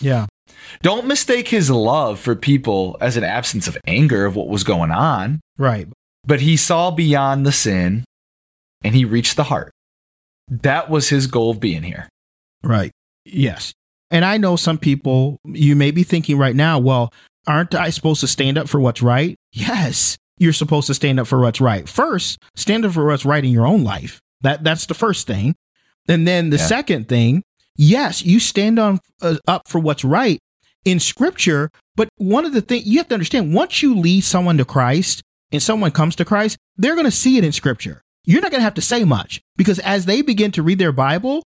Yeah. 0.01 0.27
Don't 0.81 1.07
mistake 1.07 1.47
his 1.47 1.69
love 1.71 2.19
for 2.19 2.35
people 2.35 2.97
as 2.99 3.15
an 3.17 3.23
absence 3.23 3.67
of 3.67 3.77
anger 3.87 4.25
of 4.25 4.35
what 4.35 4.49
was 4.49 4.63
going 4.63 4.91
on, 4.91 5.39
Right. 5.57 5.87
but 6.25 6.41
he 6.41 6.57
saw 6.57 6.91
beyond 6.91 7.45
the 7.45 7.51
sin 7.51 8.03
and 8.83 8.93
he 8.93 9.05
reached 9.05 9.35
the 9.37 9.45
heart. 9.45 9.71
That 10.49 10.89
was 10.89 11.09
his 11.09 11.27
goal 11.27 11.51
of 11.51 11.59
being 11.59 11.83
here. 11.83 12.09
Right. 12.63 12.91
Yes. 13.25 13.71
And 14.11 14.25
I 14.25 14.37
know 14.37 14.55
some 14.57 14.77
people, 14.77 15.37
you 15.45 15.75
may 15.75 15.91
be 15.91 16.03
thinking 16.03 16.37
right 16.37 16.55
now, 16.55 16.79
well, 16.79 17.11
aren't 17.47 17.73
I 17.73 17.89
supposed 17.89 18.19
to 18.21 18.27
stand 18.27 18.57
up 18.57 18.67
for 18.67 18.79
what's 18.79 19.01
right? 19.01 19.35
Yes, 19.53 20.17
you're 20.43 20.53
supposed 20.53 20.87
to 20.87 20.93
stand 20.93 21.19
up 21.19 21.27
for 21.27 21.39
what's 21.39 21.61
right. 21.61 21.87
First, 21.87 22.37
stand 22.55 22.85
up 22.85 22.91
for 22.93 23.05
what's 23.07 23.25
right 23.25 23.43
in 23.43 23.51
your 23.51 23.65
own 23.65 23.83
life. 23.83 24.19
That 24.41 24.63
that's 24.63 24.85
the 24.85 24.93
first 24.93 25.25
thing. 25.27 25.55
And 26.07 26.27
then 26.27 26.49
the 26.49 26.57
Yeah. 26.57 26.65
second 26.67 27.07
thing, 27.07 27.43
yes, 27.77 28.23
you 28.23 28.39
stand 28.39 28.77
on 28.79 28.99
uh, 29.21 29.37
up 29.47 29.67
for 29.67 29.79
what's 29.79 30.03
right 30.03 30.39
in 30.85 30.99
scripture, 30.99 31.69
but 31.95 32.09
one 32.17 32.45
of 32.45 32.51
the 32.53 32.61
things 32.61 32.85
you 32.85 32.97
have 32.97 33.07
to 33.07 33.13
understand, 33.15 33.53
once 33.53 33.81
you 33.81 33.95
lead 33.95 34.21
someone 34.25 34.57
to 34.57 34.65
Christ 34.65 35.21
and 35.51 35.63
someone 35.63 35.91
comes 35.91 36.15
to 36.17 36.25
Christ, 36.25 36.57
they're 36.77 36.95
going 36.95 37.05
to 37.05 37.11
see 37.11 37.37
it 37.37 37.43
in 37.45 37.51
scripture. 37.53 38.01
You're 38.25 38.41
not 38.41 38.51
going 38.51 38.59
to 38.59 38.65
have 38.65 38.73
to 38.75 38.81
say 38.81 39.03
much 39.05 39.41
because 39.55 39.79
as 39.79 40.05
they 40.05 40.21
begin 40.21 40.51
to 40.51 40.61
read 40.63 40.77
their 40.79 40.91
Bible, 40.91 41.43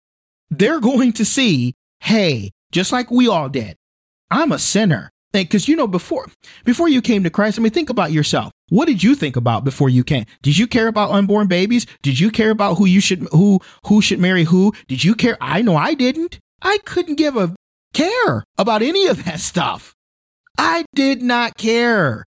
they're 0.51 0.81
going 0.91 1.13
to 1.15 1.25
see, 1.25 1.75
hey, 2.01 2.51
just 2.73 2.91
like 2.93 3.11
we 3.11 3.29
all 3.29 3.49
did, 3.49 3.77
I'm 4.33 4.51
a 4.53 4.59
sinner. 4.59 5.11
Because 5.33 5.69
you 5.69 5.77
know, 5.77 5.87
before 5.87 6.27
before 6.65 6.89
you 6.89 7.01
came 7.01 7.23
to 7.23 7.31
Christ, 7.31 7.59
I 7.59 7.63
mean, 7.63 7.73
think 7.73 7.91
about 7.91 8.13
yourself. 8.13 8.53
What 8.69 8.87
did 8.87 9.03
you 9.03 9.15
think 9.15 9.37
about 9.37 9.65
before 9.65 9.89
you 9.89 10.03
came? 10.03 10.25
Did 10.43 10.59
you 10.59 10.67
care 10.67 10.89
about 10.89 11.11
unborn 11.11 11.47
babies? 11.47 11.87
Did 12.03 12.19
you 12.19 12.31
care 12.31 12.51
about 12.51 12.79
who 12.79 12.87
you 12.87 13.01
should 13.01 13.29
who 13.31 13.61
who 13.87 14.03
should 14.03 14.19
marry 14.19 14.45
who? 14.45 14.73
Did 14.89 15.05
you 15.05 15.15
care? 15.15 15.37
I 15.41 15.63
know 15.63 15.77
I 15.77 15.95
didn't. 15.95 16.39
I 16.63 16.79
couldn't 16.85 17.15
give 17.17 17.37
a 17.37 17.55
care 17.93 18.45
about 18.59 18.83
any 18.83 19.07
of 19.07 19.25
that 19.25 19.41
stuff. 19.41 19.95
I 20.59 20.85
did 20.95 21.23
not 21.23 21.57
care. 21.57 22.25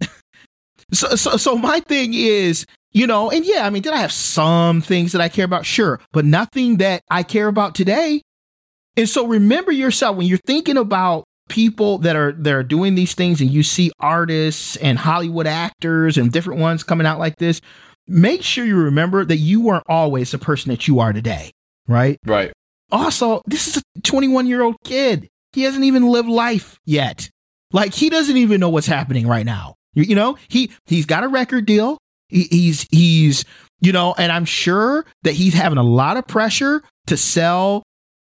so, 0.92 1.14
so, 1.16 1.36
so 1.36 1.56
my 1.56 1.80
thing 1.80 2.14
is, 2.14 2.66
you 2.92 3.06
know, 3.06 3.30
and 3.30 3.44
yeah, 3.44 3.66
I 3.66 3.70
mean, 3.70 3.82
did 3.82 3.92
I 3.92 3.98
have 3.98 4.12
some 4.12 4.80
things 4.80 5.12
that 5.12 5.20
I 5.20 5.28
care 5.28 5.44
about? 5.44 5.66
Sure, 5.66 6.00
but 6.12 6.24
nothing 6.24 6.78
that 6.78 7.02
I 7.10 7.22
care 7.24 7.48
about 7.48 7.74
today. 7.74 8.22
And 8.96 9.08
so 9.08 9.26
remember 9.26 9.72
yourself 9.72 10.16
when 10.16 10.26
you're 10.26 10.38
thinking 10.46 10.76
about 10.76 11.24
people 11.48 11.98
that 11.98 12.16
are 12.16 12.32
that 12.32 12.52
are 12.52 12.62
doing 12.62 12.94
these 12.94 13.14
things 13.14 13.40
and 13.40 13.50
you 13.50 13.62
see 13.62 13.90
artists 14.00 14.76
and 14.76 14.98
Hollywood 14.98 15.46
actors 15.46 16.16
and 16.16 16.32
different 16.32 16.60
ones 16.60 16.82
coming 16.82 17.06
out 17.06 17.18
like 17.18 17.36
this, 17.36 17.60
make 18.06 18.42
sure 18.42 18.64
you 18.64 18.76
remember 18.76 19.24
that 19.24 19.36
you 19.36 19.60
weren't 19.60 19.84
always 19.88 20.30
the 20.30 20.38
person 20.38 20.70
that 20.70 20.88
you 20.88 21.00
are 21.00 21.12
today, 21.12 21.50
right? 21.86 22.18
Right. 22.24 22.52
Also, 22.90 23.42
this 23.46 23.68
is 23.68 23.76
a 23.78 24.00
21 24.02 24.46
year 24.46 24.62
old 24.62 24.76
kid. 24.84 25.28
He 25.52 25.62
hasn't 25.62 25.84
even 25.84 26.08
lived 26.08 26.28
life 26.28 26.78
yet. 26.84 27.30
Like 27.72 27.94
he 27.94 28.10
doesn't 28.10 28.36
even 28.36 28.60
know 28.60 28.68
what's 28.68 28.86
happening 28.86 29.26
right 29.26 29.46
now. 29.46 29.74
You, 29.94 30.04
you 30.04 30.14
know, 30.14 30.36
he 30.48 30.70
he's 30.86 31.06
got 31.06 31.24
a 31.24 31.28
record 31.28 31.66
deal. 31.66 31.98
He, 32.28 32.44
he's 32.44 32.86
he's 32.90 33.44
you 33.80 33.92
know, 33.92 34.14
and 34.16 34.32
I'm 34.32 34.44
sure 34.44 35.04
that 35.22 35.32
he's 35.32 35.54
having 35.54 35.78
a 35.78 35.82
lot 35.82 36.16
of 36.16 36.26
pressure 36.26 36.82
to 37.06 37.16
sell 37.16 37.82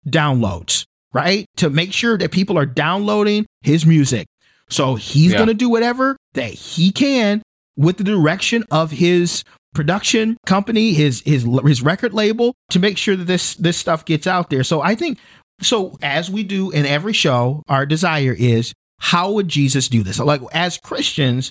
downloads, 0.09 0.85
right? 1.13 1.47
To 1.57 1.71
make 1.71 1.93
sure 1.93 2.17
that 2.19 2.31
people 2.31 2.59
are 2.59 2.67
downloading 2.67 3.47
his 3.63 3.85
music. 3.87 4.27
So 4.69 4.95
he's 4.95 5.33
Yeah. 5.33 5.39
going 5.39 5.49
to 5.49 5.55
do 5.55 5.69
whatever 5.69 6.17
that 6.35 6.53
he 6.53 6.93
can 6.93 7.43
with 7.77 7.97
the 7.97 8.05
direction 8.05 8.65
of 8.71 8.91
his 8.93 9.43
production 9.75 10.37
company, 10.47 10.93
his 10.93 11.23
his 11.23 11.47
his 11.65 11.83
record 11.83 12.13
label 12.13 12.55
to 12.71 12.79
make 12.79 12.97
sure 12.99 13.17
that 13.17 13.25
this 13.27 13.55
this 13.55 13.77
stuff 13.77 14.05
gets 14.05 14.27
out 14.27 14.51
there. 14.51 14.65
So 14.65 14.81
I 14.81 14.95
think 14.95 15.19
so 15.63 15.97
as 16.03 16.31
we 16.31 16.43
do 16.43 16.71
in 16.71 16.87
every 16.87 17.13
show, 17.13 17.63
our 17.69 17.87
desire 17.87 18.35
is 18.37 18.73
how 18.99 19.33
would 19.33 19.49
Jesus 19.49 19.89
do 19.89 20.03
this? 20.03 20.19
Like 20.19 20.43
as 20.53 20.77
Christians, 20.79 21.51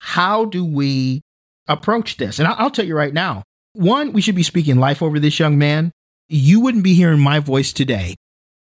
how 0.00 0.44
do 0.44 0.64
we 0.64 1.20
approach 1.68 2.16
this? 2.16 2.38
And 2.38 2.48
I- 2.48 2.52
I'll 2.52 2.70
tell 2.70 2.84
you 2.86 2.96
right 2.96 3.14
now, 3.14 3.42
one, 3.72 4.12
we 4.12 4.20
should 4.20 4.34
be 4.34 4.42
speaking 4.42 4.76
life 4.78 5.00
over 5.02 5.18
this 5.20 5.38
young 5.38 5.56
man. 5.58 5.92
You 6.28 6.60
wouldn't 6.60 6.84
be 6.84 6.94
hearing 6.94 7.20
my 7.20 7.38
voice 7.38 7.72
today 7.72 8.16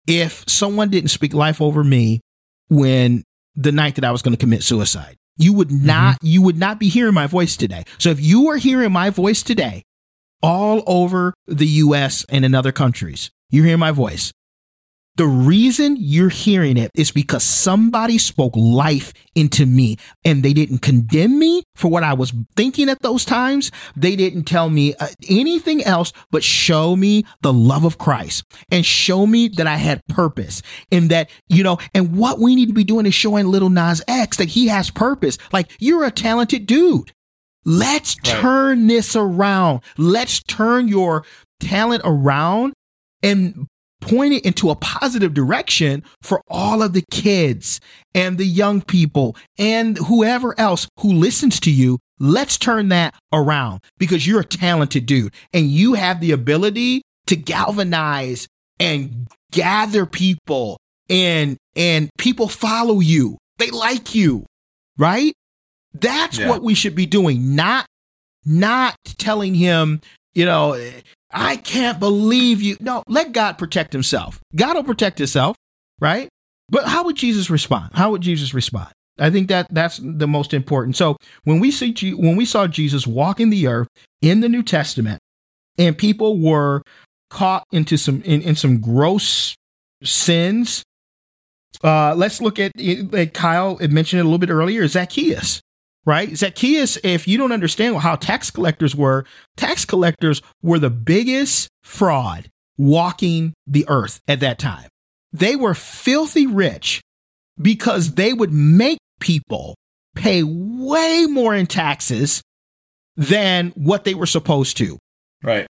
if 0.08 0.42
someone 0.48 0.88
didn't 0.88 1.10
speak 1.10 1.34
life 1.34 1.60
over 1.60 1.84
me 1.84 2.20
when 2.68 3.22
the 3.54 3.70
night 3.70 3.96
that 3.96 4.04
I 4.04 4.10
was 4.10 4.22
going 4.22 4.32
to 4.32 4.40
commit 4.40 4.62
suicide. 4.62 5.16
You 5.36 5.52
would 5.52 5.68
mm-hmm. 5.68 5.86
not, 5.86 6.18
you 6.22 6.42
would 6.42 6.58
not 6.58 6.80
be 6.80 6.88
hearing 6.88 7.14
my 7.14 7.26
voice 7.26 7.56
today. 7.56 7.84
So 7.98 8.10
if 8.10 8.20
you 8.20 8.48
are 8.48 8.56
hearing 8.56 8.90
my 8.90 9.10
voice 9.10 9.42
today, 9.42 9.82
all 10.42 10.82
over 10.86 11.34
the 11.46 11.66
US 11.66 12.24
and 12.28 12.44
in 12.44 12.54
other 12.54 12.72
countries, 12.72 13.30
you 13.50 13.64
hear 13.64 13.76
my 13.76 13.90
voice. 13.90 14.32
The 15.18 15.26
reason 15.26 15.96
you're 15.98 16.28
hearing 16.28 16.76
it 16.76 16.92
is 16.94 17.10
because 17.10 17.42
somebody 17.42 18.18
spoke 18.18 18.52
life 18.54 19.12
into 19.34 19.66
me 19.66 19.96
and 20.24 20.44
they 20.44 20.52
didn't 20.52 20.78
condemn 20.78 21.40
me 21.40 21.64
for 21.74 21.88
what 21.88 22.04
I 22.04 22.14
was 22.14 22.32
thinking 22.56 22.88
at 22.88 23.02
those 23.02 23.24
times. 23.24 23.72
They 23.96 24.14
didn't 24.14 24.44
tell 24.44 24.70
me 24.70 24.94
uh, 24.94 25.08
anything 25.28 25.82
else 25.82 26.12
but 26.30 26.44
show 26.44 26.94
me 26.94 27.24
the 27.42 27.52
love 27.52 27.84
of 27.84 27.98
Christ 27.98 28.44
and 28.70 28.86
show 28.86 29.26
me 29.26 29.48
that 29.48 29.66
I 29.66 29.74
had 29.74 30.06
purpose 30.06 30.62
and 30.92 31.10
that, 31.10 31.30
you 31.48 31.64
know, 31.64 31.78
and 31.94 32.16
what 32.16 32.38
we 32.38 32.54
need 32.54 32.66
to 32.66 32.72
be 32.72 32.84
doing 32.84 33.04
is 33.04 33.14
showing 33.14 33.48
little 33.48 33.70
Nas 33.70 34.00
X 34.06 34.36
that 34.36 34.50
he 34.50 34.68
has 34.68 34.88
purpose. 34.88 35.36
Like 35.52 35.72
you're 35.80 36.04
a 36.04 36.12
talented 36.12 36.64
dude. 36.64 37.10
Let's 37.64 38.14
Right. 38.24 38.40
turn 38.40 38.86
this 38.86 39.16
around. 39.16 39.80
Let's 39.96 40.40
turn 40.44 40.86
your 40.86 41.24
talent 41.58 42.02
around 42.04 42.72
and 43.20 43.66
point 44.00 44.34
it 44.34 44.44
into 44.44 44.70
a 44.70 44.76
positive 44.76 45.34
direction 45.34 46.02
for 46.22 46.40
all 46.48 46.82
of 46.82 46.92
the 46.92 47.04
kids 47.10 47.80
and 48.14 48.38
the 48.38 48.46
young 48.46 48.80
people 48.82 49.36
and 49.58 49.98
whoever 49.98 50.58
else 50.58 50.88
who 51.00 51.12
listens 51.12 51.58
to 51.60 51.70
you. 51.70 51.98
Let's 52.20 52.58
turn 52.58 52.88
that 52.88 53.14
around 53.32 53.80
because 53.98 54.26
you're 54.26 54.40
a 54.40 54.44
talented 54.44 55.06
dude 55.06 55.32
and 55.52 55.66
you 55.70 55.94
have 55.94 56.20
the 56.20 56.32
ability 56.32 57.02
to 57.26 57.36
galvanize 57.36 58.48
and 58.80 59.26
gather 59.52 60.06
people 60.06 60.78
and 61.10 61.56
and 61.76 62.10
people 62.18 62.48
follow 62.48 63.00
you. 63.00 63.38
They 63.58 63.70
like 63.70 64.14
you, 64.14 64.46
right? 64.96 65.32
That's 65.94 66.38
Yeah. 66.38 66.48
what 66.48 66.62
we 66.62 66.74
should 66.74 66.94
be 66.94 67.06
doing, 67.06 67.54
not 67.54 67.86
not 68.44 68.96
telling 69.18 69.54
him, 69.54 70.00
you 70.34 70.44
know, 70.44 70.74
I 71.30 71.56
can't 71.56 72.00
believe 72.00 72.62
you. 72.62 72.76
No, 72.80 73.02
let 73.06 73.32
God 73.32 73.58
protect 73.58 73.92
himself. 73.92 74.40
God 74.56 74.76
will 74.76 74.84
protect 74.84 75.18
himself, 75.18 75.56
right? 76.00 76.28
But 76.70 76.86
how 76.86 77.04
would 77.04 77.16
Jesus 77.16 77.50
respond? 77.50 77.90
How 77.94 78.10
would 78.10 78.22
Jesus 78.22 78.54
respond? 78.54 78.88
I 79.18 79.30
think 79.30 79.48
that 79.48 79.66
that's 79.70 80.00
the 80.02 80.28
most 80.28 80.54
important. 80.54 80.96
So 80.96 81.16
when 81.44 81.60
we 81.60 81.70
see 81.70 81.92
when 82.14 82.36
we 82.36 82.44
saw 82.44 82.66
Jesus 82.66 83.06
walking 83.06 83.50
the 83.50 83.66
earth 83.66 83.88
in 84.22 84.40
the 84.40 84.48
New 84.48 84.62
Testament, 84.62 85.18
and 85.76 85.96
people 85.96 86.38
were 86.38 86.82
caught 87.30 87.64
into 87.72 87.96
some 87.96 88.22
in, 88.22 88.42
in 88.42 88.56
some 88.56 88.80
gross 88.80 89.54
sins. 90.02 90.82
Uh, 91.82 92.14
let's 92.14 92.40
look 92.40 92.58
at 92.58 92.72
like 93.12 93.34
Kyle 93.34 93.76
had 93.76 93.92
mentioned 93.92 94.18
it 94.20 94.22
a 94.22 94.24
little 94.24 94.38
bit 94.38 94.50
earlier. 94.50 94.86
Zacchaeus, 94.88 95.60
right? 96.08 96.34
Zacchaeus. 96.34 96.96
If 97.04 97.28
you 97.28 97.36
don't 97.36 97.52
understand 97.52 97.94
how 97.98 98.16
tax 98.16 98.50
collectors 98.50 98.96
were, 98.96 99.26
tax 99.58 99.84
collectors 99.84 100.40
were 100.62 100.78
the 100.78 100.88
biggest 100.88 101.68
fraud 101.82 102.48
walking 102.78 103.52
the 103.66 103.84
earth 103.88 104.18
at 104.26 104.40
that 104.40 104.58
time. 104.58 104.88
They 105.34 105.54
were 105.54 105.74
filthy 105.74 106.46
rich 106.46 107.02
because 107.60 108.14
they 108.14 108.32
would 108.32 108.50
make 108.50 108.96
people 109.20 109.74
pay 110.16 110.42
way 110.42 111.26
more 111.28 111.54
in 111.54 111.66
taxes 111.66 112.40
than 113.14 113.72
what 113.72 114.04
they 114.04 114.14
were 114.14 114.24
supposed 114.24 114.78
to. 114.78 114.98
Right. 115.42 115.66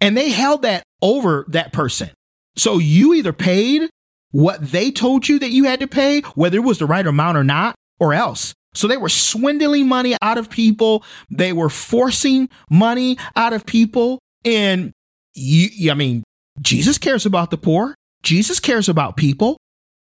And 0.00 0.16
they 0.16 0.30
held 0.30 0.62
that 0.62 0.84
over 1.02 1.46
that 1.48 1.72
person. 1.72 2.10
So 2.56 2.78
you 2.78 3.12
either 3.14 3.32
paid 3.32 3.90
what 4.30 4.70
they 4.70 4.92
told 4.92 5.28
you 5.28 5.40
that 5.40 5.50
you 5.50 5.64
had 5.64 5.80
to 5.80 5.88
pay, 5.88 6.20
whether 6.36 6.58
it 6.58 6.64
was 6.64 6.78
the 6.78 6.86
right 6.86 7.04
amount 7.04 7.38
or 7.38 7.44
not, 7.44 7.74
or 7.98 8.14
else. 8.14 8.54
So 8.74 8.86
they 8.86 8.96
were 8.96 9.08
swindling 9.08 9.88
money 9.88 10.16
out 10.22 10.38
of 10.38 10.48
people. 10.48 11.04
They 11.30 11.52
were 11.52 11.70
forcing 11.70 12.48
money 12.70 13.18
out 13.36 13.52
of 13.52 13.66
people. 13.66 14.20
And 14.44 14.92
you, 15.34 15.90
I 15.90 15.94
mean, 15.94 16.22
Jesus 16.60 16.98
cares 16.98 17.26
about 17.26 17.50
the 17.50 17.58
poor. 17.58 17.94
Jesus 18.22 18.60
cares 18.60 18.88
about 18.88 19.16
people. 19.16 19.56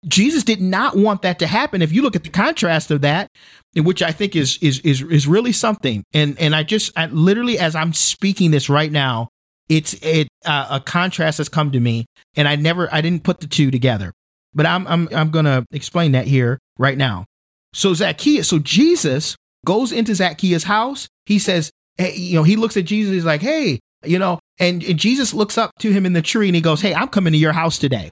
Jesus 0.05 0.43
did 0.43 0.61
not 0.61 0.97
want 0.97 1.21
that 1.21 1.39
to 1.39 1.47
happen. 1.47 1.81
If 1.81 1.93
you 1.93 2.01
look 2.01 2.15
at 2.15 2.23
the 2.23 2.29
contrast 2.29 2.91
of 2.91 3.01
that, 3.01 3.27
which 3.75 4.01
I 4.01 4.11
think 4.11 4.35
is 4.35 4.57
is 4.61 4.79
is 4.79 5.01
is 5.01 5.27
really 5.27 5.53
something, 5.53 6.03
and 6.13 6.37
and 6.39 6.53
I 6.53 6.63
just 6.63 6.91
I, 6.97 7.05
literally 7.07 7.57
as 7.57 7.73
I'm 7.75 7.93
speaking 7.93 8.51
this 8.51 8.69
right 8.69 8.91
now, 8.91 9.29
it's 9.69 9.93
it 10.01 10.27
uh, 10.45 10.67
a 10.71 10.79
contrast 10.81 11.37
has 11.37 11.47
come 11.47 11.71
to 11.71 11.79
me, 11.79 12.05
and 12.35 12.47
I 12.49 12.57
never 12.57 12.93
I 12.93 12.99
didn't 12.99 13.23
put 13.23 13.39
the 13.39 13.47
two 13.47 13.71
together, 13.71 14.11
but 14.53 14.65
I'm 14.65 14.85
I'm 14.87 15.07
I'm 15.13 15.31
gonna 15.31 15.65
explain 15.71 16.11
that 16.11 16.27
here 16.27 16.59
right 16.77 16.97
now. 16.97 17.25
So 17.73 17.93
Zacchaeus, 17.93 18.47
so 18.47 18.59
Jesus 18.59 19.35
goes 19.65 19.91
into 19.91 20.15
Zacchaeus' 20.15 20.63
house. 20.63 21.07
He 21.25 21.39
says, 21.39 21.71
hey, 21.97 22.15
you 22.15 22.35
know, 22.35 22.43
he 22.43 22.55
looks 22.55 22.77
at 22.77 22.85
Jesus. 22.85 23.13
He's 23.13 23.25
like, 23.25 23.41
hey, 23.41 23.79
you 24.05 24.19
know, 24.19 24.39
and, 24.59 24.83
and 24.83 24.99
Jesus 24.99 25.33
looks 25.33 25.57
up 25.57 25.71
to 25.79 25.91
him 25.91 26.05
in 26.05 26.13
the 26.13 26.21
tree 26.21 26.47
and 26.47 26.55
he 26.55 26.61
goes, 26.61 26.81
hey, 26.81 26.93
I'm 26.93 27.07
coming 27.07 27.33
to 27.33 27.39
your 27.39 27.53
house 27.53 27.77
today. 27.77 28.11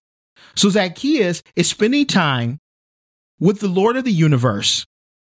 So 0.55 0.69
Zacchaeus 0.69 1.43
is 1.55 1.69
spending 1.69 2.05
time 2.05 2.57
with 3.39 3.59
the 3.59 3.67
Lord 3.67 3.97
of 3.97 4.03
the 4.03 4.11
universe. 4.11 4.85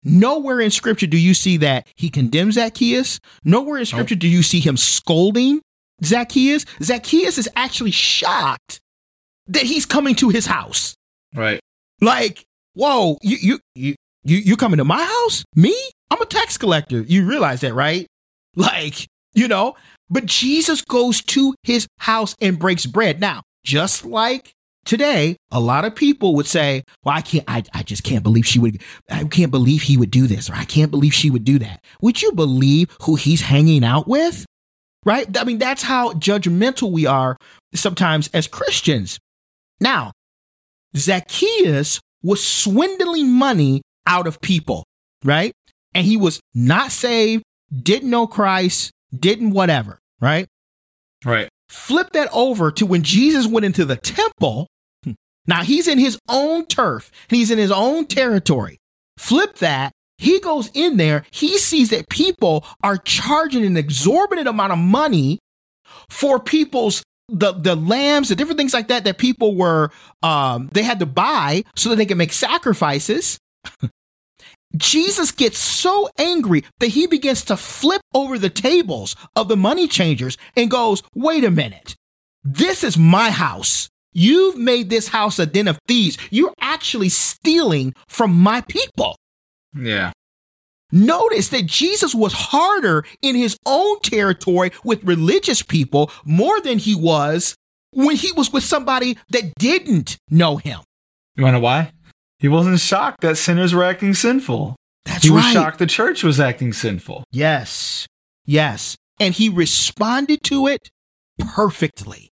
Nowhere 0.04 0.60
in 0.60 0.70
scripture 0.70 1.06
do 1.06 1.16
you 1.16 1.32
see 1.34 1.56
that 1.58 1.86
he 1.94 2.10
condemns 2.10 2.54
Zacchaeus. 2.54 3.20
Nowhere 3.44 3.78
in 3.78 3.86
scripture 3.86 4.16
do 4.16 4.28
you 4.28 4.42
see 4.42 4.60
him 4.60 4.76
scolding 4.76 5.60
Zacchaeus. 6.04 6.66
Zacchaeus 6.82 7.38
is 7.38 7.48
actually 7.54 7.92
shocked 7.92 8.80
that 9.46 9.62
he's 9.62 9.86
coming 9.86 10.14
to 10.16 10.28
his 10.28 10.46
house. 10.46 10.96
Right. 11.34 11.60
Like, 12.00 12.44
whoa, 12.74 13.16
you 13.22 13.36
you 13.40 13.60
you 13.74 13.94
you 14.24 14.38
you 14.38 14.56
coming 14.56 14.78
to 14.78 14.84
my 14.84 15.02
house? 15.02 15.44
Me? 15.54 15.76
I'm 16.10 16.20
a 16.20 16.26
tax 16.26 16.58
collector. 16.58 17.00
You 17.00 17.26
realize 17.26 17.60
that, 17.60 17.74
right? 17.74 18.06
Like, 18.54 19.08
you 19.32 19.48
know, 19.48 19.76
but 20.10 20.26
Jesus 20.26 20.82
goes 20.82 21.22
to 21.22 21.54
his 21.62 21.86
house 21.98 22.34
and 22.38 22.58
breaks 22.58 22.84
bread. 22.84 23.18
Now, 23.18 23.40
just 23.64 24.04
like 24.04 24.52
today, 24.84 25.38
a 25.50 25.58
lot 25.58 25.86
of 25.86 25.94
people 25.94 26.34
would 26.36 26.46
say, 26.46 26.82
Well, 27.02 27.16
I 27.16 27.22
can't, 27.22 27.44
I, 27.48 27.62
I 27.72 27.82
just 27.82 28.04
can't 28.04 28.22
believe 28.22 28.44
she 28.44 28.58
would, 28.58 28.82
I 29.10 29.24
can't 29.24 29.50
believe 29.50 29.80
he 29.80 29.96
would 29.96 30.10
do 30.10 30.26
this, 30.26 30.50
or 30.50 30.54
I 30.54 30.66
can't 30.66 30.90
believe 30.90 31.14
she 31.14 31.30
would 31.30 31.44
do 31.44 31.58
that. 31.60 31.82
Would 32.02 32.20
you 32.20 32.32
believe 32.32 32.94
who 33.04 33.14
he's 33.14 33.40
hanging 33.40 33.84
out 33.84 34.06
with? 34.06 34.44
Right? 35.06 35.34
I 35.34 35.44
mean, 35.44 35.56
that's 35.56 35.82
how 35.82 36.12
judgmental 36.12 36.92
we 36.92 37.06
are 37.06 37.38
sometimes 37.74 38.28
as 38.34 38.46
Christians. 38.46 39.18
Now, 39.80 40.12
Zacchaeus 40.94 42.00
was 42.22 42.46
swindling 42.46 43.30
money 43.30 43.80
out 44.06 44.26
of 44.26 44.40
people, 44.40 44.84
right? 45.24 45.52
And 45.94 46.06
he 46.06 46.16
was 46.16 46.40
not 46.54 46.92
saved, 46.92 47.42
didn't 47.72 48.10
know 48.10 48.26
Christ, 48.26 48.90
didn't 49.16 49.50
whatever, 49.50 49.98
right? 50.20 50.46
Right. 51.24 51.48
Flip 51.68 52.10
that 52.12 52.28
over 52.32 52.70
to 52.72 52.86
when 52.86 53.02
Jesus 53.02 53.46
went 53.46 53.64
into 53.64 53.84
the 53.84 53.96
temple. 53.96 54.66
Now 55.44 55.64
he's 55.64 55.88
in 55.88 55.98
his 55.98 56.20
own 56.28 56.66
turf, 56.66 57.10
he's 57.26 57.50
in 57.50 57.58
his 57.58 57.72
own 57.72 58.06
territory. 58.06 58.78
Flip 59.18 59.56
that. 59.56 59.92
He 60.16 60.38
goes 60.38 60.70
in 60.72 60.98
there, 60.98 61.24
he 61.32 61.58
sees 61.58 61.90
that 61.90 62.08
people 62.08 62.64
are 62.84 62.96
charging 62.96 63.64
an 63.64 63.76
exorbitant 63.76 64.46
amount 64.46 64.72
of 64.72 64.78
money 64.78 65.40
for 66.08 66.38
people's 66.38 67.02
the 67.28 67.52
the 67.52 67.74
lambs, 67.74 68.28
the 68.28 68.36
different 68.36 68.58
things 68.58 68.74
like 68.74 68.88
that 68.88 69.04
that 69.04 69.18
people 69.18 69.56
were 69.56 69.90
um 70.22 70.68
they 70.72 70.82
had 70.82 71.00
to 71.00 71.06
buy 71.06 71.64
so 71.74 71.88
that 71.90 71.96
they 71.96 72.06
could 72.06 72.18
make 72.18 72.32
sacrifices. 72.32 73.38
Jesus 74.76 75.32
gets 75.32 75.58
so 75.58 76.08
angry 76.18 76.64
that 76.80 76.88
he 76.88 77.06
begins 77.06 77.44
to 77.44 77.56
flip 77.56 78.00
over 78.14 78.38
the 78.38 78.50
tables 78.50 79.14
of 79.36 79.48
the 79.48 79.56
money 79.56 79.86
changers 79.86 80.38
and 80.56 80.70
goes, 80.70 81.02
wait 81.14 81.44
a 81.44 81.50
minute. 81.50 81.94
This 82.42 82.82
is 82.82 82.96
my 82.96 83.30
house. 83.30 83.88
You've 84.12 84.56
made 84.56 84.90
this 84.90 85.08
house 85.08 85.38
a 85.38 85.46
den 85.46 85.68
of 85.68 85.78
thieves. 85.86 86.18
You're 86.30 86.54
actually 86.60 87.08
stealing 87.08 87.94
from 88.08 88.34
my 88.38 88.62
people. 88.62 89.16
Yeah. 89.74 90.12
Notice 90.90 91.48
that 91.48 91.66
Jesus 91.66 92.14
was 92.14 92.34
harder 92.34 93.04
in 93.22 93.34
his 93.34 93.56
own 93.64 94.00
territory 94.00 94.72
with 94.84 95.04
religious 95.04 95.62
people 95.62 96.10
more 96.24 96.60
than 96.60 96.78
he 96.78 96.94
was 96.94 97.54
when 97.92 98.16
he 98.16 98.32
was 98.32 98.52
with 98.52 98.64
somebody 98.64 99.16
that 99.30 99.54
didn't 99.58 100.18
know 100.28 100.56
him. 100.56 100.80
You 101.34 101.44
want 101.44 101.54
to 101.54 101.58
know 101.58 101.64
why? 101.64 101.92
He 102.42 102.48
wasn't 102.48 102.80
shocked 102.80 103.20
that 103.20 103.38
sinners 103.38 103.72
were 103.72 103.84
acting 103.84 104.14
sinful. 104.14 104.74
That's 105.04 105.22
he 105.22 105.30
was 105.30 105.44
right. 105.44 105.52
shocked 105.52 105.78
the 105.78 105.86
church 105.86 106.24
was 106.24 106.40
acting 106.40 106.72
sinful. 106.72 107.22
Yes. 107.30 108.08
Yes. 108.44 108.96
And 109.20 109.32
he 109.32 109.48
responded 109.48 110.42
to 110.44 110.66
it 110.66 110.90
perfectly. 111.38 112.30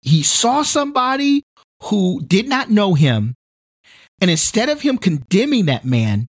He 0.00 0.22
saw 0.22 0.62
somebody 0.62 1.42
who 1.82 2.22
did 2.22 2.48
not 2.48 2.70
know 2.70 2.94
him. 2.94 3.34
And 4.18 4.30
instead 4.30 4.70
of 4.70 4.80
him 4.80 4.96
condemning 4.96 5.66
that 5.66 5.84
man, 5.84 6.26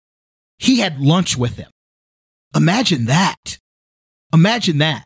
he 0.57 0.79
had 0.79 1.01
lunch 1.01 1.37
with 1.37 1.57
him. 1.57 1.69
Imagine 2.55 3.05
that. 3.05 3.57
Imagine 4.33 4.77
that. 4.77 5.03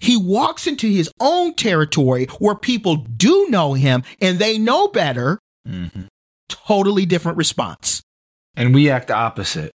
He 0.00 0.16
walks 0.16 0.66
into 0.66 0.88
his 0.88 1.12
own 1.20 1.54
territory 1.54 2.26
where 2.40 2.56
people 2.56 2.96
do 2.96 3.46
know 3.50 3.74
him 3.74 4.02
and 4.20 4.40
they 4.40 4.58
know 4.58 4.88
better. 4.88 5.38
Mm-hmm. 5.68 6.06
Totally 6.48 7.06
different 7.06 7.38
response. 7.38 8.02
And 8.56 8.74
we 8.74 8.88
act 8.90 9.10
opposite. 9.10 9.72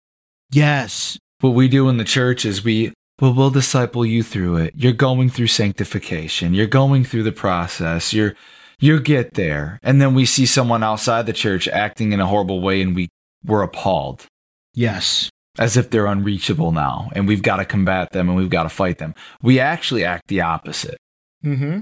Yes. 0.50 1.18
What 1.40 1.50
we 1.50 1.68
do 1.68 1.88
in 1.88 1.96
the 1.96 2.04
church 2.04 2.44
is 2.44 2.64
we, 2.64 2.92
well, 3.20 3.32
we'll 3.34 3.50
disciple 3.50 4.04
you 4.06 4.22
through 4.22 4.56
it. 4.56 4.74
You're 4.76 4.92
going 4.92 5.28
through 5.30 5.48
sanctification. 5.48 6.54
You're 6.54 6.66
going 6.66 7.04
through 7.04 7.22
the 7.24 7.32
process. 7.32 8.12
You're, 8.12 8.34
you 8.78 9.00
get 9.00 9.34
there. 9.34 9.78
And 9.82 10.00
then 10.00 10.14
we 10.14 10.26
see 10.26 10.46
someone 10.46 10.82
outside 10.82 11.26
the 11.26 11.32
church 11.32 11.68
acting 11.68 12.12
in 12.12 12.20
a 12.20 12.26
horrible 12.26 12.60
way 12.60 12.82
and 12.82 12.94
we, 12.94 13.08
we're 13.44 13.62
appalled 13.62 14.26
Yes. 14.74 15.30
as 15.58 15.76
if 15.76 15.88
they're 15.90 16.06
unreachable 16.06 16.72
now 16.72 17.10
and 17.14 17.26
we've 17.26 17.42
got 17.42 17.56
to 17.56 17.64
combat 17.64 18.12
them 18.12 18.28
and 18.28 18.36
we've 18.36 18.50
got 18.50 18.64
to 18.64 18.68
fight 18.68 18.98
them. 18.98 19.14
We 19.42 19.58
actually 19.60 20.04
act 20.04 20.28
the 20.28 20.42
opposite. 20.42 20.98
Mm-hmm. 21.44 21.80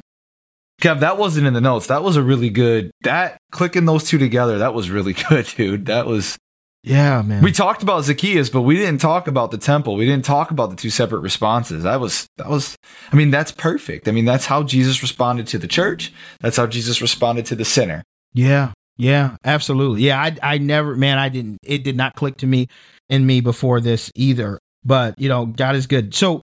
Kev, 0.83 1.01
that 1.01 1.19
wasn't 1.19 1.47
in 1.47 1.55
the 1.55 1.61
notes. 1.61 1.87
That 1.87 2.03
was 2.03 2.17
a 2.17 2.23
really 2.23 2.51
good, 2.51 2.91
that 3.03 3.39
clicking 3.53 3.85
those 3.85 4.05
two 4.05 4.19
together, 4.19 4.59
that 4.59 4.75
was 4.75 4.91
really 4.91 5.13
good, 5.29 5.47
dude. 5.57 5.87
That 5.87 6.07
was, 6.07 6.37
Yeah, 6.83 7.23
man. 7.23 7.43
we 7.43 7.53
talked 7.53 7.83
about 7.83 8.05
Zacchaeus, 8.05 8.51
but 8.51 8.63
we 8.63 8.77
didn't 8.77 9.01
talk 9.01 9.27
about 9.29 9.51
the 9.51 9.59
temple. 9.59 9.95
We 9.97 10.05
didn't 10.05 10.25
talk 10.25 10.51
about 10.51 10.71
the 10.71 10.77
two 10.77 10.91
separate 10.91 11.21
responses. 11.21 11.85
That 11.85 12.01
was, 12.01 12.27
that 12.39 12.49
was, 12.49 12.77
I 13.13 13.17
mean, 13.17 13.31
that's 13.31 13.53
perfect. 13.53 14.09
I 14.09 14.11
mean, 14.11 14.25
that's 14.25 14.47
how 14.47 14.63
Jesus 14.63 15.01
responded 15.01 15.47
to 15.49 15.59
the 15.59 15.69
church. 15.69 16.13
That's 16.41 16.57
how 16.57 16.67
Jesus 16.67 17.01
responded 17.01 17.47
to 17.47 17.55
the 17.57 17.65
sinner. 17.65 18.03
Yeah, 18.33 18.73
yeah, 18.97 19.37
absolutely. 19.45 20.03
Yeah, 20.03 20.21
I 20.21 20.37
I 20.43 20.59
never 20.59 20.97
man, 20.97 21.19
I 21.19 21.29
didn't 21.29 21.59
it 21.63 21.83
did 21.85 21.97
not 21.97 22.15
click 22.15 22.37
to 22.39 22.47
me 22.47 22.67
in 23.09 23.25
me 23.27 23.41
before 23.41 23.81
this 23.81 24.11
either. 24.17 24.59
But 24.85 25.19
you 25.19 25.29
know, 25.29 25.47
God 25.47 25.75
is 25.77 25.87
good. 25.87 26.15
So 26.15 26.43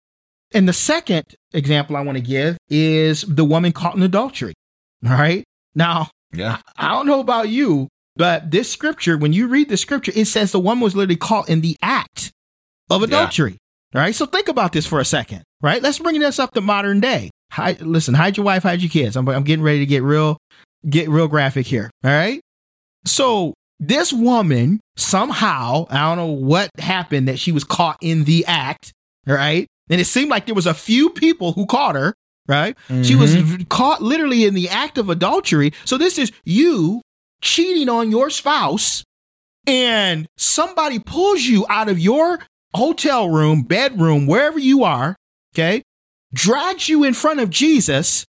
and 0.53 0.69
the 0.69 0.73
second 0.73 1.35
example 1.53 1.97
I 1.97 2.01
want 2.03 2.17
to 2.17 2.23
give 2.23 2.57
is 2.69 3.23
the 3.23 3.45
woman 3.45 3.73
caught 3.73 3.97
in 3.97 4.03
adultery. 4.03 4.55
All 5.05 5.13
right. 5.13 5.45
Now, 5.75 6.11
Yeah. 6.33 6.59
I 6.77 6.89
don't 6.91 7.07
know 7.07 7.21
about 7.21 7.49
you, 7.49 7.89
but 8.17 8.51
this 8.51 8.71
scripture, 8.71 9.17
when 9.17 9.33
you 9.33 9.49
read 9.49 9.69
the 9.69 9.77
scripture, 9.77 10.13
it 10.15 10.27
says 10.27 10.53
the 10.53 10.61
woman 10.61 10.83
was 10.83 10.95
literally 10.95 11.17
caught 11.17 11.49
in 11.49 11.61
the 11.61 11.77
act 11.83 12.31
of 12.91 13.03
adultery. 13.03 13.57
All 13.95 14.01
right. 14.01 14.15
So 14.15 14.27
think 14.27 14.49
about 14.49 14.73
this 14.73 14.87
for 14.87 15.01
a 15.01 15.05
second, 15.05 15.43
right? 15.61 15.83
Let's 15.83 15.99
bring 15.99 16.19
this 16.21 16.39
up 16.39 16.53
to 16.55 16.61
modern 16.61 17.01
day. 17.01 17.31
Hi, 17.53 17.77
listen, 17.81 18.15
hide 18.15 18.37
your 18.37 18.47
wife, 18.47 18.63
hide 18.63 18.81
your 18.81 18.91
kids. 18.91 19.17
I'm, 19.17 19.29
I'm 19.29 19.43
getting 19.43 19.65
ready 19.65 19.81
to 19.81 19.87
get 19.87 20.03
real, 20.05 20.37
get 20.89 21.09
real 21.09 21.27
graphic 21.27 21.67
here. 21.67 21.91
All 22.05 22.11
right. 22.11 22.41
So 23.05 23.55
this 23.81 24.13
woman 24.13 24.79
somehow, 24.97 25.87
I 25.91 25.99
don't 26.09 26.19
know 26.19 26.33
what 26.47 26.71
happened 26.79 27.27
that 27.29 27.39
she 27.39 27.51
was 27.51 27.65
caught 27.65 27.99
in 28.01 28.25
the 28.25 28.45
act. 28.47 28.93
All 29.27 29.35
right. 29.35 29.67
And 29.91 30.01
it 30.01 30.07
seemed 30.07 30.31
like 30.31 30.47
there 30.47 30.55
was 30.55 30.67
a 30.67 30.75
few 30.75 31.11
people 31.11 31.53
who 31.53 31.67
caught 31.67 31.97
her, 31.97 32.15
right? 32.47 32.77
She 33.03 33.17
was 33.17 33.37
mm-hmm. 33.37 33.65
caught 33.65 34.01
literally 34.01 34.45
in 34.45 34.55
the 34.55 34.69
act 34.69 34.97
of 34.97 35.11
adultery. 35.11 35.73
So 35.85 35.99
this 35.99 36.19
is 36.19 36.33
you 36.45 37.03
cheating 37.43 37.89
on 37.89 38.11
your 38.11 38.31
spouse 38.31 39.05
and 39.67 40.27
somebody 40.37 40.99
pulls 40.99 41.43
you 41.43 41.67
out 41.69 41.89
of 41.89 41.99
your 41.99 42.39
hotel 42.75 43.29
room, 43.29 43.63
bedroom, 43.63 44.27
wherever 44.27 44.59
you 44.59 44.85
are, 44.85 45.17
okay? 45.55 45.83
Drags 46.33 46.89
you 46.89 47.05
in 47.05 47.15
front 47.15 47.41
of 47.41 47.51
Jesus 47.51 48.25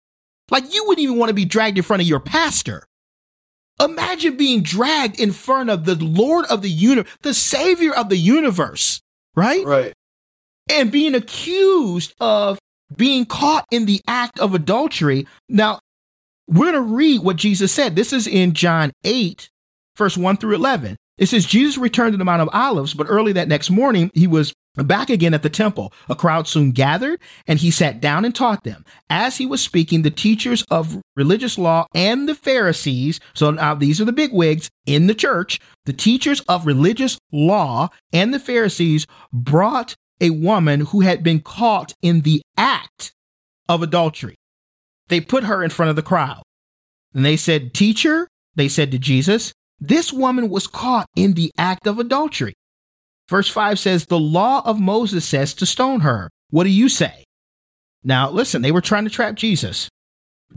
like 0.50 0.74
you 0.74 0.86
wouldn't 0.86 1.04
even 1.04 1.18
want 1.18 1.30
to 1.30 1.34
be 1.34 1.46
dragged 1.46 1.78
in 1.78 1.84
front 1.84 2.02
of 2.02 2.08
your 2.08 2.20
pastor. 2.20 2.86
Imagine 3.82 4.36
being 4.36 4.62
dragged 4.62 5.20
in 5.20 5.32
front 5.32 5.70
of 5.70 5.86
the 5.86 5.96
Lord 5.96 6.46
of 6.46 6.62
the 6.62 6.70
universe, 6.70 7.12
the 7.22 7.34
Savior 7.34 7.94
of 7.94 8.10
the 8.10 8.18
universe, 8.18 9.02
right? 9.36 9.66
Right. 9.66 9.94
And 10.70 10.92
being 10.92 11.16
accused 11.16 12.14
of 12.20 12.60
being 12.96 13.26
caught 13.26 13.66
in 13.72 13.86
the 13.86 14.02
act 14.08 14.40
of 14.40 14.54
adultery. 14.54 15.28
Now, 15.48 15.80
we're 16.48 16.72
going 16.72 16.74
to 16.74 16.96
read 16.96 17.22
what 17.22 17.36
Jesus 17.36 17.72
said. 17.72 17.96
This 17.96 18.14
is 18.14 18.28
in 18.28 18.54
John 18.54 18.92
8, 19.04 19.50
verse 19.96 20.18
1 20.18 20.38
through 20.38 20.56
11. 20.56 20.96
It 21.18 21.28
says, 21.28 21.46
Jesus 21.46 21.78
returned 21.78 22.14
to 22.14 22.18
the 22.18 22.26
Mount 22.26 22.42
of 22.42 22.50
Olives, 22.54 22.94
but 22.94 23.08
early 23.10 23.34
that 23.34 23.50
next 23.50 23.70
morning, 23.70 24.10
he 24.14 24.26
was 24.26 24.54
back 24.78 25.10
again 25.10 25.34
at 25.34 25.44
the 25.44 25.50
temple. 25.50 25.92
A 26.08 26.16
crowd 26.16 26.48
soon 26.48 26.72
gathered, 26.72 27.20
and 27.46 27.60
he 27.60 27.70
sat 27.70 28.00
down 28.00 28.24
and 28.24 28.34
taught 28.34 28.64
them. 28.64 28.86
As 29.10 29.38
he 29.38 29.46
was 29.46 29.62
speaking, 29.62 30.02
the 30.02 30.12
teachers 30.12 30.64
of 30.72 31.02
religious 31.18 31.58
law 31.58 31.86
and 31.94 32.28
the 32.28 32.36
Pharisees, 32.36 33.20
so 33.34 33.52
now 33.52 33.76
these 33.76 34.00
are 34.00 34.06
the 34.06 34.14
big 34.14 34.32
wigs 34.32 34.70
in 34.86 35.08
the 35.08 35.14
church, 35.14 35.60
the 35.86 35.94
teachers 35.94 36.40
of 36.42 36.66
religious 36.66 37.20
law 37.32 37.90
and 38.14 38.34
the 38.34 38.40
Pharisees 38.40 39.06
brought 39.34 39.96
a 40.22 40.32
woman 40.32 40.82
who 40.82 41.02
had 41.02 41.24
been 41.24 41.40
caught 41.40 41.94
in 42.02 42.22
the 42.22 42.42
act 42.58 43.14
of 43.68 43.82
adultery. 43.82 44.36
They 45.08 45.22
put 45.22 45.46
her 45.46 45.64
in 45.64 45.70
front 45.70 45.90
of 45.90 45.96
the 45.96 46.02
crowd. 46.02 46.44
And 47.14 47.26
they 47.26 47.38
said, 47.38 47.74
Teacher, 47.74 48.28
they 48.56 48.68
said 48.68 48.92
to 48.92 49.00
Jesus, 49.00 49.54
this 49.80 50.12
woman 50.12 50.50
was 50.50 50.68
caught 50.68 51.08
in 51.16 51.34
the 51.34 51.52
act 51.58 51.88
of 51.88 52.00
adultery. 52.00 52.54
Verse 53.30 53.50
5 53.50 53.80
says, 53.80 54.06
The 54.06 54.20
law 54.20 54.62
of 54.66 54.80
Moses 54.80 55.26
says 55.26 55.54
to 55.56 55.66
stone 55.66 56.02
her. 56.02 56.30
What 56.50 56.66
do 56.66 56.70
you 56.70 56.90
say? 56.90 57.24
Now, 58.04 58.30
listen, 58.30 58.62
they 58.62 58.72
were 58.72 58.82
trying 58.82 59.04
to 59.06 59.10
trap 59.10 59.36
Jesus. 59.36 59.90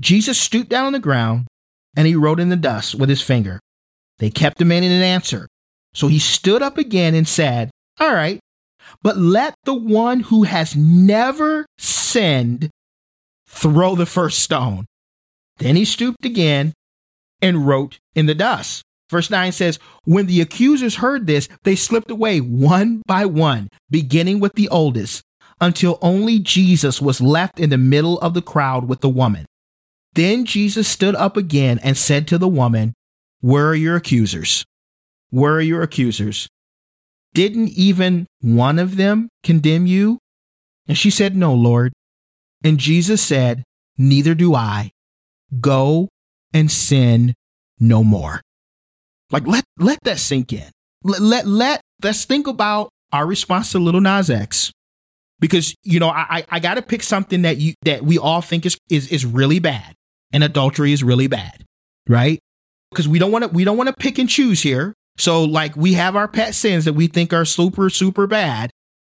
Jesus 0.01 0.39
stooped 0.39 0.71
down 0.71 0.87
on 0.87 0.93
the 0.93 0.99
ground 0.99 1.47
and 1.97 2.07
he 2.07 2.17
wrote 2.17 2.41
in 2.41 2.49
the 2.49 2.57
dust 2.57 2.95
with 2.95 3.09
his 3.09 3.23
finger. 3.23 3.61
They 4.19 4.31
kept 4.31 4.59
demanding 4.59 4.93
an 4.93 5.03
answer. 5.03 5.49
So 5.95 6.09
he 6.09 6.19
stood 6.19 6.63
up 6.63 6.79
again 6.79 7.15
and 7.15 7.29
said, 7.29 7.71
All 8.01 8.15
right, 8.15 8.41
but 9.03 9.16
let 9.16 9.55
the 9.64 9.74
one 9.74 10.20
who 10.20 10.43
has 10.43 10.76
never 10.76 11.66
sinned 11.78 12.70
throw 13.47 13.95
the 13.95 14.07
first 14.07 14.40
stone. 14.40 14.86
Then 15.59 15.76
he 15.76 15.84
stooped 15.84 16.24
again 16.24 16.72
and 17.40 17.66
wrote 17.66 17.99
in 18.14 18.26
the 18.26 18.34
dust. 18.34 18.82
Verse 19.11 19.28
9 19.28 19.53
says, 19.53 19.78
When 20.05 20.26
the 20.26 20.40
accusers 20.40 20.97
heard 20.97 21.26
this, 21.26 21.49
they 21.64 21.76
slipped 21.76 22.11
away 22.11 22.40
one 22.40 23.03
by 23.07 23.26
one, 23.26 23.68
beginning 23.90 24.40
with 24.40 24.55
the 24.55 24.68
oldest, 24.70 25.22
until 25.61 25.99
only 26.01 26.38
Jesus 26.38 27.01
was 27.01 27.20
left 27.20 27.61
in 27.61 27.70
the 27.70 27.78
middle 27.78 28.18
of 28.20 28.32
the 28.32 28.40
crowd 28.40 28.88
with 28.88 29.01
the 29.01 29.11
woman. 29.11 29.45
Then 30.14 30.45
Jesus 30.45 30.88
stood 30.88 31.14
up 31.14 31.36
again 31.36 31.78
and 31.82 31.97
said 31.97 32.26
to 32.28 32.38
the 32.38 32.49
woman, 32.49 32.95
Where 33.40 33.68
are 33.68 33.74
your 33.74 33.97
accusers? 33.97 34.64
Where 35.30 35.55
are 35.55 35.61
your 35.61 35.82
accusers? 35.82 36.49
Didn't 37.35 37.70
even 37.70 38.26
one 38.41 38.78
of 38.78 38.97
them 38.97 39.28
condemn 39.43 39.87
you? 39.87 40.18
And 40.87 40.99
she 40.99 41.11
said, 41.11 41.37
No, 41.37 41.55
Lord. 41.55 41.93
And 42.62 42.78
Jesus 42.78 43.22
said, 43.22 43.64
Neither 43.97 44.35
do 44.35 44.55
I. 44.55 44.91
Go 45.61 46.09
and 46.53 46.70
sin 46.70 47.35
no 47.78 48.05
more. 48.05 48.41
Like 49.30 49.47
let 49.47 49.64
let 49.78 49.99
that 50.05 50.18
sink 50.18 50.53
in. 50.53 50.70
Let 51.03 51.20
let, 51.20 51.47
let 51.47 51.80
let's 52.03 52.24
think 52.24 52.47
about 52.47 52.91
our 53.12 53.26
response 53.26 53.72
to 53.72 53.78
Little 53.78 54.01
Nas 54.01 54.30
X. 54.30 54.72
Because 55.41 55.74
you 55.83 55.99
know, 55.99 56.09
I 56.09 56.45
I 56.49 56.61
got 56.61 56.74
to 56.74 56.83
pick 56.83 57.03
something 57.03 57.43
that 57.43 57.57
you 57.57 57.74
that 57.85 58.03
we 58.03 58.18
all 58.18 58.43
think 58.43 58.64
is 58.64 58.78
is 58.89 59.09
is 59.11 59.26
really 59.26 59.59
bad, 59.59 59.95
and 60.33 60.45
adultery 60.45 60.93
is 60.93 61.03
really 61.03 61.26
bad, 61.26 61.64
right? 62.09 62.39
Because 62.91 63.09
we 63.09 63.18
don't 63.18 63.33
want 63.33 63.45
to 63.45 63.51
we 63.51 63.64
don't 63.64 63.76
want 63.76 63.89
to 63.89 63.95
pick 63.95 64.18
and 64.18 64.28
choose 64.28 64.62
here. 64.62 64.95
So 65.17 65.45
like 65.45 65.77
we 65.77 65.95
have 65.95 66.17
our 66.17 66.29
pet 66.29 66.55
sins 66.55 66.85
that 66.85 66.95
we 66.95 67.07
think 67.07 67.33
are 67.33 67.45
super 67.45 67.91
super 67.91 68.27
bad, 68.27 68.71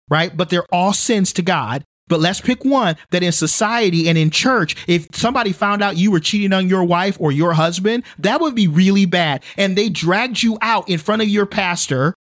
right? 0.08 0.36
But 0.36 0.50
they're 0.50 0.66
all 0.72 0.92
sins 0.92 1.32
to 1.34 1.42
God, 1.42 1.84
but 2.08 2.20
let's 2.20 2.40
pick 2.40 2.64
one 2.64 2.96
that 3.10 3.22
in 3.22 3.32
society 3.32 4.08
and 4.08 4.16
in 4.16 4.30
church, 4.30 4.76
if 4.86 5.08
somebody 5.12 5.52
found 5.52 5.82
out 5.82 5.96
you 5.96 6.10
were 6.10 6.20
cheating 6.20 6.52
on 6.52 6.68
your 6.68 6.84
wife 6.84 7.16
or 7.20 7.32
your 7.32 7.54
husband, 7.54 8.04
that 8.18 8.40
would 8.40 8.54
be 8.54 8.68
really 8.68 9.06
bad. 9.06 9.42
And 9.56 9.76
they 9.76 9.88
dragged 9.88 10.42
you 10.42 10.56
out 10.62 10.88
in 10.88 10.98
front 10.98 11.22
of 11.22 11.28
your 11.28 11.46
pastor. 11.46 12.14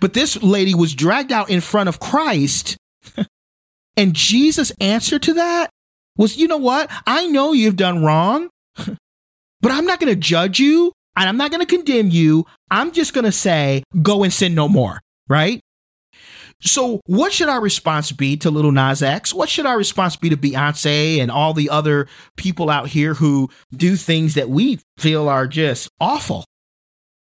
But 0.00 0.14
this 0.14 0.42
lady 0.42 0.74
was 0.74 0.94
dragged 0.94 1.30
out 1.30 1.48
in 1.48 1.60
front 1.60 1.88
of 1.88 2.00
Christ. 2.00 2.76
and 3.96 4.14
Jesus' 4.14 4.72
answer 4.80 5.20
to 5.20 5.34
that 5.34 5.70
was, 6.16 6.36
you 6.36 6.48
know 6.48 6.56
what? 6.56 6.90
I 7.06 7.28
know 7.28 7.52
you've 7.52 7.76
done 7.76 8.04
wrong, 8.04 8.48
but 8.76 9.70
I'm 9.72 9.86
not 9.86 10.00
going 10.00 10.12
to 10.12 10.20
judge 10.20 10.58
you 10.58 10.92
and 11.16 11.28
I'm 11.28 11.36
not 11.36 11.50
going 11.50 11.64
to 11.64 11.76
condemn 11.76 12.10
you. 12.10 12.46
I'm 12.70 12.92
just 12.92 13.14
going 13.14 13.24
to 13.24 13.32
say, 13.32 13.82
go 14.02 14.22
and 14.22 14.32
sin 14.32 14.54
no 14.54 14.68
more, 14.68 15.00
right? 15.28 15.60
So, 16.60 17.00
what 17.06 17.32
should 17.32 17.48
our 17.48 17.60
response 17.60 18.12
be 18.12 18.36
to 18.38 18.50
Little 18.50 18.72
Nas 18.72 19.02
X? 19.02 19.34
What 19.34 19.48
should 19.48 19.66
our 19.66 19.76
response 19.76 20.16
be 20.16 20.30
to 20.30 20.36
Beyonce 20.36 21.20
and 21.20 21.30
all 21.30 21.52
the 21.52 21.68
other 21.68 22.08
people 22.36 22.70
out 22.70 22.88
here 22.88 23.14
who 23.14 23.50
do 23.74 23.96
things 23.96 24.34
that 24.34 24.48
we 24.48 24.80
feel 24.98 25.28
are 25.28 25.46
just 25.46 25.90
awful? 26.00 26.44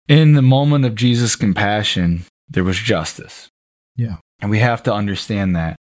In 0.09 0.35
the 0.35 0.43
moment 0.43 0.85
of 0.85 0.95
Jesus' 0.95 1.37
compassion, 1.37 2.25
there 2.49 2.65
was 2.65 2.79
justice. 2.79 3.49
Yeah. 3.97 4.17
And 4.41 4.51
we 4.51 4.59
have 4.59 4.83
to 4.83 4.93
understand 4.93 5.57
that. 5.57 5.77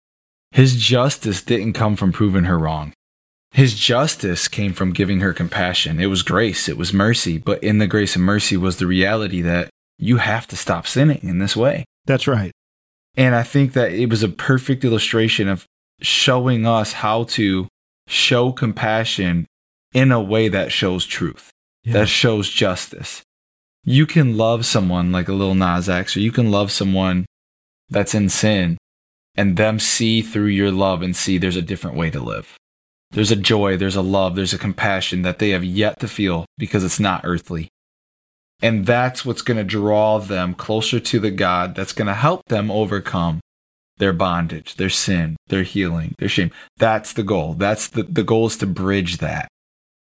His 0.52 0.80
justice 0.80 1.41
didn't 1.41 1.74
come 1.74 1.95
from 1.95 2.12
proving 2.12 2.43
her 2.43 2.60
wrong. 2.60 2.93
His 3.52 3.78
justice 3.78 4.47
came 4.47 4.74
from 4.74 4.93
giving 4.93 5.20
her 5.20 5.34
compassion. 5.34 5.99
It 5.99 6.06
was 6.06 6.24
grace, 6.24 6.70
it 6.70 6.78
was 6.78 6.93
mercy. 6.93 7.38
But 7.38 7.62
in 7.64 7.80
the 7.80 7.88
grace 7.88 8.16
and 8.16 8.24
mercy 8.24 8.56
was 8.56 8.78
the 8.78 8.88
reality 8.88 9.41
that 9.41 9.70
you 9.97 10.18
have 10.18 10.47
to 10.47 10.56
stop 10.56 10.88
sinning 10.88 11.20
in 11.24 11.39
this 11.39 11.56
way. 11.56 11.86
That's 12.06 12.28
right. 12.28 12.52
And 13.16 13.36
I 13.36 13.43
think 13.43 13.74
that 13.74 13.91
it 13.91 14.10
was 14.10 14.24
a 14.24 14.30
perfect 14.30 14.86
illustration 14.86 15.49
of 15.49 15.66
showing 16.02 16.66
us 16.66 16.93
how 16.93 17.26
to 17.26 17.68
show 18.08 18.52
compassion 18.52 19.47
in 19.93 20.12
a 20.12 20.22
way 20.22 20.47
that 20.47 20.72
shows 20.72 21.06
truth, 21.06 21.52
yeah. 21.84 21.93
that 21.93 22.08
shows 22.08 22.49
justice. 22.49 23.22
You 23.84 24.06
can 24.06 24.38
love 24.38 24.66
someone 24.66 25.12
like 25.12 25.28
a 25.28 25.34
little 25.34 25.56
Nas 25.56 25.89
X, 25.89 26.16
or 26.16 26.22
you 26.22 26.32
can 26.32 26.52
love 26.52 26.72
someone 26.72 27.26
that's 27.89 28.16
in 28.16 28.30
sin 28.30 28.78
and 29.36 29.58
them 29.58 29.80
see 29.80 30.22
through 30.22 30.45
your 30.45 30.72
love 30.72 31.02
and 31.02 31.16
see 31.16 31.38
there's 31.38 31.56
a 31.58 31.62
different 31.62 31.97
way 31.97 32.10
to 32.10 32.20
live. 32.22 32.58
There's 33.12 33.32
a 33.32 33.36
joy, 33.36 33.78
there's 33.78 33.95
a 33.95 34.01
love, 34.01 34.36
there's 34.36 34.53
a 34.53 34.57
compassion 34.57 35.22
that 35.24 35.39
they 35.39 35.49
have 35.49 35.64
yet 35.64 35.99
to 35.99 36.07
feel 36.07 36.45
because 36.57 36.84
it's 36.84 36.99
not 36.99 37.22
earthly. 37.24 37.70
And 38.62 38.86
that's 38.86 39.26
what's 39.26 39.41
going 39.41 39.57
to 39.57 39.64
draw 39.64 40.20
them 40.20 40.53
closer 40.53 40.99
to 40.99 41.20
the 41.20 41.32
God 41.32 41.76
that's 41.76 41.93
going 41.93 42.07
to 42.07 42.14
help 42.14 42.45
them 42.45 42.70
overcome 42.70 43.41
their 43.97 44.14
bondage, 44.14 44.76
their 44.76 44.89
sin, 44.89 45.36
their 45.47 45.64
healing, 45.64 46.16
their 46.20 46.30
shame. 46.30 46.51
That's 46.78 47.14
the 47.14 47.24
goal. 47.24 47.53
That's 47.53 47.88
the, 47.88 48.03
the 48.03 48.24
goal 48.24 48.47
is 48.47 48.57
to 48.57 48.68
bridge 48.68 49.18
that. 49.18 49.47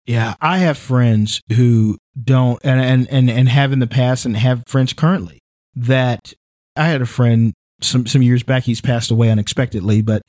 Yeah, 0.05 0.35
I 0.39 0.59
have 0.59 0.77
friends 0.77 1.41
who 1.53 1.97
don't 2.21 2.59
and, 2.63 2.79
and 2.79 3.07
and 3.09 3.29
and 3.29 3.49
have 3.49 3.73
in 3.73 3.79
the 3.79 3.87
past 3.87 4.25
and 4.25 4.37
have 4.37 4.63
friends 4.65 4.93
currently 4.93 5.39
that 5.75 6.33
I 6.77 6.87
had 6.87 7.01
a 7.01 7.05
friend 7.05 7.53
some 7.81 8.07
some 8.07 8.21
years 8.21 8.41
back 8.41 8.63
he's 8.63 8.79
passed 8.79 9.11
away 9.11 9.29
unexpectedly, 9.29 10.01
but 10.01 10.21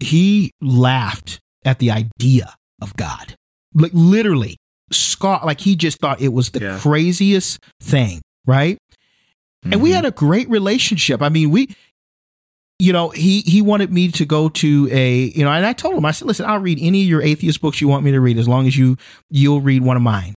he 0.00 0.50
laughed 0.62 1.40
at 1.64 1.78
the 1.78 1.90
idea 1.90 2.54
of 2.80 2.96
God. 2.96 3.34
Like 3.74 3.92
literally 3.94 4.56
scoff 4.90 5.44
like 5.44 5.60
he 5.60 5.76
just 5.76 5.98
thought 5.98 6.20
it 6.20 6.32
was 6.32 6.50
the 6.50 6.60
yeah. 6.60 6.78
craziest 6.78 7.60
thing, 7.80 8.20
right? 8.46 8.78
Mm-hmm. 9.64 9.72
And 9.72 9.82
we 9.82 9.90
mm-hmm. 9.90 9.96
had 9.96 10.04
a 10.06 10.10
great 10.10 10.48
relationship. 10.48 11.22
I 11.22 11.28
mean, 11.28 11.50
we 11.50 11.74
you 12.78 12.92
know, 12.92 13.08
he 13.08 13.40
he 13.40 13.60
wanted 13.60 13.92
me 13.92 14.08
to 14.12 14.24
go 14.24 14.48
to 14.48 14.88
a, 14.90 15.32
you 15.34 15.44
know, 15.44 15.50
and 15.50 15.66
I 15.66 15.72
told 15.72 15.96
him, 15.96 16.04
I 16.04 16.12
said, 16.12 16.28
listen, 16.28 16.46
I'll 16.46 16.60
read 16.60 16.78
any 16.80 17.02
of 17.02 17.08
your 17.08 17.22
atheist 17.22 17.60
books 17.60 17.80
you 17.80 17.88
want 17.88 18.04
me 18.04 18.12
to 18.12 18.20
read 18.20 18.38
as 18.38 18.46
long 18.46 18.66
as 18.66 18.76
you 18.76 18.96
you'll 19.30 19.60
read 19.60 19.82
one 19.82 19.96
of 19.96 20.02
mine. 20.02 20.34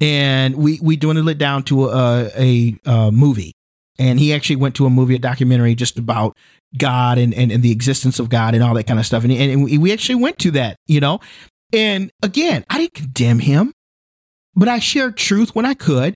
And 0.00 0.56
we 0.56 0.80
we 0.82 0.96
dwindled 0.96 1.28
it 1.28 1.38
down 1.38 1.62
to 1.64 1.88
a, 1.88 2.30
a, 2.36 2.76
a 2.84 3.12
movie. 3.12 3.52
And 3.96 4.18
he 4.18 4.34
actually 4.34 4.56
went 4.56 4.74
to 4.76 4.86
a 4.86 4.90
movie, 4.90 5.14
a 5.14 5.20
documentary 5.20 5.76
just 5.76 5.96
about 5.96 6.36
God 6.76 7.18
and, 7.18 7.32
and, 7.34 7.52
and 7.52 7.62
the 7.62 7.72
existence 7.72 8.18
of 8.18 8.28
God 8.28 8.54
and 8.54 8.62
all 8.62 8.74
that 8.74 8.86
kind 8.86 8.98
of 8.98 9.06
stuff. 9.06 9.24
And, 9.24 9.32
and 9.32 9.64
we 9.64 9.92
actually 9.92 10.16
went 10.16 10.38
to 10.40 10.50
that, 10.52 10.76
you 10.86 11.00
know. 11.00 11.20
And 11.72 12.10
again, 12.22 12.64
I 12.70 12.78
didn't 12.78 12.94
condemn 12.94 13.38
him 13.40 13.72
but 14.56 14.68
I 14.68 14.78
shared 14.78 15.16
truth 15.16 15.54
when 15.54 15.66
I 15.66 15.74
could. 15.74 16.14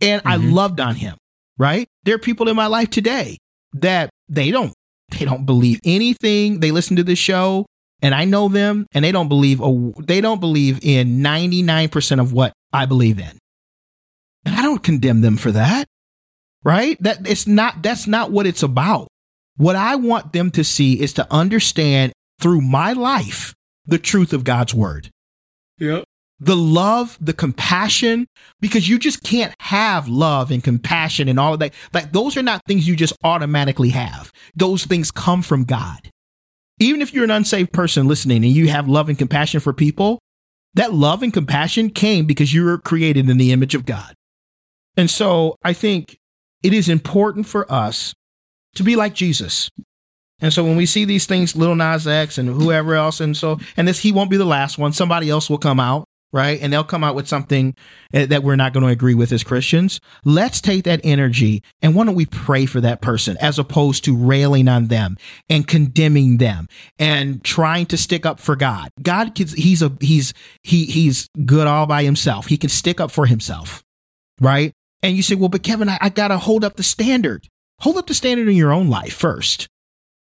And 0.00 0.22
mm-hmm. 0.22 0.28
I 0.28 0.36
loved 0.36 0.80
on 0.80 0.94
him, 0.94 1.16
right? 1.58 1.88
There 2.04 2.14
are 2.14 2.18
people 2.18 2.48
in 2.48 2.56
my 2.56 2.66
life 2.66 2.90
today 2.90 3.38
that 3.72 4.10
they 4.28 4.50
don't, 4.50 4.72
they 5.10 5.24
don't 5.24 5.46
believe 5.46 5.80
anything. 5.84 6.60
They 6.60 6.70
listen 6.70 6.96
to 6.96 7.04
this 7.04 7.18
show 7.18 7.66
and 8.02 8.14
I 8.14 8.24
know 8.24 8.48
them 8.48 8.86
and 8.92 9.04
they 9.04 9.12
don't 9.12 9.28
believe, 9.28 9.60
oh, 9.62 9.94
they 9.98 10.20
don't 10.20 10.40
believe 10.40 10.80
in 10.82 11.20
99% 11.20 12.20
of 12.20 12.32
what 12.32 12.52
I 12.72 12.84
believe 12.84 13.18
in. 13.18 13.38
And 14.44 14.54
I 14.54 14.62
don't 14.62 14.82
condemn 14.82 15.22
them 15.22 15.36
for 15.38 15.50
that, 15.52 15.86
right? 16.62 17.02
That 17.02 17.26
it's 17.26 17.46
not, 17.46 17.82
that's 17.82 18.06
not 18.06 18.30
what 18.30 18.46
it's 18.46 18.62
about. 18.62 19.08
What 19.56 19.76
I 19.76 19.96
want 19.96 20.32
them 20.32 20.50
to 20.52 20.64
see 20.64 21.00
is 21.00 21.12
to 21.14 21.26
understand 21.32 22.12
through 22.40 22.60
my 22.60 22.92
life 22.92 23.54
the 23.86 23.98
truth 23.98 24.32
of 24.32 24.44
God's 24.44 24.74
word. 24.74 25.10
Yep 25.78 26.04
the 26.38 26.56
love, 26.56 27.16
the 27.20 27.32
compassion, 27.32 28.26
because 28.60 28.88
you 28.88 28.98
just 28.98 29.22
can't 29.22 29.54
have 29.60 30.08
love 30.08 30.50
and 30.50 30.62
compassion 30.62 31.28
and 31.28 31.40
all 31.40 31.54
of 31.54 31.60
that. 31.60 31.72
Like 31.94 32.12
those 32.12 32.36
are 32.36 32.42
not 32.42 32.62
things 32.66 32.86
you 32.86 32.96
just 32.96 33.14
automatically 33.24 33.90
have. 33.90 34.32
Those 34.54 34.84
things 34.84 35.10
come 35.10 35.42
from 35.42 35.64
God. 35.64 36.10
Even 36.78 37.00
if 37.00 37.14
you're 37.14 37.24
an 37.24 37.30
unsaved 37.30 37.72
person 37.72 38.06
listening 38.06 38.44
and 38.44 38.52
you 38.52 38.68
have 38.68 38.88
love 38.88 39.08
and 39.08 39.18
compassion 39.18 39.60
for 39.60 39.72
people, 39.72 40.18
That 40.74 40.92
love 40.92 41.22
and 41.22 41.32
compassion 41.32 41.88
came 41.88 42.26
because 42.26 42.52
you 42.52 42.62
were 42.62 42.76
created 42.76 43.30
in 43.30 43.38
the 43.38 43.50
image 43.50 43.74
of 43.74 43.86
God. 43.86 44.14
And 44.94 45.08
so 45.08 45.56
I 45.64 45.72
think 45.72 46.18
it 46.62 46.74
is 46.74 46.90
important 46.90 47.46
for 47.46 47.70
us 47.72 48.12
to 48.76 48.84
be 48.84 48.96
like 48.96 49.14
Jesus. 49.14 49.70
And 50.40 50.52
so 50.52 50.64
when 50.64 50.76
we 50.76 50.86
see 50.86 51.04
these 51.04 51.26
things, 51.26 51.56
Little 51.56 51.74
Nas 51.74 52.06
X 52.06 52.36
and 52.38 52.48
whoever 52.48 52.94
else, 52.94 53.20
and 53.20 53.36
so, 53.36 53.58
and 53.76 53.88
this, 53.88 54.00
he 54.00 54.12
won't 54.12 54.30
be 54.30 54.36
the 54.36 54.44
last 54.44 54.76
one. 54.78 54.92
Somebody 54.92 55.30
else 55.30 55.48
will 55.48 55.58
come 55.58 55.80
out, 55.80 56.04
right? 56.30 56.60
And 56.60 56.70
they'll 56.70 56.84
come 56.84 57.02
out 57.02 57.14
with 57.14 57.26
something 57.26 57.74
eh, 58.12 58.26
that 58.26 58.42
we're 58.42 58.56
not 58.56 58.74
going 58.74 58.84
to 58.84 58.92
agree 58.92 59.14
with 59.14 59.32
as 59.32 59.42
Christians. 59.42 59.98
Let's 60.26 60.60
take 60.60 60.84
that 60.84 61.00
energy 61.02 61.62
and 61.80 61.94
why 61.94 62.04
don't 62.04 62.14
we 62.14 62.26
pray 62.26 62.66
for 62.66 62.82
that 62.82 63.00
person 63.00 63.38
as 63.40 63.58
opposed 63.58 64.04
to 64.04 64.16
railing 64.16 64.68
on 64.68 64.88
them 64.88 65.16
and 65.48 65.66
condemning 65.66 66.36
them 66.36 66.68
and 66.98 67.42
trying 67.42 67.86
to 67.86 67.96
stick 67.96 68.26
up 68.26 68.38
for 68.38 68.56
God. 68.56 68.90
God, 69.00 69.38
he's 69.38 69.80
a, 69.80 69.96
he's, 70.02 70.34
he, 70.62 70.84
he's 70.84 71.30
good 71.46 71.66
all 71.66 71.86
by 71.86 72.04
himself. 72.04 72.48
He 72.48 72.58
can 72.58 72.68
stick 72.68 73.00
up 73.00 73.10
for 73.10 73.24
himself, 73.24 73.82
right? 74.38 74.72
And 75.02 75.16
you 75.16 75.22
say, 75.22 75.34
well, 75.34 75.48
but 75.48 75.62
Kevin, 75.62 75.88
I, 75.88 75.96
I 76.00 76.08
got 76.10 76.28
to 76.28 76.36
hold 76.36 76.62
up 76.62 76.76
the 76.76 76.82
standard. 76.82 77.48
Hold 77.80 77.98
up 77.98 78.06
the 78.06 78.14
standard 78.14 78.48
in 78.48 78.56
your 78.56 78.72
own 78.72 78.88
life 78.88 79.14
first 79.14 79.68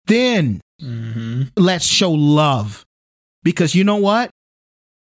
then 0.08 0.62
mm-hmm. 0.82 1.44
let's 1.56 1.86
show 1.86 2.12
love. 2.12 2.84
Because 3.44 3.76
you 3.76 3.84
know 3.84 3.98
what? 3.98 4.32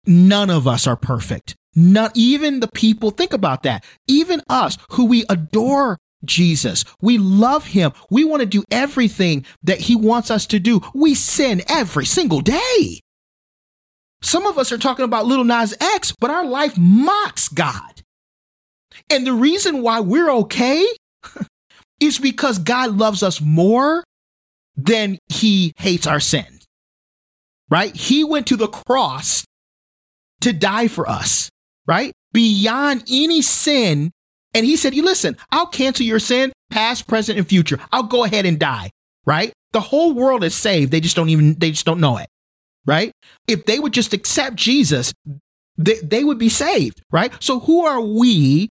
None 0.04 0.50
of 0.50 0.68
us 0.68 0.86
are 0.86 0.96
perfect. 0.96 1.56
Not 1.74 2.12
even 2.14 2.60
the 2.60 2.68
people, 2.68 3.10
think 3.10 3.32
about 3.32 3.62
that. 3.64 3.84
Even 4.06 4.42
us 4.48 4.78
who 4.90 5.06
we 5.06 5.24
adore 5.28 5.98
Jesus, 6.24 6.84
we 7.00 7.18
love 7.18 7.66
him. 7.66 7.92
We 8.10 8.24
want 8.24 8.40
to 8.40 8.46
do 8.46 8.64
everything 8.70 9.44
that 9.62 9.80
he 9.80 9.96
wants 9.96 10.30
us 10.30 10.46
to 10.46 10.58
do. 10.58 10.80
We 10.94 11.14
sin 11.14 11.62
every 11.68 12.06
single 12.06 12.40
day. 12.40 13.00
Some 14.22 14.46
of 14.46 14.58
us 14.58 14.72
are 14.72 14.78
talking 14.78 15.04
about 15.04 15.26
little 15.26 15.44
Nas 15.44 15.74
X, 15.80 16.14
but 16.18 16.30
our 16.30 16.44
life 16.44 16.76
mocks 16.78 17.48
God. 17.48 18.02
And 19.10 19.26
the 19.26 19.34
reason 19.34 19.82
why 19.82 20.00
we're 20.00 20.30
okay 20.30 20.86
is 22.00 22.18
because 22.18 22.58
God 22.58 22.96
loves 22.96 23.22
us 23.22 23.40
more 23.40 24.04
than 24.76 25.18
he 25.28 25.72
hates 25.76 26.06
our 26.06 26.20
sins. 26.20 26.66
Right? 27.68 27.94
He 27.94 28.22
went 28.22 28.46
to 28.48 28.56
the 28.56 28.68
cross 28.68 29.44
to 30.42 30.52
die 30.52 30.88
for 30.88 31.08
us, 31.08 31.50
right? 31.86 32.12
Beyond 32.32 33.04
any 33.10 33.42
sin. 33.42 34.12
And 34.54 34.64
he 34.64 34.76
said, 34.76 34.94
You 34.94 35.04
listen, 35.04 35.36
I'll 35.50 35.66
cancel 35.66 36.06
your 36.06 36.18
sin, 36.18 36.52
past, 36.70 37.08
present, 37.08 37.38
and 37.38 37.48
future. 37.48 37.80
I'll 37.90 38.04
go 38.04 38.24
ahead 38.24 38.46
and 38.46 38.58
die, 38.58 38.90
right? 39.24 39.52
The 39.72 39.80
whole 39.80 40.14
world 40.14 40.44
is 40.44 40.54
saved. 40.54 40.92
They 40.92 41.00
just 41.00 41.16
don't 41.16 41.28
even, 41.28 41.54
they 41.54 41.70
just 41.70 41.86
don't 41.86 42.00
know 42.00 42.18
it, 42.18 42.28
right? 42.86 43.10
If 43.48 43.64
they 43.66 43.78
would 43.78 43.92
just 43.92 44.12
accept 44.12 44.56
Jesus, 44.56 45.12
they, 45.76 45.96
they 46.02 46.24
would 46.24 46.38
be 46.38 46.48
saved, 46.48 47.02
right? 47.10 47.32
So 47.42 47.60
who 47.60 47.84
are 47.84 48.00
we 48.00 48.68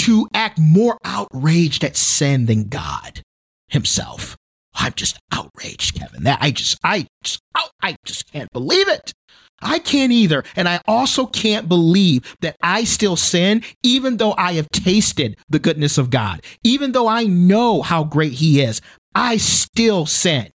to 0.00 0.28
act 0.32 0.58
more 0.58 0.98
outraged 1.04 1.84
at 1.84 1.96
sin 1.96 2.46
than 2.46 2.68
God 2.68 3.22
himself? 3.68 4.36
I'm 4.74 4.92
just 4.94 5.18
outraged, 5.32 5.98
Kevin. 5.98 6.24
That 6.24 6.38
I 6.40 6.50
just, 6.52 6.78
I 6.82 7.06
just, 7.22 7.40
oh, 7.56 7.68
I 7.82 7.96
just 8.06 8.30
can't 8.32 8.50
believe 8.52 8.88
it. 8.88 9.12
I 9.60 9.78
can't 9.78 10.12
either. 10.12 10.42
And 10.56 10.68
I 10.68 10.80
also 10.86 11.26
can't 11.26 11.68
believe 11.68 12.34
that 12.40 12.56
I 12.62 12.84
still 12.84 13.16
sin, 13.16 13.62
even 13.82 14.16
though 14.16 14.34
I 14.38 14.52
have 14.54 14.70
tasted 14.70 15.36
the 15.50 15.58
goodness 15.58 15.98
of 15.98 16.08
God, 16.08 16.40
even 16.64 16.92
though 16.92 17.08
I 17.08 17.24
know 17.24 17.82
how 17.82 18.04
great 18.04 18.32
He 18.32 18.62
is. 18.62 18.80
I 19.14 19.36
still 19.36 20.06
sin. 20.06 20.50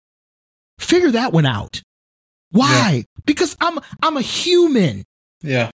Figure 0.78 1.12
that 1.12 1.32
one 1.32 1.46
out. 1.46 1.82
Why? 2.50 2.92
Yeah. 2.92 3.22
Because 3.24 3.56
I'm 3.60 3.78
I'm 4.02 4.16
a 4.16 4.22
human. 4.22 5.04
Yeah. 5.42 5.70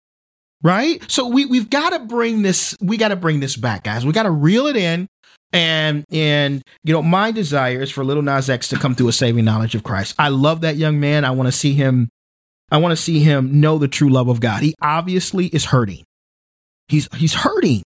Right? 0.63 1.05
So 1.11 1.29
we 1.29 1.47
we've 1.47 1.71
got 1.71 1.91
to 1.91 2.01
bring 2.01 2.43
this 2.43 2.77
we 2.81 2.97
got 2.97 3.09
to 3.09 3.17
bring 3.17 3.41
this 3.41 3.57
back, 3.57 3.85
guys. 3.85 4.07
We 4.07 4.13
got 4.13 4.25
to 4.25 4.31
reel 4.31 4.67
it 4.67 4.77
in 4.77 5.07
and 5.53 6.05
and 6.11 6.63
you 6.85 6.93
know, 6.93 7.03
my 7.03 7.31
desire 7.33 7.81
is 7.81 7.91
for 7.91 8.05
Little 8.05 8.23
Nas 8.23 8.51
X 8.51 8.69
to 8.69 8.77
come 8.77 8.95
through 8.95 9.09
a 9.09 9.13
saving 9.13 9.45
knowledge 9.45 9.75
of 9.75 9.83
Christ. 9.83 10.15
I 10.19 10.29
love 10.29 10.63
that 10.63 10.77
young 10.77 11.01
man. 11.01 11.25
I 11.25 11.31
want 11.31 11.47
to 11.47 11.53
see 11.53 11.73
him. 11.73 12.09
I 12.71 12.79
want 12.79 12.93
to 12.93 13.03
see 13.03 13.21
him 13.21 13.61
know 13.61 13.79
the 13.79 13.89
true 13.89 14.11
love 14.11 14.29
of 14.29 14.41
God. 14.41 14.63
He 14.63 14.75
obviously 14.83 15.47
is 15.47 15.67
hurting. 15.67 16.05
He's 16.89 17.09
he's 17.15 17.35
hurting, 17.35 17.83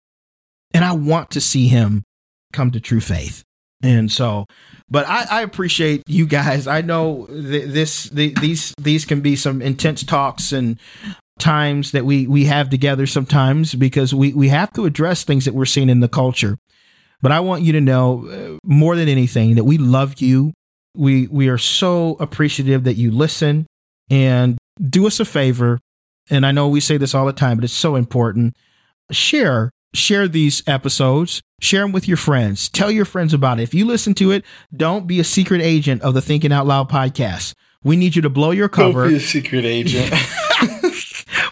and 0.73 0.85
I 0.85 0.93
want 0.93 1.31
to 1.31 1.41
see 1.41 1.69
him 1.69 2.03
come 2.53 2.71
to 2.73 2.81
true 2.81 3.01
faith. 3.01 3.45
And 3.83 4.13
so, 4.13 4.45
but 4.91 5.07
I, 5.09 5.27
I 5.31 5.43
appreciate 5.43 6.03
you 6.07 6.27
guys. 6.27 6.67
I 6.67 6.83
know 6.83 7.27
th- 7.27 7.73
this 7.73 8.05
the, 8.05 8.35
these 8.41 8.75
these 8.79 9.05
can 9.05 9.21
be 9.21 9.37
some 9.37 9.63
intense 9.63 10.03
talks 10.03 10.53
and 10.53 10.79
times 11.41 11.93
that 11.93 12.05
we 12.05 12.27
we 12.27 12.45
have 12.45 12.71
together 12.71 13.07
sometimes 13.07 13.75
because 13.75 14.15
we 14.15 14.33
we 14.33 14.49
have 14.49 14.73
to 14.73 14.85
address 14.85 15.25
things 15.25 15.45
that 15.45 15.55
we're 15.55 15.65
seeing 15.65 15.89
in 15.89 16.01
the 16.01 16.09
culture 16.09 16.57
but 17.23 17.33
I 17.33 17.41
want 17.41 17.63
you 17.63 17.73
to 17.73 17.81
know 17.81 18.27
uh, 18.29 18.59
more 18.65 18.97
than 18.97 19.09
anything 19.09 19.55
that 19.57 19.65
we 19.65 19.79
love 19.79 20.21
you. 20.21 20.53
We 20.97 21.27
we 21.29 21.49
are 21.49 21.59
so 21.59 22.17
appreciative 22.19 22.85
that 22.85 22.95
you 22.95 23.11
listen 23.11 23.67
and 24.09 24.59
do 24.83 25.07
us 25.07 25.21
a 25.21 25.25
favor. 25.25 25.79
And 26.31 26.47
I 26.47 26.53
know 26.53 26.69
we 26.69 26.81
say 26.81 26.97
this 26.97 27.15
all 27.15 27.27
the 27.27 27.33
time, 27.33 27.59
but 27.59 27.65
it's 27.65 27.73
so 27.73 27.97
important. 27.97 28.57
Share 29.11 29.71
share 29.93 30.29
these 30.29 30.63
episodes. 30.67 31.43
Share 31.61 31.83
them 31.83 31.93
with 31.93 32.09
your 32.09 32.17
friends. 32.17 32.69
Tell 32.69 32.91
your 32.91 33.05
friends 33.05 33.35
about 33.35 33.61
it. 33.61 33.65
If 33.65 33.75
you 33.75 33.85
listen 33.85 34.15
to 34.15 34.31
it, 34.31 34.45
don't 34.75 35.07
be 35.07 35.21
a 35.21 35.25
secret 35.25 35.61
agent 35.61 36.01
of 36.03 36.15
the 36.15 36.23
Thinking 36.23 36.53
Out 36.53 36.67
Loud 36.67 36.89
podcast. 36.89 37.55
We 37.85 37.97
need 37.97 38.17
you 38.17 38.23
to 38.23 38.31
blow 38.31 38.51
your 38.51 38.69
cover. 38.69 39.03
Don't 39.03 39.11
be 39.11 39.17
a 39.17 39.21
secret 39.21 39.65
agent. 39.65 40.15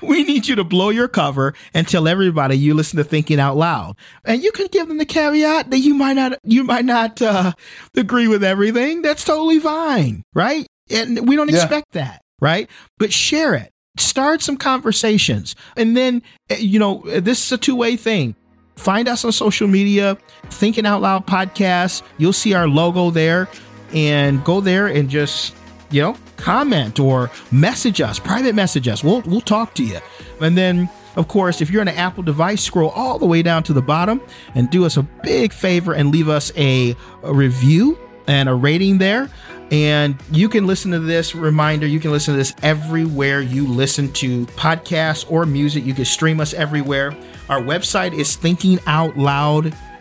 we 0.02 0.24
need 0.24 0.46
you 0.46 0.56
to 0.56 0.64
blow 0.64 0.90
your 0.90 1.08
cover 1.08 1.54
and 1.74 1.86
tell 1.86 2.08
everybody 2.08 2.56
you 2.56 2.74
listen 2.74 2.96
to 2.98 3.04
Thinking 3.04 3.40
Out 3.40 3.56
Loud. 3.56 3.96
And 4.24 4.42
you 4.42 4.52
can 4.52 4.66
give 4.68 4.88
them 4.88 4.98
the 4.98 5.06
caveat 5.06 5.70
that 5.70 5.78
you 5.78 5.94
might 5.94 6.14
not 6.14 6.38
you 6.44 6.64
might 6.64 6.84
not 6.84 7.20
uh, 7.22 7.52
agree 7.96 8.28
with 8.28 8.44
everything. 8.44 9.02
That's 9.02 9.24
totally 9.24 9.58
fine, 9.58 10.22
right? 10.34 10.66
And 10.90 11.28
we 11.28 11.36
don't 11.36 11.50
yeah. 11.50 11.56
expect 11.56 11.92
that, 11.92 12.22
right? 12.40 12.68
But 12.98 13.12
share 13.12 13.54
it. 13.54 13.70
Start 13.96 14.42
some 14.42 14.56
conversations. 14.56 15.56
And 15.76 15.96
then 15.96 16.22
eh, 16.50 16.56
you 16.58 16.78
know, 16.78 17.02
this 17.04 17.44
is 17.44 17.52
a 17.52 17.58
two-way 17.58 17.96
thing. 17.96 18.34
Find 18.76 19.08
us 19.08 19.24
on 19.24 19.32
social 19.32 19.66
media, 19.66 20.16
Thinking 20.50 20.86
Out 20.86 21.02
Loud 21.02 21.26
podcast. 21.26 22.02
You'll 22.16 22.32
see 22.32 22.54
our 22.54 22.68
logo 22.68 23.10
there 23.10 23.48
and 23.92 24.44
go 24.44 24.60
there 24.60 24.86
and 24.86 25.10
just 25.10 25.54
you 25.90 26.02
know, 26.02 26.16
comment 26.36 27.00
or 27.00 27.30
message 27.50 28.00
us, 28.00 28.18
private 28.18 28.54
message 28.54 28.88
us. 28.88 29.02
We'll 29.02 29.22
we'll 29.22 29.40
talk 29.40 29.74
to 29.74 29.84
you. 29.84 29.98
And 30.40 30.56
then 30.56 30.88
of 31.16 31.26
course, 31.26 31.60
if 31.60 31.70
you're 31.70 31.80
on 31.80 31.88
an 31.88 31.96
Apple 31.96 32.22
device, 32.22 32.62
scroll 32.62 32.90
all 32.90 33.18
the 33.18 33.26
way 33.26 33.42
down 33.42 33.64
to 33.64 33.72
the 33.72 33.82
bottom 33.82 34.20
and 34.54 34.70
do 34.70 34.84
us 34.84 34.96
a 34.96 35.02
big 35.02 35.52
favor 35.52 35.92
and 35.92 36.12
leave 36.12 36.28
us 36.28 36.52
a, 36.56 36.94
a 37.24 37.34
review 37.34 37.98
and 38.28 38.48
a 38.48 38.54
rating 38.54 38.98
there. 38.98 39.28
And 39.72 40.16
you 40.30 40.48
can 40.48 40.66
listen 40.66 40.92
to 40.92 41.00
this 41.00 41.34
reminder. 41.34 41.86
You 41.86 41.98
can 41.98 42.12
listen 42.12 42.34
to 42.34 42.38
this 42.38 42.54
everywhere 42.62 43.40
you 43.40 43.66
listen 43.66 44.12
to 44.12 44.46
podcasts 44.46 45.28
or 45.30 45.44
music. 45.44 45.84
You 45.84 45.92
can 45.92 46.04
stream 46.04 46.40
us 46.40 46.54
everywhere. 46.54 47.16
Our 47.48 47.60
website 47.60 48.12
is 48.12 48.36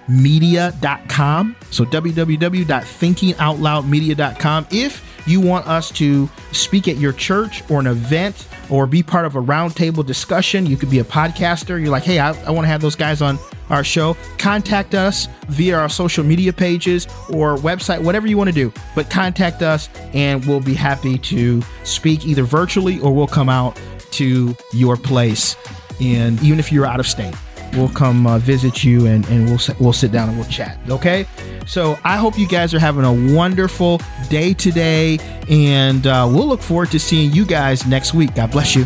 thinkingoutloudmedia.com. 0.09 1.55
So 1.71 1.85
www.thinkingoutloudmedia.com. 1.85 4.67
If 4.71 5.03
you 5.27 5.41
want 5.41 5.67
us 5.67 5.91
to 5.91 6.27
speak 6.51 6.87
at 6.87 6.97
your 6.97 7.13
church 7.13 7.63
or 7.69 7.79
an 7.81 7.87
event 7.87 8.47
or 8.69 8.85
be 8.87 9.01
part 9.03 9.25
of 9.25 9.35
a 9.35 9.41
roundtable 9.41 10.05
discussion, 10.05 10.65
you 10.65 10.77
could 10.77 10.89
be 10.89 10.99
a 10.99 11.03
podcaster. 11.03 11.77
You're 11.79 11.91
like, 11.91 12.03
hey, 12.03 12.19
I, 12.19 12.29
I 12.45 12.51
want 12.51 12.63
to 12.65 12.69
have 12.69 12.81
those 12.81 12.95
guys 12.95 13.21
on 13.21 13.37
our 13.69 13.83
show. 13.83 14.15
Contact 14.37 14.95
us 14.95 15.27
via 15.49 15.77
our 15.77 15.89
social 15.89 16.23
media 16.23 16.53
pages 16.53 17.05
or 17.29 17.57
website, 17.57 18.01
whatever 18.01 18.25
you 18.27 18.37
want 18.37 18.47
to 18.47 18.53
do. 18.53 18.71
But 18.95 19.09
contact 19.09 19.61
us 19.61 19.89
and 20.13 20.45
we'll 20.45 20.61
be 20.61 20.73
happy 20.73 21.17
to 21.17 21.61
speak 21.83 22.25
either 22.25 22.43
virtually 22.43 23.01
or 23.01 23.13
we'll 23.13 23.27
come 23.27 23.49
out 23.49 23.77
to 24.11 24.55
your 24.71 24.95
place. 24.95 25.57
And 25.99 26.41
even 26.41 26.59
if 26.59 26.71
you're 26.71 26.85
out 26.85 27.01
of 27.01 27.07
state, 27.07 27.35
we'll 27.73 27.89
come 27.89 28.27
uh, 28.27 28.39
visit 28.39 28.83
you 28.83 29.05
and, 29.07 29.27
and 29.27 29.45
we'll, 29.45 29.59
we'll 29.79 29.93
sit 29.93 30.11
down 30.11 30.29
and 30.29 30.37
we'll 30.37 30.47
chat. 30.47 30.77
Okay. 30.89 31.25
So 31.65 31.99
I 32.03 32.17
hope 32.17 32.37
you 32.37 32.47
guys 32.47 32.73
are 32.73 32.79
having 32.79 33.03
a 33.03 33.33
wonderful 33.35 33.99
day 34.29 34.53
today, 34.53 35.19
and 35.49 36.07
uh, 36.07 36.29
we'll 36.31 36.47
look 36.47 36.61
forward 36.61 36.91
to 36.91 36.99
seeing 36.99 37.31
you 37.31 37.45
guys 37.45 37.85
next 37.85 38.13
week. 38.13 38.35
God 38.35 38.51
bless 38.51 38.75
you. 38.75 38.85